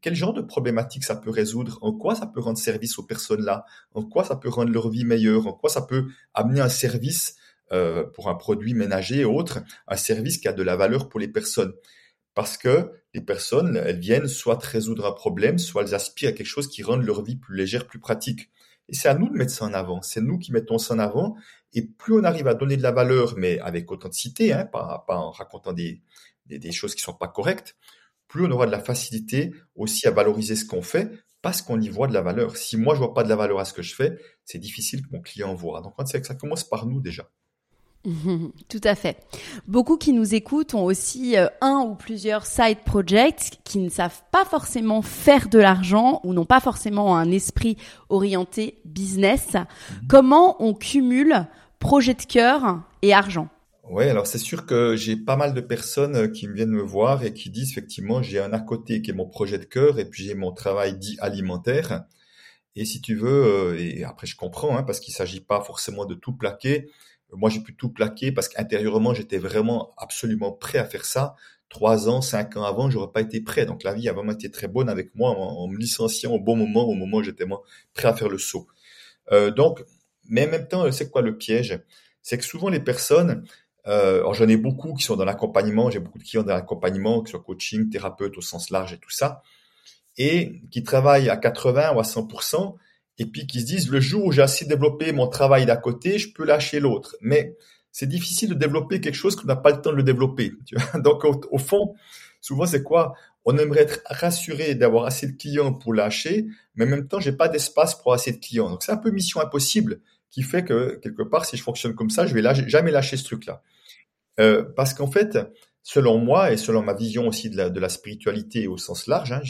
quel 0.00 0.14
genre 0.14 0.32
de 0.32 0.40
problématique 0.40 1.04
ça 1.04 1.16
peut 1.16 1.30
résoudre, 1.30 1.78
en 1.82 1.92
quoi 1.92 2.14
ça 2.14 2.26
peut 2.26 2.40
rendre 2.40 2.58
service 2.58 2.98
aux 2.98 3.02
personnes 3.02 3.42
là, 3.42 3.64
en 3.92 4.04
quoi 4.04 4.22
ça 4.24 4.36
peut 4.36 4.48
rendre 4.48 4.70
leur 4.70 4.88
vie 4.88 5.04
meilleure, 5.04 5.46
en 5.48 5.52
quoi 5.52 5.68
ça 5.68 5.82
peut 5.82 6.06
amener 6.32 6.60
un 6.60 6.68
service 6.68 7.36
euh, 7.72 8.04
pour 8.04 8.28
un 8.28 8.34
produit 8.34 8.74
ménager 8.74 9.20
et 9.20 9.24
autre, 9.24 9.60
un 9.88 9.96
service 9.96 10.38
qui 10.38 10.48
a 10.48 10.52
de 10.52 10.62
la 10.62 10.76
valeur 10.76 11.08
pour 11.08 11.18
les 11.18 11.28
personnes 11.28 11.72
parce 12.38 12.56
que 12.56 12.92
les 13.14 13.20
personnes, 13.20 13.82
elles 13.84 13.98
viennent 13.98 14.28
soit 14.28 14.62
résoudre 14.62 15.06
un 15.06 15.10
problème, 15.10 15.58
soit 15.58 15.82
elles 15.82 15.96
aspirent 15.96 16.28
à 16.28 16.32
quelque 16.32 16.46
chose 16.46 16.68
qui 16.68 16.84
rende 16.84 17.02
leur 17.02 17.24
vie 17.24 17.34
plus 17.34 17.56
légère, 17.56 17.88
plus 17.88 17.98
pratique. 17.98 18.48
Et 18.88 18.94
c'est 18.94 19.08
à 19.08 19.14
nous 19.14 19.28
de 19.28 19.36
mettre 19.36 19.50
ça 19.50 19.64
en 19.64 19.74
avant. 19.74 20.02
C'est 20.02 20.20
nous 20.20 20.38
qui 20.38 20.52
mettons 20.52 20.78
ça 20.78 20.94
en 20.94 21.00
avant. 21.00 21.34
Et 21.72 21.82
plus 21.82 22.14
on 22.14 22.22
arrive 22.22 22.46
à 22.46 22.54
donner 22.54 22.76
de 22.76 22.82
la 22.84 22.92
valeur, 22.92 23.34
mais 23.36 23.58
avec 23.58 23.90
authenticité, 23.90 24.52
hein, 24.52 24.66
pas, 24.66 25.04
en 25.08 25.32
racontant 25.32 25.72
des, 25.72 26.00
choses 26.70 26.94
qui 26.94 27.02
sont 27.02 27.12
pas 27.12 27.26
correctes, 27.26 27.76
plus 28.28 28.46
on 28.46 28.50
aura 28.52 28.66
de 28.66 28.70
la 28.70 28.78
facilité 28.78 29.52
aussi 29.74 30.06
à 30.06 30.12
valoriser 30.12 30.54
ce 30.54 30.64
qu'on 30.64 30.80
fait 30.80 31.10
parce 31.42 31.60
qu'on 31.60 31.80
y 31.80 31.88
voit 31.88 32.06
de 32.06 32.14
la 32.14 32.22
valeur. 32.22 32.56
Si 32.56 32.76
moi 32.76 32.94
je 32.94 33.00
vois 33.00 33.14
pas 33.14 33.24
de 33.24 33.28
la 33.28 33.34
valeur 33.34 33.58
à 33.58 33.64
ce 33.64 33.72
que 33.72 33.82
je 33.82 33.96
fais, 33.96 34.16
c'est 34.44 34.58
difficile 34.58 35.02
que 35.02 35.10
mon 35.10 35.22
client 35.22 35.56
voit. 35.56 35.80
Donc 35.80 35.94
ça 36.06 36.34
commence 36.36 36.62
par 36.62 36.86
nous 36.86 37.00
déjà. 37.00 37.28
Tout 38.68 38.80
à 38.84 38.94
fait. 38.94 39.18
Beaucoup 39.66 39.96
qui 39.96 40.12
nous 40.12 40.34
écoutent 40.34 40.74
ont 40.74 40.84
aussi 40.84 41.36
euh, 41.36 41.48
un 41.60 41.80
ou 41.80 41.94
plusieurs 41.94 42.46
side 42.46 42.78
projects 42.84 43.58
qui 43.64 43.78
ne 43.78 43.88
savent 43.88 44.22
pas 44.30 44.44
forcément 44.44 45.02
faire 45.02 45.48
de 45.48 45.58
l'argent 45.58 46.20
ou 46.24 46.32
n'ont 46.32 46.46
pas 46.46 46.60
forcément 46.60 47.16
un 47.16 47.30
esprit 47.30 47.76
orienté 48.08 48.80
business. 48.84 49.54
Mhm. 49.54 50.06
Comment 50.08 50.62
on 50.62 50.74
cumule 50.74 51.46
projet 51.78 52.14
de 52.14 52.22
cœur 52.22 52.80
et 53.02 53.12
argent? 53.12 53.48
Oui, 53.90 54.04
alors 54.04 54.26
c'est 54.26 54.38
sûr 54.38 54.66
que 54.66 54.96
j'ai 54.96 55.16
pas 55.16 55.36
mal 55.36 55.54
de 55.54 55.62
personnes 55.62 56.14
euh, 56.14 56.28
qui 56.28 56.46
viennent 56.46 56.70
me 56.70 56.82
voir 56.82 57.24
et 57.24 57.32
qui 57.32 57.48
disent 57.48 57.70
effectivement 57.70 58.22
j'ai 58.22 58.38
un 58.38 58.52
à 58.52 58.60
côté 58.60 59.00
qui 59.00 59.10
est 59.10 59.14
mon 59.14 59.26
projet 59.26 59.58
de 59.58 59.64
cœur 59.64 59.98
et 59.98 60.04
puis 60.04 60.24
j'ai 60.24 60.34
mon 60.34 60.52
travail 60.52 60.98
dit 60.98 61.16
alimentaire. 61.20 62.04
Et 62.76 62.84
si 62.84 63.00
tu 63.00 63.14
veux, 63.16 63.74
euh, 63.74 63.78
et 63.78 64.04
après 64.04 64.26
je 64.26 64.36
comprends, 64.36 64.76
hein, 64.76 64.82
parce 64.82 65.00
qu'il 65.00 65.14
s'agit 65.14 65.40
pas 65.40 65.62
forcément 65.62 66.04
de 66.04 66.14
tout 66.14 66.36
plaquer. 66.36 66.90
Moi, 67.32 67.50
j'ai 67.50 67.60
pu 67.60 67.74
tout 67.74 67.90
plaquer 67.90 68.32
parce 68.32 68.48
qu'intérieurement, 68.48 69.14
j'étais 69.14 69.38
vraiment 69.38 69.92
absolument 69.96 70.52
prêt 70.52 70.78
à 70.78 70.84
faire 70.84 71.04
ça. 71.04 71.36
Trois 71.68 72.08
ans, 72.08 72.22
cinq 72.22 72.56
ans 72.56 72.64
avant, 72.64 72.88
j'aurais 72.88 73.12
pas 73.12 73.20
été 73.20 73.42
prêt. 73.42 73.66
Donc 73.66 73.82
la 73.82 73.92
vie 73.92 74.08
a 74.08 74.12
vraiment 74.12 74.32
été 74.32 74.50
très 74.50 74.68
bonne 74.68 74.88
avec 74.88 75.14
moi 75.14 75.30
en, 75.30 75.68
me 75.68 75.76
licenciant 75.76 76.32
au 76.32 76.40
bon 76.40 76.56
moment, 76.56 76.84
au 76.84 76.94
moment 76.94 77.18
où 77.18 77.22
j'étais 77.22 77.44
prêt 77.92 78.08
à 78.08 78.14
faire 78.14 78.28
le 78.28 78.38
saut. 78.38 78.66
Euh, 79.32 79.50
donc, 79.50 79.84
mais 80.28 80.46
en 80.46 80.50
même 80.50 80.68
temps, 80.68 80.90
c'est 80.90 81.10
quoi 81.10 81.20
le 81.20 81.36
piège? 81.36 81.78
C'est 82.22 82.38
que 82.38 82.44
souvent 82.44 82.70
les 82.70 82.80
personnes, 82.80 83.44
euh, 83.86 84.20
alors 84.20 84.34
j'en 84.34 84.48
ai 84.48 84.56
beaucoup 84.56 84.94
qui 84.94 85.04
sont 85.04 85.16
dans 85.16 85.24
l'accompagnement, 85.24 85.90
j'ai 85.90 85.98
beaucoup 85.98 86.18
de 86.18 86.24
clients 86.24 86.42
dans 86.42 86.54
l'accompagnement, 86.54 87.22
que 87.22 87.28
ce 87.28 87.32
soit 87.32 87.44
coaching, 87.44 87.90
thérapeute 87.90 88.36
au 88.38 88.42
sens 88.42 88.70
large 88.70 88.94
et 88.94 88.98
tout 88.98 89.10
ça, 89.10 89.42
et 90.16 90.60
qui 90.70 90.82
travaillent 90.82 91.28
à 91.28 91.36
80 91.36 91.94
ou 91.94 92.00
à 92.00 92.02
100%, 92.02 92.76
et 93.18 93.26
puis 93.26 93.46
qui 93.46 93.60
se 93.60 93.66
disent 93.66 93.90
le 93.90 94.00
jour 94.00 94.26
où 94.26 94.32
j'ai 94.32 94.42
assez 94.42 94.64
développé 94.64 95.12
mon 95.12 95.28
travail 95.28 95.66
d'à 95.66 95.76
côté, 95.76 96.18
je 96.18 96.32
peux 96.32 96.44
lâcher 96.44 96.80
l'autre. 96.80 97.16
Mais 97.20 97.56
c'est 97.90 98.08
difficile 98.08 98.50
de 98.50 98.54
développer 98.54 99.00
quelque 99.00 99.14
chose 99.14 99.34
qu'on 99.34 99.46
n'a 99.46 99.56
pas 99.56 99.70
le 99.70 99.80
temps 99.80 99.90
de 99.90 99.96
le 99.96 100.02
développer. 100.02 100.52
Tu 100.66 100.76
vois 100.76 101.00
Donc 101.00 101.24
au, 101.24 101.58
fond, 101.58 101.94
souvent 102.40 102.66
c'est 102.66 102.82
quoi? 102.82 103.14
On 103.44 103.56
aimerait 103.58 103.82
être 103.82 104.00
rassuré 104.06 104.74
d'avoir 104.74 105.06
assez 105.06 105.26
de 105.26 105.36
clients 105.36 105.72
pour 105.72 105.94
lâcher, 105.94 106.46
mais 106.76 106.84
en 106.84 106.88
même 106.88 107.08
temps 107.08 107.18
j'ai 107.18 107.32
pas 107.32 107.48
d'espace 107.48 107.94
pour 108.00 108.12
assez 108.12 108.32
de 108.32 108.38
clients. 108.38 108.70
Donc 108.70 108.82
c'est 108.82 108.92
un 108.92 108.96
peu 108.96 109.10
mission 109.10 109.40
impossible 109.40 110.00
qui 110.30 110.42
fait 110.42 110.64
que 110.64 110.96
quelque 111.02 111.22
part 111.22 111.44
si 111.44 111.56
je 111.56 111.62
fonctionne 111.62 111.94
comme 111.94 112.10
ça, 112.10 112.26
je 112.26 112.34
vais 112.34 112.42
jamais 112.68 112.90
lâcher 112.90 113.16
ce 113.16 113.24
truc-là. 113.24 113.62
Euh, 114.38 114.62
parce 114.76 114.94
qu'en 114.94 115.10
fait, 115.10 115.36
selon 115.88 116.18
moi 116.18 116.52
et 116.52 116.58
selon 116.58 116.82
ma 116.82 116.92
vision 116.92 117.28
aussi 117.28 117.48
de 117.48 117.80
la, 117.80 117.88
spiritualité 117.88 118.66
au 118.66 118.76
sens 118.76 119.06
large, 119.06 119.32
hein, 119.32 119.40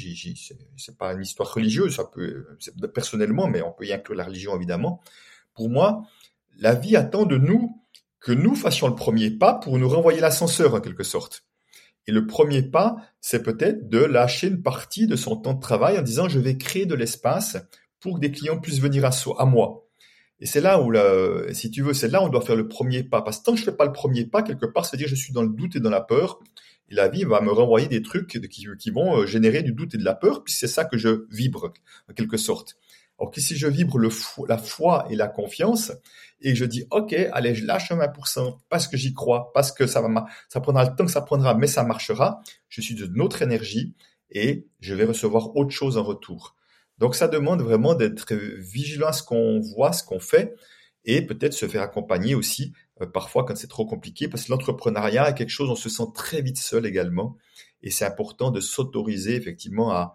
c'est 0.76 0.96
pas 0.96 1.12
une 1.12 1.22
histoire 1.22 1.52
religieuse, 1.52 2.00
personnellement, 2.94 3.48
mais 3.48 3.60
on 3.60 3.72
peut 3.72 3.86
y 3.86 3.92
inclure 3.92 4.16
la 4.16 4.24
religion 4.24 4.54
évidemment. 4.54 5.00
Pour 5.52 5.68
moi, 5.68 6.04
la 6.56 6.76
vie 6.76 6.94
attend 6.94 7.26
de 7.26 7.36
nous 7.36 7.82
que 8.20 8.30
nous 8.30 8.54
fassions 8.54 8.86
le 8.86 8.94
premier 8.94 9.32
pas 9.32 9.54
pour 9.54 9.80
nous 9.80 9.88
renvoyer 9.88 10.20
l'ascenseur 10.20 10.76
en 10.76 10.80
quelque 10.80 11.02
sorte. 11.02 11.42
Et 12.06 12.12
le 12.12 12.24
premier 12.28 12.62
pas, 12.62 12.98
c'est 13.20 13.42
peut-être 13.42 13.88
de 13.88 13.98
lâcher 13.98 14.46
une 14.46 14.62
partie 14.62 15.08
de 15.08 15.16
son 15.16 15.34
temps 15.34 15.54
de 15.54 15.60
travail 15.60 15.98
en 15.98 16.02
disant 16.02 16.28
je 16.28 16.38
vais 16.38 16.56
créer 16.56 16.86
de 16.86 16.94
l'espace 16.94 17.56
pour 17.98 18.14
que 18.14 18.20
des 18.20 18.30
clients 18.30 18.60
puissent 18.60 18.80
venir 18.80 19.04
à, 19.04 19.10
à 19.38 19.44
moi. 19.44 19.87
Et 20.40 20.46
c'est 20.46 20.60
là 20.60 20.80
où, 20.80 20.90
la, 20.90 21.52
si 21.52 21.70
tu 21.70 21.82
veux, 21.82 21.94
c'est 21.94 22.08
là 22.08 22.22
où 22.22 22.26
on 22.26 22.28
doit 22.28 22.42
faire 22.42 22.56
le 22.56 22.68
premier 22.68 23.02
pas. 23.02 23.22
Parce 23.22 23.38
que 23.38 23.44
tant 23.44 23.52
que 23.52 23.58
je 23.58 23.64
fais 23.64 23.72
pas 23.72 23.84
le 23.84 23.92
premier 23.92 24.24
pas, 24.24 24.42
quelque 24.42 24.66
part, 24.66 24.86
c'est 24.86 24.96
à 24.96 24.98
dire 24.98 25.08
je 25.08 25.16
suis 25.16 25.32
dans 25.32 25.42
le 25.42 25.48
doute 25.48 25.76
et 25.76 25.80
dans 25.80 25.90
la 25.90 26.00
peur. 26.00 26.38
Et 26.90 26.94
la 26.94 27.08
vie 27.08 27.24
va 27.24 27.40
me 27.40 27.50
renvoyer 27.50 27.88
des 27.88 28.02
trucs 28.02 28.28
qui, 28.28 28.90
vont 28.90 29.18
euh, 29.18 29.26
générer 29.26 29.62
du 29.62 29.72
doute 29.72 29.94
et 29.94 29.98
de 29.98 30.04
la 30.04 30.14
peur, 30.14 30.42
puis 30.42 30.54
c'est 30.54 30.68
ça 30.68 30.84
que 30.84 30.96
je 30.96 31.26
vibre, 31.30 31.72
en 32.08 32.14
quelque 32.14 32.38
sorte. 32.38 32.78
Alors 33.18 33.32
que 33.32 33.40
si 33.40 33.56
je 33.56 33.66
vibre 33.66 33.98
la 34.46 34.58
foi 34.58 35.06
et 35.10 35.16
la 35.16 35.26
confiance, 35.26 35.92
et 36.40 36.54
je 36.54 36.64
dis, 36.64 36.84
OK, 36.90 37.12
allez, 37.32 37.54
je 37.54 37.66
lâche 37.66 37.90
un 37.90 37.96
20% 37.96 38.58
parce 38.68 38.86
que 38.86 38.96
j'y 38.96 39.12
crois, 39.12 39.52
parce 39.52 39.72
que 39.72 39.86
ça 39.86 40.00
va, 40.00 40.26
ça 40.48 40.60
prendra 40.60 40.84
le 40.84 40.94
temps 40.94 41.04
que 41.04 41.10
ça 41.10 41.20
prendra, 41.20 41.54
mais 41.54 41.66
ça 41.66 41.82
marchera, 41.82 42.40
je 42.68 42.80
suis 42.80 42.94
d'une 42.94 43.20
autre 43.20 43.42
énergie 43.42 43.94
et 44.30 44.66
je 44.80 44.94
vais 44.94 45.04
recevoir 45.04 45.56
autre 45.56 45.70
chose 45.70 45.98
en 45.98 46.04
retour. 46.04 46.54
Donc 46.98 47.14
ça 47.14 47.28
demande 47.28 47.62
vraiment 47.62 47.94
d'être 47.94 48.34
vigilant 48.34 49.08
à 49.08 49.12
ce 49.12 49.22
qu'on 49.22 49.60
voit, 49.60 49.92
ce 49.92 50.02
qu'on 50.02 50.20
fait, 50.20 50.54
et 51.04 51.22
peut-être 51.22 51.54
se 51.54 51.66
faire 51.66 51.82
accompagner 51.82 52.34
aussi 52.34 52.72
euh, 53.00 53.06
parfois 53.06 53.44
quand 53.44 53.56
c'est 53.56 53.68
trop 53.68 53.86
compliqué, 53.86 54.28
parce 54.28 54.44
que 54.44 54.50
l'entrepreneuriat 54.50 55.30
est 55.30 55.34
quelque 55.34 55.50
chose, 55.50 55.70
on 55.70 55.76
se 55.76 55.88
sent 55.88 56.10
très 56.14 56.42
vite 56.42 56.58
seul 56.58 56.86
également, 56.86 57.36
et 57.82 57.90
c'est 57.90 58.04
important 58.04 58.50
de 58.50 58.60
s'autoriser 58.60 59.36
effectivement 59.36 59.90
à, 59.90 60.14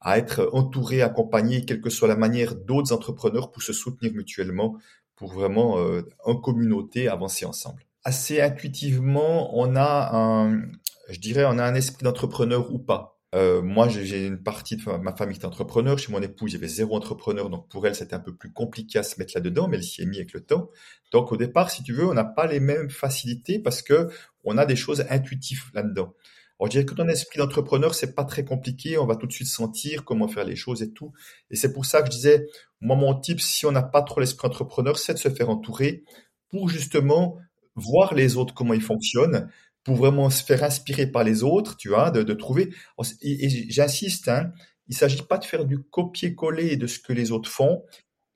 à 0.00 0.18
être 0.18 0.50
entouré, 0.52 1.02
accompagné, 1.02 1.64
quelle 1.64 1.80
que 1.80 1.90
soit 1.90 2.08
la 2.08 2.16
manière 2.16 2.54
d'autres 2.54 2.92
entrepreneurs 2.92 3.50
pour 3.50 3.62
se 3.62 3.72
soutenir 3.72 4.12
mutuellement, 4.12 4.76
pour 5.16 5.32
vraiment 5.32 5.78
euh, 5.78 6.02
en 6.24 6.36
communauté 6.36 7.08
avancer 7.08 7.46
ensemble. 7.46 7.86
Assez 8.02 8.40
intuitivement, 8.40 9.56
on 9.58 9.76
a 9.76 10.14
un, 10.14 10.62
je 11.08 11.20
dirais, 11.20 11.44
on 11.46 11.58
a 11.58 11.64
un 11.64 11.74
esprit 11.74 12.04
d'entrepreneur 12.04 12.72
ou 12.72 12.78
pas. 12.78 13.13
Euh, 13.34 13.62
moi, 13.62 13.88
j'ai 13.88 14.26
une 14.26 14.40
partie 14.40 14.76
de 14.76 14.96
ma 14.98 15.14
famille 15.14 15.36
qui 15.36 15.42
est 15.42 15.46
entrepreneur. 15.46 15.98
Chez 15.98 16.12
mon 16.12 16.22
épouse, 16.22 16.52
il 16.52 16.54
y 16.54 16.58
avait 16.58 16.68
zéro 16.68 16.96
entrepreneur. 16.96 17.50
Donc, 17.50 17.68
pour 17.68 17.86
elle, 17.86 17.96
c'était 17.96 18.14
un 18.14 18.20
peu 18.20 18.34
plus 18.34 18.52
compliqué 18.52 19.00
à 19.00 19.02
se 19.02 19.18
mettre 19.18 19.32
là-dedans, 19.34 19.66
mais 19.66 19.76
elle 19.76 19.82
s'y 19.82 20.02
est 20.02 20.06
mise 20.06 20.18
avec 20.18 20.32
le 20.32 20.44
temps. 20.44 20.70
Donc, 21.10 21.32
au 21.32 21.36
départ, 21.36 21.70
si 21.70 21.82
tu 21.82 21.92
veux, 21.92 22.06
on 22.06 22.14
n'a 22.14 22.24
pas 22.24 22.46
les 22.46 22.60
mêmes 22.60 22.90
facilités 22.90 23.58
parce 23.58 23.82
que 23.82 24.08
on 24.44 24.56
a 24.56 24.66
des 24.66 24.76
choses 24.76 25.04
intuitives 25.10 25.64
là-dedans. 25.74 26.14
Alors, 26.60 26.66
je 26.66 26.70
dirais 26.70 26.84
que 26.84 26.94
ton 26.94 27.08
esprit 27.08 27.38
d'entrepreneur, 27.38 27.96
c'est 27.96 28.14
pas 28.14 28.24
très 28.24 28.44
compliqué. 28.44 28.98
On 28.98 29.06
va 29.06 29.16
tout 29.16 29.26
de 29.26 29.32
suite 29.32 29.48
sentir 29.48 30.04
comment 30.04 30.28
faire 30.28 30.44
les 30.44 30.54
choses 30.54 30.82
et 30.82 30.92
tout. 30.92 31.12
Et 31.50 31.56
c'est 31.56 31.72
pour 31.72 31.86
ça 31.86 32.02
que 32.02 32.06
je 32.06 32.12
disais, 32.12 32.46
moi, 32.80 32.94
mon 32.94 33.18
type, 33.18 33.40
si 33.40 33.66
on 33.66 33.72
n'a 33.72 33.82
pas 33.82 34.02
trop 34.02 34.20
l'esprit 34.20 34.46
entrepreneur, 34.46 34.96
c'est 34.96 35.14
de 35.14 35.18
se 35.18 35.28
faire 35.28 35.50
entourer 35.50 36.04
pour 36.50 36.68
justement 36.68 37.38
voir 37.74 38.14
les 38.14 38.36
autres 38.36 38.54
comment 38.54 38.74
ils 38.74 38.82
fonctionnent, 38.82 39.50
pour 39.84 39.96
vraiment 39.96 40.30
se 40.30 40.42
faire 40.42 40.64
inspirer 40.64 41.06
par 41.06 41.24
les 41.24 41.42
autres, 41.42 41.76
tu 41.76 41.90
vois, 41.90 42.10
de, 42.10 42.22
de 42.22 42.34
trouver. 42.34 42.74
Et, 43.20 43.70
j'insiste, 43.70 44.28
hein, 44.28 44.50
il 44.88 44.96
s'agit 44.96 45.22
pas 45.22 45.38
de 45.38 45.44
faire 45.44 45.64
du 45.66 45.78
copier-coller 45.78 46.76
de 46.76 46.86
ce 46.86 46.98
que 46.98 47.12
les 47.12 47.30
autres 47.30 47.50
font. 47.50 47.84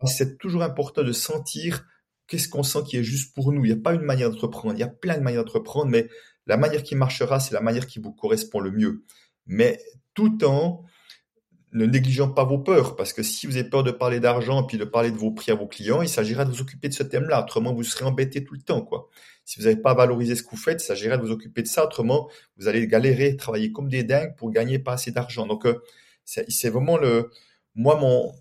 C'est 0.05 0.39
toujours 0.39 0.63
important 0.63 1.03
de 1.03 1.13
sentir 1.13 1.85
qu'est-ce 2.27 2.49
qu'on 2.49 2.63
sent 2.63 2.81
qui 2.87 2.99
est 2.99 3.03
juste 3.03 3.35
pour 3.35 3.53
nous. 3.53 3.65
Il 3.65 3.73
n'y 3.73 3.79
a 3.79 3.83
pas 3.83 3.95
une 3.95 4.03
manière 4.03 4.31
d'entreprendre, 4.31 4.75
il 4.75 4.81
y 4.81 4.85
a 4.85 4.89
plein 4.89 5.17
de 5.17 5.23
manières 5.23 5.45
d'entreprendre, 5.45 5.91
mais 5.91 6.09
la 6.47 6.57
manière 6.57 6.83
qui 6.83 6.95
marchera, 6.95 7.41
c'est 7.41 7.55
la 7.55 7.61
manière 7.61 7.87
qui 7.87 7.99
vous 7.99 8.13
correspond 8.13 8.61
le 8.61 8.71
mieux. 8.71 9.05
Mais 9.47 9.81
tout 10.15 10.45
en 10.45 10.85
ne 11.73 11.85
négligeant 11.87 12.31
pas 12.31 12.45
vos 12.45 12.59
peurs, 12.59 12.97
parce 12.97 13.13
que 13.13 13.23
si 13.23 13.47
vous 13.47 13.57
avez 13.57 13.69
peur 13.69 13.83
de 13.83 13.91
parler 13.91 14.21
d'argent 14.21 14.63
puis 14.65 14.79
de 14.79 14.85
parler 14.85 15.11
de 15.11 15.17
vos 15.17 15.31
prix 15.31 15.53
à 15.53 15.55
vos 15.55 15.67
clients, 15.67 16.03
il 16.03 16.09
s'agira 16.09 16.45
de 16.45 16.51
vous 16.51 16.63
occuper 16.63 16.89
de 16.89 16.95
ce 16.95 17.03
thème-là. 17.03 17.43
Autrement, 17.43 17.75
vous 17.75 17.83
serez 17.85 18.05
embêté 18.05 18.45
tout 18.45 18.55
le 18.55 18.61
temps, 18.61 18.83
quoi. 18.83 19.09
Si 19.45 19.59
vous 19.59 19.65
n'avez 19.65 19.81
pas 19.81 19.95
valorisé 19.95 20.35
ce 20.35 20.43
que 20.43 20.51
vous 20.51 20.57
faites, 20.57 20.83
il 20.83 20.87
s'agirait 20.87 21.17
de 21.17 21.23
vous 21.23 21.31
occuper 21.31 21.63
de 21.63 21.69
ça. 21.69 21.85
Autrement, 21.85 22.29
vous 22.57 22.69
allez 22.69 22.87
galérer, 22.87 23.37
travailler 23.37 23.73
comme 23.73 23.89
des 23.89 24.05
dingues 24.05 24.35
pour 24.37 24.51
gagner 24.51 24.79
pas 24.79 24.93
assez 24.93 25.11
d'argent. 25.11 25.47
Donc, 25.47 25.67
euh, 25.67 25.83
c'est 26.25 26.69
vraiment 26.69 26.99
le, 26.99 27.31
moi, 27.75 27.97
mon, 27.97 28.33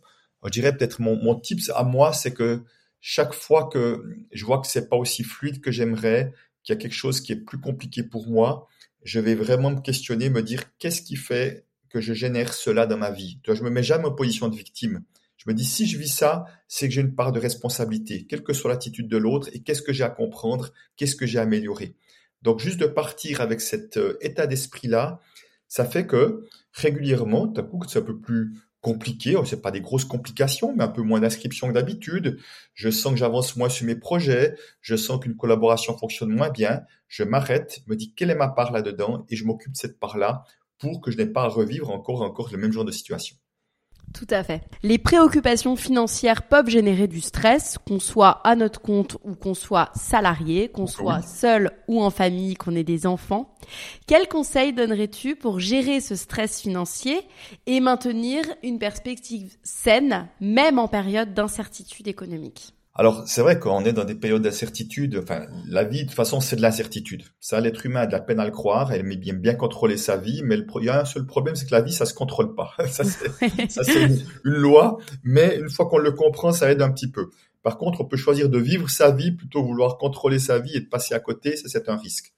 je 0.44 0.50
dirais 0.50 0.76
peut-être 0.76 1.02
mon, 1.02 1.16
mon 1.16 1.40
tips 1.40 1.72
à 1.76 1.84
moi, 1.84 2.12
c'est 2.12 2.34
que 2.34 2.64
chaque 3.00 3.34
fois 3.34 3.70
que 3.72 4.04
je 4.32 4.46
vois 4.46 4.60
que 4.60 4.68
c'est 4.68 4.90
pas 4.90 4.98
aussi 4.98 5.24
fluide 5.24 5.62
que 5.62 5.72
j'aimerais, 5.72 6.34
qu'il 6.64 6.76
y 6.76 6.78
a 6.78 6.82
quelque 6.82 6.96
chose 6.96 7.22
qui 7.22 7.32
est 7.32 7.38
plus 7.38 7.60
compliqué 7.60 8.04
pour 8.04 8.28
moi, 8.28 8.68
je 9.04 9.20
vais 9.20 9.36
vraiment 9.36 9.72
me 9.72 9.80
questionner, 9.80 10.30
me 10.30 10.44
dire 10.44 10.64
qu'est-ce 10.80 11.02
qui 11.02 11.16
fait 11.16 11.67
que 11.98 12.02
je 12.02 12.14
génère 12.14 12.54
cela 12.54 12.86
dans 12.86 12.98
ma 12.98 13.10
vie. 13.10 13.40
Je 13.48 13.64
me 13.64 13.72
mets 13.72 13.82
jamais 13.82 14.06
en 14.06 14.12
position 14.12 14.50
de 14.50 14.56
victime. 14.56 15.04
Je 15.38 15.46
me 15.48 15.56
dis, 15.56 15.66
si 15.66 15.88
je 15.88 15.98
vis 15.98 16.10
ça, 16.10 16.46
c'est 16.68 16.88
que 16.88 16.94
j'ai 16.94 17.02
une 17.02 17.16
part 17.16 17.32
de 17.32 17.40
responsabilité, 17.40 18.28
quelle 18.28 18.44
que 18.44 18.54
soit 18.54 18.70
l'attitude 18.70 19.08
de 19.08 19.18
l'autre, 19.18 19.50
et 19.54 19.62
qu'est-ce 19.62 19.82
que 19.82 19.94
j'ai 19.94 20.04
à 20.04 20.10
comprendre, 20.10 20.74
qu'est-ce 20.96 21.16
que 21.16 21.26
j'ai 21.26 21.40
à 21.40 21.44
améliorer. 21.44 21.96
Donc, 22.44 22.60
juste 22.60 22.80
de 22.80 22.86
partir 22.86 23.42
avec 23.42 23.62
cet 23.62 23.98
euh, 23.98 24.18
état 24.22 24.46
d'esprit-là, 24.46 25.20
ça 25.68 25.86
fait 25.86 26.06
que 26.06 26.46
régulièrement, 26.72 27.48
d'un 27.48 27.64
coup, 27.64 27.82
c'est 27.88 28.00
un 28.00 28.04
peu 28.04 28.20
plus 28.20 28.54
compliqué, 28.82 29.36
oh, 29.36 29.44
c'est 29.44 29.62
pas 29.62 29.72
des 29.72 29.82
grosses 29.82 30.06
complications, 30.06 30.76
mais 30.76 30.84
un 30.84 30.88
peu 30.88 31.02
moins 31.02 31.20
d'inscriptions 31.20 31.68
que 31.68 31.74
d'habitude. 31.74 32.38
Je 32.76 32.90
sens 32.90 33.14
que 33.14 33.20
j'avance 33.20 33.56
moins 33.56 33.70
sur 33.70 33.88
mes 33.88 33.96
projets, 33.96 34.56
je 34.82 34.96
sens 34.96 35.20
qu'une 35.20 35.36
collaboration 35.36 35.98
fonctionne 35.98 36.30
moins 36.30 36.50
bien. 36.50 36.82
Je 37.08 37.24
m'arrête, 37.24 37.82
me 37.88 37.96
dis 37.96 38.14
quelle 38.14 38.30
est 38.30 38.36
ma 38.36 38.50
part 38.50 38.72
là-dedans, 38.72 39.26
et 39.30 39.36
je 39.36 39.46
m'occupe 39.46 39.74
de 39.74 39.78
cette 39.78 40.00
part-là 40.00 40.44
pour 40.80 41.02
que 41.02 41.12
je 41.12 41.18
n'ai 41.18 41.26
pas 41.26 41.44
à 41.44 41.48
revivre 41.48 41.90
encore 41.92 42.22
encore 42.22 42.50
le 42.52 42.58
même 42.58 42.72
genre 42.72 42.86
de 42.86 42.92
situation. 42.92 43.36
Tout 44.14 44.28
à 44.30 44.44
fait. 44.44 44.62
Les 44.84 44.98
préoccupations 44.98 45.76
financières 45.76 46.44
peuvent 46.44 46.70
générer 46.70 47.08
du 47.08 47.20
stress, 47.20 47.78
qu'on 47.86 48.00
soit 48.00 48.42
à 48.48 48.56
notre 48.56 48.82
compte 48.82 49.18
ou 49.24 49.36
qu'on 49.36 49.54
soit 49.54 49.92
salarié, 49.96 50.70
qu'on 50.70 50.88
soit 50.88 51.22
seul 51.22 51.72
ou 51.88 52.02
en 52.02 52.10
famille, 52.10 52.56
qu'on 52.56 52.76
ait 52.76 52.84
des 52.84 53.06
enfants. 53.06 53.54
Quels 54.08 54.30
conseils 54.30 54.74
donnerais-tu 54.74 55.36
pour 55.36 55.60
gérer 55.60 56.00
ce 56.00 56.16
stress 56.16 56.62
financier 56.62 57.20
et 57.66 57.80
maintenir 57.80 58.46
une 58.64 58.80
perspective 58.80 59.58
saine, 59.62 60.30
même 60.40 60.80
en 60.80 60.88
période 60.88 61.34
d'incertitude 61.34 62.08
économique? 62.08 62.77
Alors, 63.00 63.28
c'est 63.28 63.42
vrai 63.42 63.60
qu'on 63.60 63.86
est 63.86 63.94
dans 63.94 64.06
des 64.06 64.16
périodes 64.16 64.42
d'incertitude. 64.42 65.20
Enfin, 65.22 65.46
la 65.68 65.84
vie, 65.84 66.02
de 66.02 66.08
toute 66.08 66.16
façon, 66.16 66.42
c'est 66.42 66.56
de 66.56 66.64
l'incertitude. 66.64 67.26
Ça, 67.40 67.60
l'être 67.62 67.86
humain 67.86 68.02
a 68.02 68.08
de 68.08 68.12
la 68.12 68.20
peine 68.20 68.40
à 68.40 68.46
le 68.46 68.52
croire. 68.52 68.92
Elle 68.92 69.02
aime 69.02 69.16
bien, 69.16 69.36
bien 69.36 69.54
contrôler 69.54 69.98
sa 69.98 70.18
vie, 70.18 70.42
mais 70.44 70.58
le, 70.58 70.66
il 70.80 70.86
y 70.86 70.90
a 70.90 71.02
un 71.02 71.06
seul 71.06 71.28
problème, 71.28 71.56
c'est 71.56 71.68
que 71.68 71.76
la 71.76 71.82
vie, 71.82 71.94
ça 71.94 72.08
se 72.08 72.16
contrôle 72.16 72.56
pas. 72.56 72.74
ça, 72.90 73.04
c'est 73.04 74.04
une, 74.04 74.20
une, 74.46 74.54
loi, 74.54 74.98
mais 75.24 75.58
une 75.58 75.70
fois 75.70 75.86
qu'on 75.86 76.00
le 76.00 76.12
comprend, 76.12 76.52
ça 76.52 76.72
aide 76.72 76.82
un 76.82 76.90
petit 76.90 77.12
peu. 77.12 77.30
Par 77.62 77.78
contre, 77.78 78.02
on 78.02 78.06
peut 78.06 78.18
choisir 78.18 78.50
de 78.50 78.58
vivre 78.58 78.90
sa 78.90 79.12
vie 79.12 79.32
plutôt 79.32 79.62
que 79.62 79.68
vouloir 79.68 80.00
contrôler 80.00 80.40
sa 80.40 80.58
vie 80.58 80.76
et 80.76 80.82
de 80.82 80.88
passer 80.88 81.14
à 81.14 81.20
côté. 81.20 81.56
Ça, 81.56 81.70
c'est 81.70 81.90
un 81.90 81.98
risque. 81.98 82.34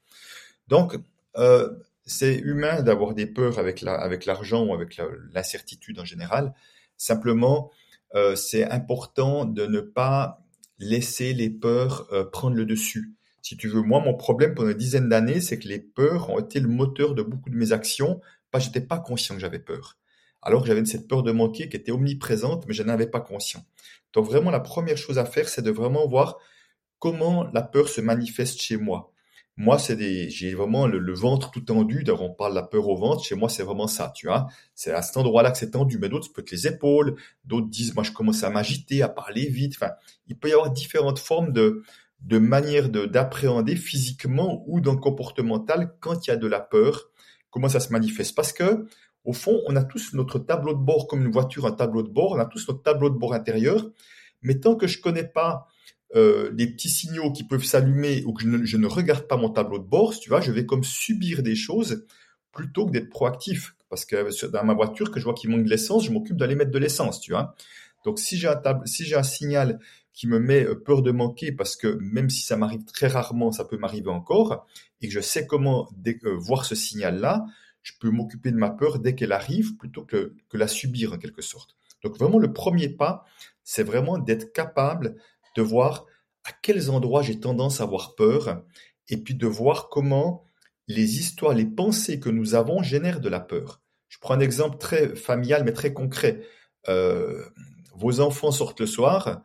Donc, 0.68 0.98
euh, 1.38 1.70
c'est 2.06 2.36
humain 2.36 2.82
d'avoir 2.82 3.14
des 3.14 3.28
peurs 3.28 3.60
avec 3.60 3.80
la, 3.80 3.94
avec 3.94 4.26
l'argent 4.26 4.66
ou 4.66 4.74
avec 4.74 5.00
l'incertitude 5.32 6.00
en 6.00 6.06
général. 6.06 6.54
Simplement, 6.98 7.72
euh, 8.14 8.36
c'est 8.36 8.70
important 8.70 9.46
de 9.46 9.66
ne 9.66 9.80
pas 9.80 10.42
laisser 10.80 11.34
les 11.34 11.50
peurs 11.50 12.08
euh, 12.12 12.24
prendre 12.24 12.56
le 12.56 12.66
dessus. 12.66 13.14
Si 13.42 13.58
tu 13.58 13.68
veux, 13.68 13.82
moi, 13.82 14.02
mon 14.02 14.16
problème 14.16 14.56
pendant 14.56 14.70
une 14.70 14.78
dizaine 14.78 15.10
d'années, 15.10 15.42
c'est 15.42 15.60
que 15.60 15.68
les 15.68 15.80
peurs 15.80 16.30
ont 16.30 16.40
été 16.40 16.60
le 16.60 16.68
moteur 16.68 17.16
de 17.16 17.22
beaucoup 17.22 17.50
de 17.50 17.56
mes 17.56 17.72
actions, 17.72 18.22
parce 18.52 18.66
que 18.66 18.74
j'étais 18.74 18.86
pas 18.86 19.00
conscient 19.00 19.36
que 19.36 19.42
j'avais 19.42 19.60
peur. 19.60 19.98
alors 20.42 20.66
j'avais 20.66 20.84
cette 20.86 21.08
peur 21.08 21.22
de 21.24 21.32
manquer 21.32 21.70
qui 21.70 21.76
était 21.76 21.92
omniprésente, 21.92 22.66
mais 22.68 22.74
je 22.74 22.84
n'en 22.84 22.94
avais 22.94 23.08
pas 23.08 23.20
conscience. 23.20 23.64
Donc 24.14 24.26
vraiment, 24.26 24.52
la 24.52 24.60
première 24.60 24.98
chose 24.98 25.20
à 25.20 25.26
faire, 25.26 25.50
c'est 25.50 25.62
de 25.62 25.72
vraiment 25.72 26.08
voir 26.08 26.38
comment 26.98 27.46
la 27.54 27.62
peur 27.62 27.90
se 27.90 28.02
manifeste 28.02 28.62
chez 28.62 28.78
moi. 28.78 29.12
Moi, 29.60 29.78
c'est 29.78 29.98
des, 29.98 30.30
j'ai 30.30 30.54
vraiment 30.54 30.88
le, 30.88 31.14
ventre 31.14 31.52
tout 31.52 31.60
tendu. 31.60 32.06
D'ailleurs, 32.06 32.22
on 32.22 32.34
parle 32.34 32.52
de 32.52 32.56
la 32.56 32.64
peur 32.64 32.88
au 32.88 32.96
ventre. 32.96 33.26
Chez 33.26 33.36
moi, 33.36 33.50
c'est 33.50 33.64
vraiment 33.64 33.88
ça, 33.88 34.14
tu 34.16 34.28
vois. 34.28 34.48
C'est 34.74 34.94
à 34.94 35.02
cet 35.02 35.18
endroit-là 35.18 35.52
que 35.52 35.58
c'est 35.58 35.72
tendu. 35.72 35.98
Mais 36.00 36.08
d'autres, 36.08 36.32
peut 36.32 36.42
être 36.42 36.52
les 36.52 36.66
épaules. 36.66 37.18
D'autres 37.44 37.68
disent, 37.68 37.94
moi, 37.94 38.06
je 38.06 38.14
commence 38.14 38.42
à 38.46 38.50
m'agiter, 38.50 39.02
à 39.02 39.10
parler 39.10 39.48
vite. 39.48 39.74
Enfin, 39.76 39.92
il 40.28 40.38
peut 40.38 40.48
y 40.48 40.54
avoir 40.54 40.72
différentes 40.72 41.20
formes 41.20 41.52
de, 41.52 41.84
de 42.22 42.38
manières 42.38 42.88
de, 42.88 43.06
d'appréhender 43.06 43.76
physiquement 43.76 44.64
ou 44.66 44.80
dans 44.80 44.96
comportemental 44.96 45.94
quand 46.00 46.26
il 46.26 46.30
y 46.30 46.34
a 46.34 46.38
de 46.38 46.48
la 46.48 46.62
peur. 46.62 47.10
Comment 47.50 47.68
ça 47.68 47.82
se 47.82 47.92
manifeste? 47.92 48.36
Parce 48.38 48.54
que, 48.54 48.88
au 49.26 49.34
fond, 49.34 49.60
on 49.68 49.76
a 49.76 49.84
tous 49.84 50.14
notre 50.14 50.40
tableau 50.40 50.74
de 50.74 50.80
bord 50.80 51.06
comme 51.06 51.26
une 51.26 51.34
voiture, 51.34 51.66
un 51.66 51.74
tableau 51.74 52.02
de 52.02 52.10
bord. 52.10 52.32
On 52.32 52.40
a 52.40 52.46
tous 52.46 52.66
notre 52.70 52.82
tableau 52.82 53.10
de 53.10 53.18
bord 53.18 53.34
intérieur. 53.34 53.86
Mais 54.42 54.58
tant 54.62 54.78
que 54.78 54.88
je 54.88 55.02
connais 55.02 55.26
pas 55.26 55.68
euh, 56.16 56.50
des 56.52 56.68
petits 56.68 56.90
signaux 56.90 57.32
qui 57.32 57.44
peuvent 57.44 57.64
s'allumer 57.64 58.24
ou 58.26 58.34
que 58.34 58.44
je 58.44 58.78
ne, 58.78 58.88
regarde 58.88 59.28
pas 59.28 59.38
mon 59.38 59.50
tableau 59.50 59.78
de 59.78 59.84
bord, 59.84 60.18
tu 60.18 60.30
vois, 60.30 60.42
je 60.42 60.52
vais 60.52 60.66
comme 60.66 60.84
subir 60.84 61.44
des 61.44 61.56
choses 61.56 62.06
plutôt 62.52 62.86
que 62.88 62.92
d'être 62.92 63.10
proactif. 63.10 63.76
Parce 63.90 64.06
que 64.06 64.46
dans 64.48 64.64
ma 64.64 64.74
voiture, 64.74 65.12
que 65.12 65.20
je 65.20 65.26
vois 65.26 65.34
qu'il 65.34 65.50
manque 65.50 65.66
de 65.66 65.70
l'essence, 65.70 66.06
je 66.06 66.12
m'occupe 66.12 66.38
d'aller 66.38 66.56
mettre 66.56 66.72
de 66.72 66.80
l'essence, 66.80 67.22
tu 67.22 67.32
vois. 67.32 67.56
Donc 68.06 68.20
si 68.20 68.38
j'ai 68.38 68.48
un 68.48 68.62
si 68.86 69.04
j'ai 69.06 69.16
un 69.16 69.24
signal 69.24 69.80
qui 70.14 70.28
me 70.28 70.40
met 70.40 70.66
euh, 70.66 70.76
peur 70.76 71.02
de 71.02 71.12
manquer, 71.12 71.52
parce 71.52 71.76
que 71.76 71.98
même 72.02 72.30
si 72.30 72.42
ça 72.42 72.58
m'arrive 72.58 72.84
très 72.86 73.08
rarement, 73.08 73.52
ça 73.52 73.66
peut 73.66 73.78
m'arriver 73.78 74.10
encore, 74.10 74.68
et 75.02 75.08
que 75.08 75.14
je 75.14 75.20
sais 75.20 75.48
comment 75.48 75.90
euh, 76.08 76.36
voir 76.36 76.66
ce 76.66 76.76
signal-là, 76.76 77.46
je 77.84 77.94
peux 78.00 78.10
m'occuper 78.10 78.52
de 78.52 78.58
ma 78.58 78.70
peur 78.70 79.00
dès 79.00 79.16
qu'elle 79.16 79.32
arrive 79.32 79.78
plutôt 79.78 80.04
que, 80.04 80.34
que 80.50 80.58
la 80.58 80.68
subir 80.68 81.14
en 81.14 81.18
quelque 81.18 81.42
sorte. 81.42 81.78
Donc 82.04 82.18
vraiment 82.18 82.40
le 82.40 82.52
premier 82.52 82.90
pas, 82.90 83.26
c'est 83.64 83.84
vraiment 83.84 84.18
d'être 84.18 84.52
capable 84.54 85.16
de 85.60 85.64
voir 85.64 86.06
à 86.46 86.52
quels 86.62 86.90
endroits 86.90 87.22
j'ai 87.22 87.40
tendance 87.40 87.82
à 87.82 87.84
avoir 87.84 88.16
peur, 88.16 88.64
et 89.10 89.18
puis 89.18 89.36
de 89.36 89.48
voir 89.48 89.90
comment 89.90 90.46
les 90.88 91.20
histoires, 91.20 91.54
les 91.54 91.66
pensées 91.66 92.20
que 92.20 92.30
nous 92.30 92.56
avons 92.56 92.82
génèrent 92.82 93.20
de 93.20 93.30
la 93.30 93.42
peur. 93.42 93.82
Je 94.08 94.18
prends 94.20 94.36
un 94.36 94.40
exemple 94.40 94.78
très 94.78 95.16
familial 95.16 95.64
mais 95.64 95.74
très 95.74 95.94
concret. 95.94 96.42
Euh, 96.88 97.44
vos 97.94 98.22
enfants 98.22 98.52
sortent 98.52 98.80
le 98.80 98.88
soir, 98.88 99.42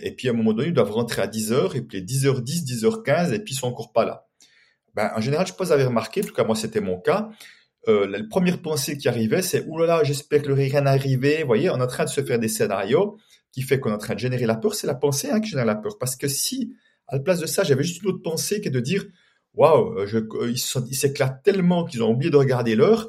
et 0.00 0.12
puis 0.16 0.28
à 0.28 0.32
un 0.32 0.34
moment 0.34 0.52
donné, 0.52 0.68
ils 0.68 0.74
doivent 0.74 0.90
rentrer 0.90 1.22
à 1.22 1.28
10h, 1.28 1.76
et 1.76 1.82
puis 1.82 2.02
10h10, 2.02 2.64
10h15, 2.64 3.32
et 3.32 3.38
puis 3.38 3.54
ils 3.54 3.58
sont 3.58 3.68
encore 3.68 3.92
pas 3.92 4.04
là. 4.04 4.26
Ben, 4.94 5.12
en 5.14 5.20
général, 5.20 5.46
je 5.46 5.52
pense 5.52 5.70
avoir 5.70 5.86
remarqué, 5.86 6.22
en 6.22 6.26
tout 6.26 6.34
cas 6.34 6.44
moi 6.44 6.56
c'était 6.56 6.80
mon 6.80 6.98
cas, 6.98 7.30
euh, 7.86 8.08
la 8.08 8.18
première 8.28 8.60
pensée 8.60 8.98
qui 8.98 9.08
arrivait, 9.08 9.42
c'est 9.42 9.64
«Ouh 9.68 9.78
là 9.78 9.86
là, 9.86 10.04
j'espère 10.04 10.42
que 10.42 10.48
le 10.48 10.54
rien 10.54 10.84
arrivé». 10.86 11.38
Vous 11.42 11.46
voyez, 11.46 11.70
on 11.70 11.78
est 11.78 11.82
en 11.82 11.86
train 11.86 12.04
de 12.04 12.10
se 12.10 12.22
faire 12.22 12.40
des 12.40 12.48
scénarios 12.48 13.18
qui 13.52 13.62
fait 13.62 13.80
qu'on 13.80 13.90
est 13.90 13.94
en 13.94 13.98
train 13.98 14.14
de 14.14 14.20
générer 14.20 14.46
la 14.46 14.56
peur, 14.56 14.74
c'est 14.74 14.86
la 14.86 14.94
pensée 14.94 15.30
hein, 15.30 15.40
qui 15.40 15.50
génère 15.50 15.64
la 15.64 15.74
peur. 15.74 15.98
Parce 15.98 16.16
que 16.16 16.28
si, 16.28 16.74
à 17.06 17.16
la 17.16 17.22
place 17.22 17.40
de 17.40 17.46
ça, 17.46 17.64
j'avais 17.64 17.82
juste 17.82 18.02
une 18.02 18.10
autre 18.10 18.22
pensée 18.22 18.60
qui 18.60 18.68
est 18.68 18.72
de 18.72 18.80
dire, 18.80 19.04
waouh, 19.54 20.04
ils 20.46 20.58
s'éclatent 20.58 21.42
tellement 21.42 21.84
qu'ils 21.84 22.02
ont 22.02 22.10
oublié 22.10 22.30
de 22.30 22.36
regarder 22.36 22.74
l'heure, 22.74 23.08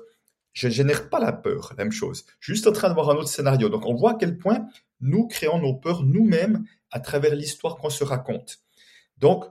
je 0.54 0.68
ne 0.68 0.74
génère 0.74 1.10
pas 1.10 1.20
la 1.20 1.32
peur, 1.32 1.74
la 1.78 1.84
même 1.84 1.92
chose. 1.92 2.26
Juste 2.40 2.68
en 2.68 2.72
train 2.72 2.90
de 2.90 2.94
voir 2.94 3.10
un 3.10 3.16
autre 3.16 3.30
scénario. 3.30 3.70
Donc 3.70 3.86
on 3.86 3.94
voit 3.94 4.12
à 4.12 4.16
quel 4.20 4.38
point 4.38 4.68
nous 5.02 5.28
créons 5.28 5.60
nos 5.60 5.76
peurs 5.76 6.04
nous-mêmes 6.04 6.66
à 6.92 7.00
travers 7.00 7.36
l'histoire 7.36 7.78
qu'on 7.78 7.90
se 7.90 8.04
raconte. 8.04 8.60
Donc, 9.18 9.46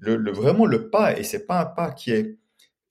le, 0.00 0.30
vraiment 0.32 0.66
le 0.66 0.90
pas, 0.90 1.18
et 1.18 1.24
c'est 1.24 1.46
pas 1.46 1.60
un 1.60 1.66
pas 1.66 1.90
qui 1.92 2.10
est, 2.12 2.36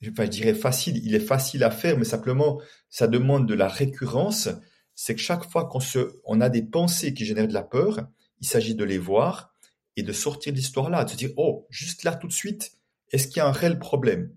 je 0.02 0.10
dirais 0.10 0.54
facile, 0.54 0.98
il 1.06 1.16
est 1.16 1.20
facile 1.20 1.64
à 1.64 1.72
faire, 1.72 1.98
mais 1.98 2.06
simplement, 2.06 2.60
ça 2.90 3.08
demande 3.08 3.48
de 3.48 3.54
la 3.54 3.68
récurrence, 3.68 4.50
c'est 4.96 5.16
que 5.16 5.22
chaque 5.22 5.50
fois 5.50 5.70
qu'on 5.70 6.42
a 6.42 6.50
des 6.50 6.64
pensées 6.64 7.14
qui 7.14 7.26
génèrent 7.26 7.48
de 7.48 7.54
la 7.54 7.64
peur, 7.64 8.02
il 8.42 8.48
s'agit 8.48 8.76
de 8.76 8.84
les 8.84 8.98
voir 8.98 9.54
et 9.96 10.04
de 10.04 10.12
sortir 10.12 10.54
de 10.54 10.58
l'histoire 10.58 10.90
là, 10.90 11.04
de 11.04 11.10
se 11.10 11.16
dire, 11.16 11.32
oh, 11.38 11.68
juste 11.70 12.04
là 12.04 12.14
tout 12.16 12.28
de 12.28 12.34
suite, 12.34 12.78
est-ce 13.12 13.28
qu'il 13.28 13.38
y 13.38 13.40
a 13.42 13.48
un 13.48 13.52
réel 13.52 13.80
problème? 13.80 14.34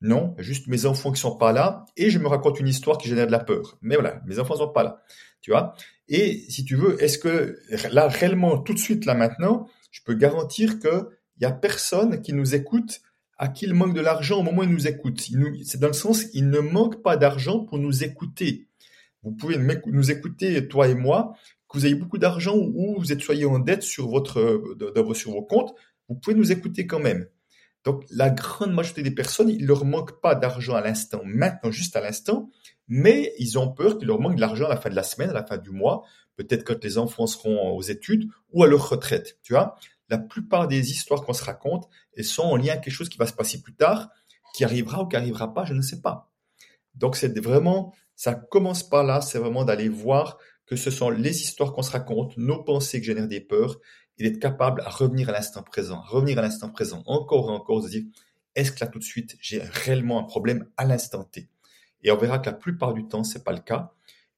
Non, 0.00 0.34
juste 0.38 0.66
mes 0.66 0.86
enfants 0.86 1.12
qui 1.12 1.20
sont 1.20 1.36
pas 1.36 1.52
là 1.52 1.86
et 1.96 2.10
je 2.10 2.18
me 2.18 2.28
raconte 2.28 2.60
une 2.60 2.68
histoire 2.68 2.98
qui 2.98 3.08
génère 3.08 3.26
de 3.26 3.32
la 3.32 3.38
peur. 3.38 3.78
Mais 3.80 3.94
voilà, 3.94 4.20
mes 4.26 4.38
enfants 4.38 4.56
sont 4.56 4.68
pas 4.68 4.82
là, 4.82 5.02
tu 5.40 5.50
vois? 5.50 5.74
Et 6.08 6.44
si 6.48 6.64
tu 6.64 6.76
veux, 6.76 7.02
est-ce 7.02 7.18
que 7.18 7.58
là 7.90 8.08
réellement 8.08 8.58
tout 8.58 8.74
de 8.74 8.78
suite 8.78 9.06
là 9.06 9.14
maintenant, 9.14 9.68
je 9.90 10.00
peux 10.04 10.14
garantir 10.14 10.78
que 10.78 11.08
il 11.38 11.42
y 11.42 11.46
a 11.46 11.52
personne 11.52 12.20
qui 12.20 12.32
nous 12.32 12.54
écoute 12.54 13.00
à 13.38 13.48
qui 13.48 13.64
il 13.64 13.74
manque 13.74 13.94
de 13.94 14.00
l'argent 14.00 14.40
au 14.40 14.42
moment 14.42 14.60
où 14.60 14.64
il 14.64 14.70
nous 14.70 14.86
écoute. 14.86 15.26
C'est 15.64 15.80
dans 15.80 15.88
le 15.88 15.92
sens, 15.92 16.26
il 16.34 16.50
ne 16.50 16.60
manque 16.60 17.02
pas 17.02 17.16
d'argent 17.16 17.60
pour 17.60 17.78
nous 17.78 18.04
écouter 18.04 18.68
vous 19.24 19.32
pouvez 19.32 19.56
nous 19.86 20.10
écouter, 20.10 20.68
toi 20.68 20.88
et 20.88 20.94
moi, 20.94 21.34
que 21.68 21.78
vous 21.78 21.86
ayez 21.86 21.94
beaucoup 21.94 22.18
d'argent 22.18 22.56
ou 22.56 22.96
vous 22.98 23.18
soyez 23.18 23.46
en 23.46 23.58
dette 23.58 23.82
sur 23.82 24.08
votre 24.08 24.76
sur 25.14 25.32
vos 25.32 25.42
comptes, 25.42 25.74
vous 26.08 26.14
pouvez 26.14 26.36
nous 26.36 26.52
écouter 26.52 26.86
quand 26.86 27.00
même. 27.00 27.26
Donc 27.84 28.04
la 28.10 28.30
grande 28.30 28.72
majorité 28.72 29.02
des 29.02 29.10
personnes, 29.10 29.50
il 29.50 29.66
leur 29.66 29.84
manque 29.84 30.20
pas 30.20 30.34
d'argent 30.34 30.74
à 30.74 30.80
l'instant, 30.80 31.20
maintenant 31.24 31.70
juste 31.70 31.96
à 31.96 32.00
l'instant, 32.00 32.50
mais 32.88 33.32
ils 33.38 33.58
ont 33.58 33.70
peur 33.70 33.98
qu'il 33.98 34.08
leur 34.08 34.20
manque 34.20 34.36
de 34.36 34.40
l'argent 34.40 34.66
à 34.66 34.70
la 34.70 34.76
fin 34.76 34.90
de 34.90 34.94
la 34.94 35.02
semaine, 35.02 35.30
à 35.30 35.34
la 35.34 35.44
fin 35.44 35.58
du 35.58 35.70
mois, 35.70 36.04
peut-être 36.36 36.64
quand 36.64 36.82
les 36.82 36.98
enfants 36.98 37.26
seront 37.26 37.76
aux 37.76 37.82
études 37.82 38.28
ou 38.52 38.62
à 38.62 38.66
leur 38.66 38.88
retraite. 38.88 39.38
Tu 39.42 39.52
vois, 39.52 39.76
la 40.08 40.18
plupart 40.18 40.66
des 40.68 40.90
histoires 40.90 41.22
qu'on 41.22 41.32
se 41.32 41.44
raconte, 41.44 41.88
elles 42.16 42.24
sont 42.24 42.42
en 42.42 42.56
lien 42.56 42.72
avec 42.72 42.84
quelque 42.84 42.94
chose 42.94 43.08
qui 43.08 43.18
va 43.18 43.26
se 43.26 43.32
passer 43.32 43.60
plus 43.60 43.74
tard, 43.74 44.10
qui 44.54 44.64
arrivera 44.64 45.02
ou 45.02 45.06
qui 45.06 45.16
arrivera 45.16 45.52
pas, 45.52 45.64
je 45.64 45.74
ne 45.74 45.82
sais 45.82 46.00
pas. 46.00 46.30
Donc 46.94 47.16
c'est 47.16 47.38
vraiment 47.38 47.94
ça 48.16 48.34
commence 48.34 48.88
par 48.88 49.04
là, 49.04 49.20
c'est 49.20 49.38
vraiment 49.38 49.64
d'aller 49.64 49.88
voir 49.88 50.38
que 50.66 50.76
ce 50.76 50.90
sont 50.90 51.10
les 51.10 51.42
histoires 51.42 51.72
qu'on 51.72 51.82
se 51.82 51.90
raconte, 51.90 52.36
nos 52.36 52.62
pensées 52.62 53.00
qui 53.00 53.06
génèrent 53.06 53.28
des 53.28 53.40
peurs, 53.40 53.78
et 54.18 54.24
d'être 54.30 54.40
capable 54.40 54.80
à 54.82 54.90
revenir 54.90 55.28
à 55.28 55.32
l'instant 55.32 55.62
présent, 55.62 56.00
revenir 56.00 56.38
à 56.38 56.42
l'instant 56.42 56.70
présent, 56.70 57.02
encore 57.06 57.50
et 57.50 57.52
encore, 57.52 57.82
de 57.82 57.88
dire, 57.88 58.04
est-ce 58.54 58.72
que 58.72 58.80
là 58.80 58.86
tout 58.86 58.98
de 58.98 59.04
suite, 59.04 59.36
j'ai 59.40 59.60
réellement 59.60 60.20
un 60.20 60.24
problème 60.24 60.68
à 60.76 60.84
l'instant 60.84 61.24
T? 61.24 61.48
Et 62.02 62.10
on 62.12 62.16
verra 62.16 62.38
que 62.38 62.46
la 62.46 62.52
plupart 62.52 62.94
du 62.94 63.06
temps, 63.08 63.24
c'est 63.24 63.42
pas 63.42 63.52
le 63.52 63.60
cas. 63.60 63.92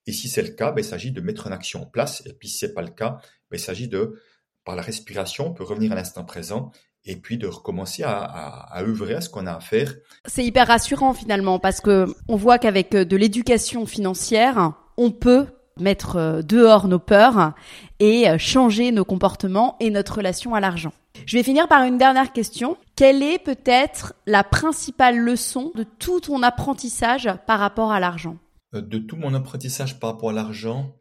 Et 0.07 0.13
si 0.13 0.29
c'est 0.29 0.43
le 0.43 0.51
cas, 0.51 0.71
ben, 0.73 0.81
il 0.81 0.85
s'agit 0.85 1.11
de 1.11 1.21
mettre 1.21 1.47
une 1.47 1.53
action 1.53 1.83
en 1.83 1.87
place. 1.87 2.23
Et 2.27 2.33
puis 2.33 2.49
si 2.49 2.59
c'est 2.59 2.75
pas 2.75 2.83
le 2.83 2.91
cas, 2.91 3.19
ben, 3.51 3.57
il 3.57 3.61
s'agit 3.61 3.89
de, 3.89 4.23
par 4.65 4.77
la 4.77 4.83
respiration, 4.83 5.49
on 5.49 5.53
peut 5.53 5.65
revenir 5.65 5.93
à 5.93 5.97
l'instant 5.97 6.25
présent 6.25 6.71
et 7.07 7.17
puis 7.17 7.39
de 7.39 7.47
recommencer 7.47 8.03
à, 8.03 8.19
à, 8.19 8.79
à 8.79 8.83
œuvrer 8.83 9.15
à 9.15 9.21
ce 9.21 9.31
qu'on 9.31 9.47
a 9.47 9.53
à 9.53 9.61
faire. 9.61 9.95
C'est 10.27 10.45
hyper 10.45 10.67
rassurant 10.67 11.15
finalement 11.15 11.59
parce 11.59 11.81
que 11.81 12.07
on 12.29 12.37
voit 12.37 12.59
qu'avec 12.59 12.95
euh, 12.95 13.05
de 13.05 13.17
l'éducation 13.17 13.87
financière, 13.87 14.73
on 14.97 15.11
peut 15.11 15.47
mettre 15.79 16.17
euh, 16.17 16.43
dehors 16.43 16.89
nos 16.89 16.99
peurs 16.99 17.53
et 18.01 18.29
euh, 18.29 18.39
changer 18.39 18.93
nos 18.93 19.05
comportements 19.05 19.77
et 19.81 19.91
notre 19.91 20.17
relation 20.17 20.55
à 20.55 20.61
l'argent. 20.61 20.93
Je 21.27 21.37
vais 21.37 21.43
finir 21.43 21.69
par 21.69 21.83
une 21.85 21.99
dernière 21.99 22.33
question. 22.33 22.77
Quelle 22.95 23.23
est 23.23 23.39
peut-être 23.39 24.15
la 24.27 24.45
principale 24.45 25.19
leçon 25.19 25.73
de 25.75 25.83
tout 25.83 26.21
ton 26.21 26.43
apprentissage 26.43 27.29
par 27.47 27.59
rapport 27.59 27.93
à 27.93 28.01
l'argent? 28.01 28.37
De 28.73 28.99
tout 28.99 29.17
mon 29.17 29.33
apprentissage 29.35 29.99
par 29.99 30.13
rapport 30.13 30.31
à 30.31 30.35
l'argent, 30.35 30.95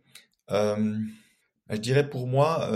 euh, 0.51 0.97
je 1.69 1.77
dirais 1.77 2.09
pour 2.09 2.27
moi, 2.27 2.69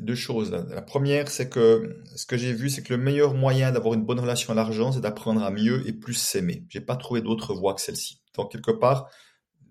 deux 0.00 0.14
choses. 0.14 0.50
La 0.70 0.82
première, 0.82 1.28
c'est 1.28 1.48
que 1.48 2.02
ce 2.14 2.26
que 2.26 2.36
j'ai 2.36 2.52
vu, 2.52 2.70
c'est 2.70 2.82
que 2.82 2.94
le 2.94 3.02
meilleur 3.02 3.34
moyen 3.34 3.72
d'avoir 3.72 3.94
une 3.94 4.04
bonne 4.04 4.20
relation 4.20 4.52
à 4.52 4.56
l'argent, 4.56 4.92
c'est 4.92 5.00
d'apprendre 5.00 5.42
à 5.42 5.50
mieux 5.50 5.86
et 5.88 5.92
plus 5.92 6.14
s'aimer. 6.14 6.64
J'ai 6.68 6.80
pas 6.80 6.96
trouvé 6.96 7.20
d'autre 7.20 7.54
voie 7.54 7.74
que 7.74 7.80
celle-ci. 7.80 8.20
Donc 8.34 8.52
quelque 8.52 8.70
part, 8.70 9.08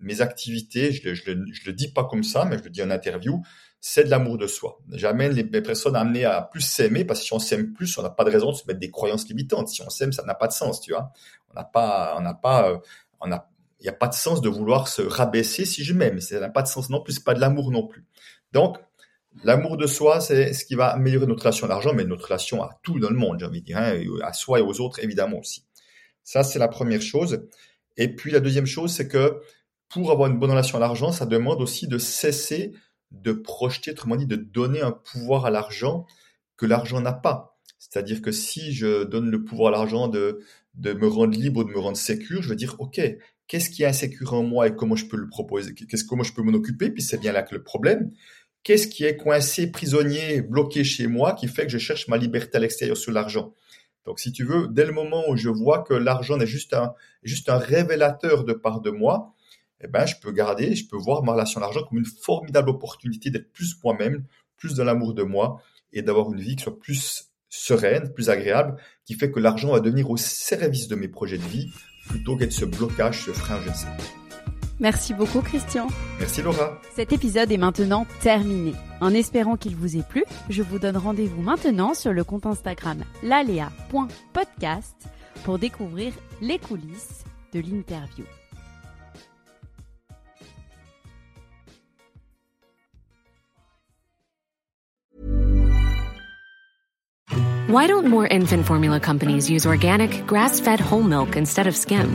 mes 0.00 0.20
activités, 0.20 0.92
je, 0.92 1.14
je, 1.14 1.32
le 1.32 1.72
dis 1.72 1.92
pas 1.92 2.04
comme 2.04 2.22
ça, 2.22 2.44
mais 2.44 2.58
je 2.58 2.64
le 2.64 2.70
dis 2.70 2.82
en 2.82 2.90
interview, 2.90 3.42
c'est 3.80 4.04
de 4.04 4.10
l'amour 4.10 4.38
de 4.38 4.46
soi. 4.46 4.78
J'amène 4.92 5.32
les, 5.32 5.44
personnes 5.44 5.96
à 5.96 6.00
amener 6.00 6.24
à 6.24 6.42
plus 6.42 6.60
s'aimer, 6.60 7.04
parce 7.04 7.20
que 7.20 7.26
si 7.26 7.32
on 7.32 7.38
s'aime 7.38 7.72
plus, 7.72 7.96
on 7.98 8.02
n'a 8.02 8.10
pas 8.10 8.24
de 8.24 8.30
raison 8.30 8.50
de 8.50 8.56
se 8.56 8.66
mettre 8.66 8.80
des 8.80 8.90
croyances 8.90 9.28
limitantes. 9.28 9.68
Si 9.68 9.82
on 9.82 9.90
s'aime, 9.90 10.12
ça 10.12 10.24
n'a 10.24 10.34
pas 10.34 10.48
de 10.48 10.52
sens, 10.52 10.80
tu 10.80 10.92
vois. 10.92 11.12
On 11.50 11.54
n'a 11.54 11.64
pas, 11.64 12.14
on 12.18 12.20
n'a 12.20 12.34
pas, 12.34 12.70
euh, 12.70 12.78
on 13.20 13.30
a, 13.32 13.48
il 13.80 13.84
n'y 13.84 13.88
a 13.88 13.92
pas 13.92 14.08
de 14.08 14.14
sens 14.14 14.40
de 14.40 14.48
vouloir 14.48 14.88
se 14.88 15.02
rabaisser 15.02 15.64
si 15.64 15.84
je 15.84 15.94
m'aime. 15.94 16.20
Ça 16.20 16.40
n'a 16.40 16.48
pas 16.48 16.62
de 16.62 16.68
sens 16.68 16.90
non 16.90 17.00
plus, 17.00 17.14
c'est 17.14 17.24
pas 17.24 17.34
de 17.34 17.40
l'amour 17.40 17.70
non 17.70 17.86
plus. 17.86 18.04
Donc, 18.52 18.78
L'amour 19.44 19.76
de 19.76 19.86
soi, 19.86 20.20
c'est 20.20 20.52
ce 20.52 20.64
qui 20.64 20.74
va 20.74 20.88
améliorer 20.88 21.26
notre 21.26 21.42
relation 21.42 21.66
à 21.66 21.68
l'argent, 21.68 21.94
mais 21.94 22.04
notre 22.04 22.26
relation 22.26 22.62
à 22.62 22.78
tout 22.82 22.98
dans 22.98 23.10
le 23.10 23.16
monde, 23.16 23.38
j'ai 23.40 23.46
envie 23.46 23.60
de 23.60 23.66
dire, 23.66 23.78
hein, 23.78 23.94
à 24.22 24.32
soi 24.32 24.60
et 24.60 24.62
aux 24.62 24.80
autres, 24.80 25.02
évidemment 25.02 25.38
aussi. 25.38 25.64
Ça, 26.24 26.42
c'est 26.42 26.58
la 26.58 26.68
première 26.68 27.02
chose. 27.02 27.46
Et 27.96 28.14
puis, 28.14 28.30
la 28.32 28.40
deuxième 28.40 28.66
chose, 28.66 28.92
c'est 28.92 29.08
que 29.08 29.40
pour 29.88 30.10
avoir 30.10 30.30
une 30.30 30.38
bonne 30.38 30.50
relation 30.50 30.78
à 30.78 30.80
l'argent, 30.80 31.12
ça 31.12 31.26
demande 31.26 31.60
aussi 31.60 31.86
de 31.86 31.98
cesser 31.98 32.72
de 33.12 33.32
projeter, 33.32 33.92
autrement 33.92 34.16
dit, 34.16 34.26
de 34.26 34.36
donner 34.36 34.80
un 34.80 34.92
pouvoir 34.92 35.46
à 35.46 35.50
l'argent 35.50 36.06
que 36.56 36.66
l'argent 36.66 37.00
n'a 37.00 37.12
pas. 37.12 37.58
C'est-à-dire 37.78 38.22
que 38.22 38.32
si 38.32 38.72
je 38.72 39.04
donne 39.04 39.30
le 39.30 39.44
pouvoir 39.44 39.72
à 39.72 39.78
l'argent 39.78 40.08
de, 40.08 40.40
de 40.74 40.92
me 40.92 41.06
rendre 41.06 41.38
libre 41.38 41.60
ou 41.60 41.64
de 41.64 41.70
me 41.70 41.78
rendre 41.78 41.96
sécure, 41.96 42.42
je 42.42 42.48
veux 42.48 42.56
dire, 42.56 42.76
OK, 42.78 43.00
qu'est-ce 43.46 43.70
qui 43.70 43.82
est 43.82 43.86
insécure 43.86 44.34
en 44.34 44.42
moi 44.42 44.66
et 44.66 44.74
comment 44.74 44.96
je 44.96 45.06
peux 45.06 45.16
le 45.16 45.28
proposer, 45.28 45.74
qu'est-ce, 45.74 46.04
comment 46.04 46.22
je 46.22 46.32
peux 46.32 46.42
m'en 46.42 46.52
occuper, 46.52 46.90
puis 46.90 47.02
c'est 47.02 47.18
bien 47.18 47.32
là 47.32 47.42
que 47.42 47.54
le 47.54 47.62
problème, 47.62 48.10
Qu'est-ce 48.66 48.88
qui 48.88 49.04
est 49.04 49.16
coincé, 49.16 49.70
prisonnier, 49.70 50.42
bloqué 50.42 50.82
chez 50.82 51.06
moi 51.06 51.34
qui 51.34 51.46
fait 51.46 51.66
que 51.66 51.68
je 51.68 51.78
cherche 51.78 52.08
ma 52.08 52.16
liberté 52.16 52.56
à 52.56 52.58
l'extérieur 52.58 52.96
sur 52.96 53.12
l'argent? 53.12 53.54
Donc, 54.04 54.18
si 54.18 54.32
tu 54.32 54.42
veux, 54.42 54.66
dès 54.66 54.84
le 54.84 54.90
moment 54.90 55.22
où 55.28 55.36
je 55.36 55.48
vois 55.48 55.84
que 55.84 55.94
l'argent 55.94 56.36
est 56.40 56.48
juste 56.48 56.74
un, 56.74 56.92
juste 57.22 57.48
un 57.48 57.58
révélateur 57.58 58.42
de 58.42 58.52
part 58.52 58.80
de 58.80 58.90
moi, 58.90 59.32
eh 59.80 59.86
ben, 59.86 60.04
je 60.04 60.16
peux 60.20 60.32
garder, 60.32 60.74
je 60.74 60.88
peux 60.88 60.96
voir 60.96 61.22
ma 61.22 61.30
relation 61.30 61.60
à 61.60 61.60
l'argent 61.60 61.84
comme 61.84 61.98
une 61.98 62.04
formidable 62.04 62.70
opportunité 62.70 63.30
d'être 63.30 63.52
plus 63.52 63.76
moi-même, 63.84 64.24
plus 64.56 64.74
dans 64.74 64.82
l'amour 64.82 65.14
de 65.14 65.22
moi 65.22 65.62
et 65.92 66.02
d'avoir 66.02 66.32
une 66.32 66.40
vie 66.40 66.56
qui 66.56 66.64
soit 66.64 66.76
plus 66.76 67.30
sereine, 67.48 68.12
plus 68.12 68.30
agréable, 68.30 68.82
qui 69.04 69.14
fait 69.14 69.30
que 69.30 69.38
l'argent 69.38 69.70
va 69.70 69.78
devenir 69.78 70.10
au 70.10 70.16
service 70.16 70.88
de 70.88 70.96
mes 70.96 71.06
projets 71.06 71.38
de 71.38 71.44
vie 71.44 71.70
plutôt 72.08 72.36
qu'être 72.36 72.52
ce 72.52 72.64
blocage, 72.64 73.26
ce 73.26 73.30
frein, 73.30 73.60
je 73.64 73.68
ne 73.68 73.74
sais. 73.74 74.25
Merci 74.78 75.14
beaucoup 75.14 75.40
Christian. 75.40 75.86
Merci 76.18 76.42
Laura. 76.42 76.78
Cet 76.94 77.12
épisode 77.12 77.50
est 77.50 77.56
maintenant 77.56 78.06
terminé. 78.20 78.74
En 79.00 79.14
espérant 79.14 79.56
qu'il 79.56 79.74
vous 79.74 79.96
ait 79.96 80.02
plu, 80.02 80.24
je 80.50 80.62
vous 80.62 80.78
donne 80.78 80.96
rendez-vous 80.96 81.40
maintenant 81.40 81.94
sur 81.94 82.12
le 82.12 82.24
compte 82.24 82.46
Instagram 82.46 83.02
lalea.podcast 83.22 84.94
pour 85.44 85.58
découvrir 85.58 86.12
les 86.42 86.58
coulisses 86.58 87.24
de 87.52 87.60
l'interview. 87.60 88.24
Why 97.68 97.88
don't 97.88 98.06
more 98.08 98.28
infant 98.30 98.64
formula 98.64 99.00
companies 99.00 99.50
use 99.50 99.66
organic, 99.66 100.24
grass 100.26 100.60
fed 100.60 100.80
whole 100.80 101.02
milk 101.02 101.36
instead 101.36 101.66
of 101.66 101.74
skim? 101.74 102.14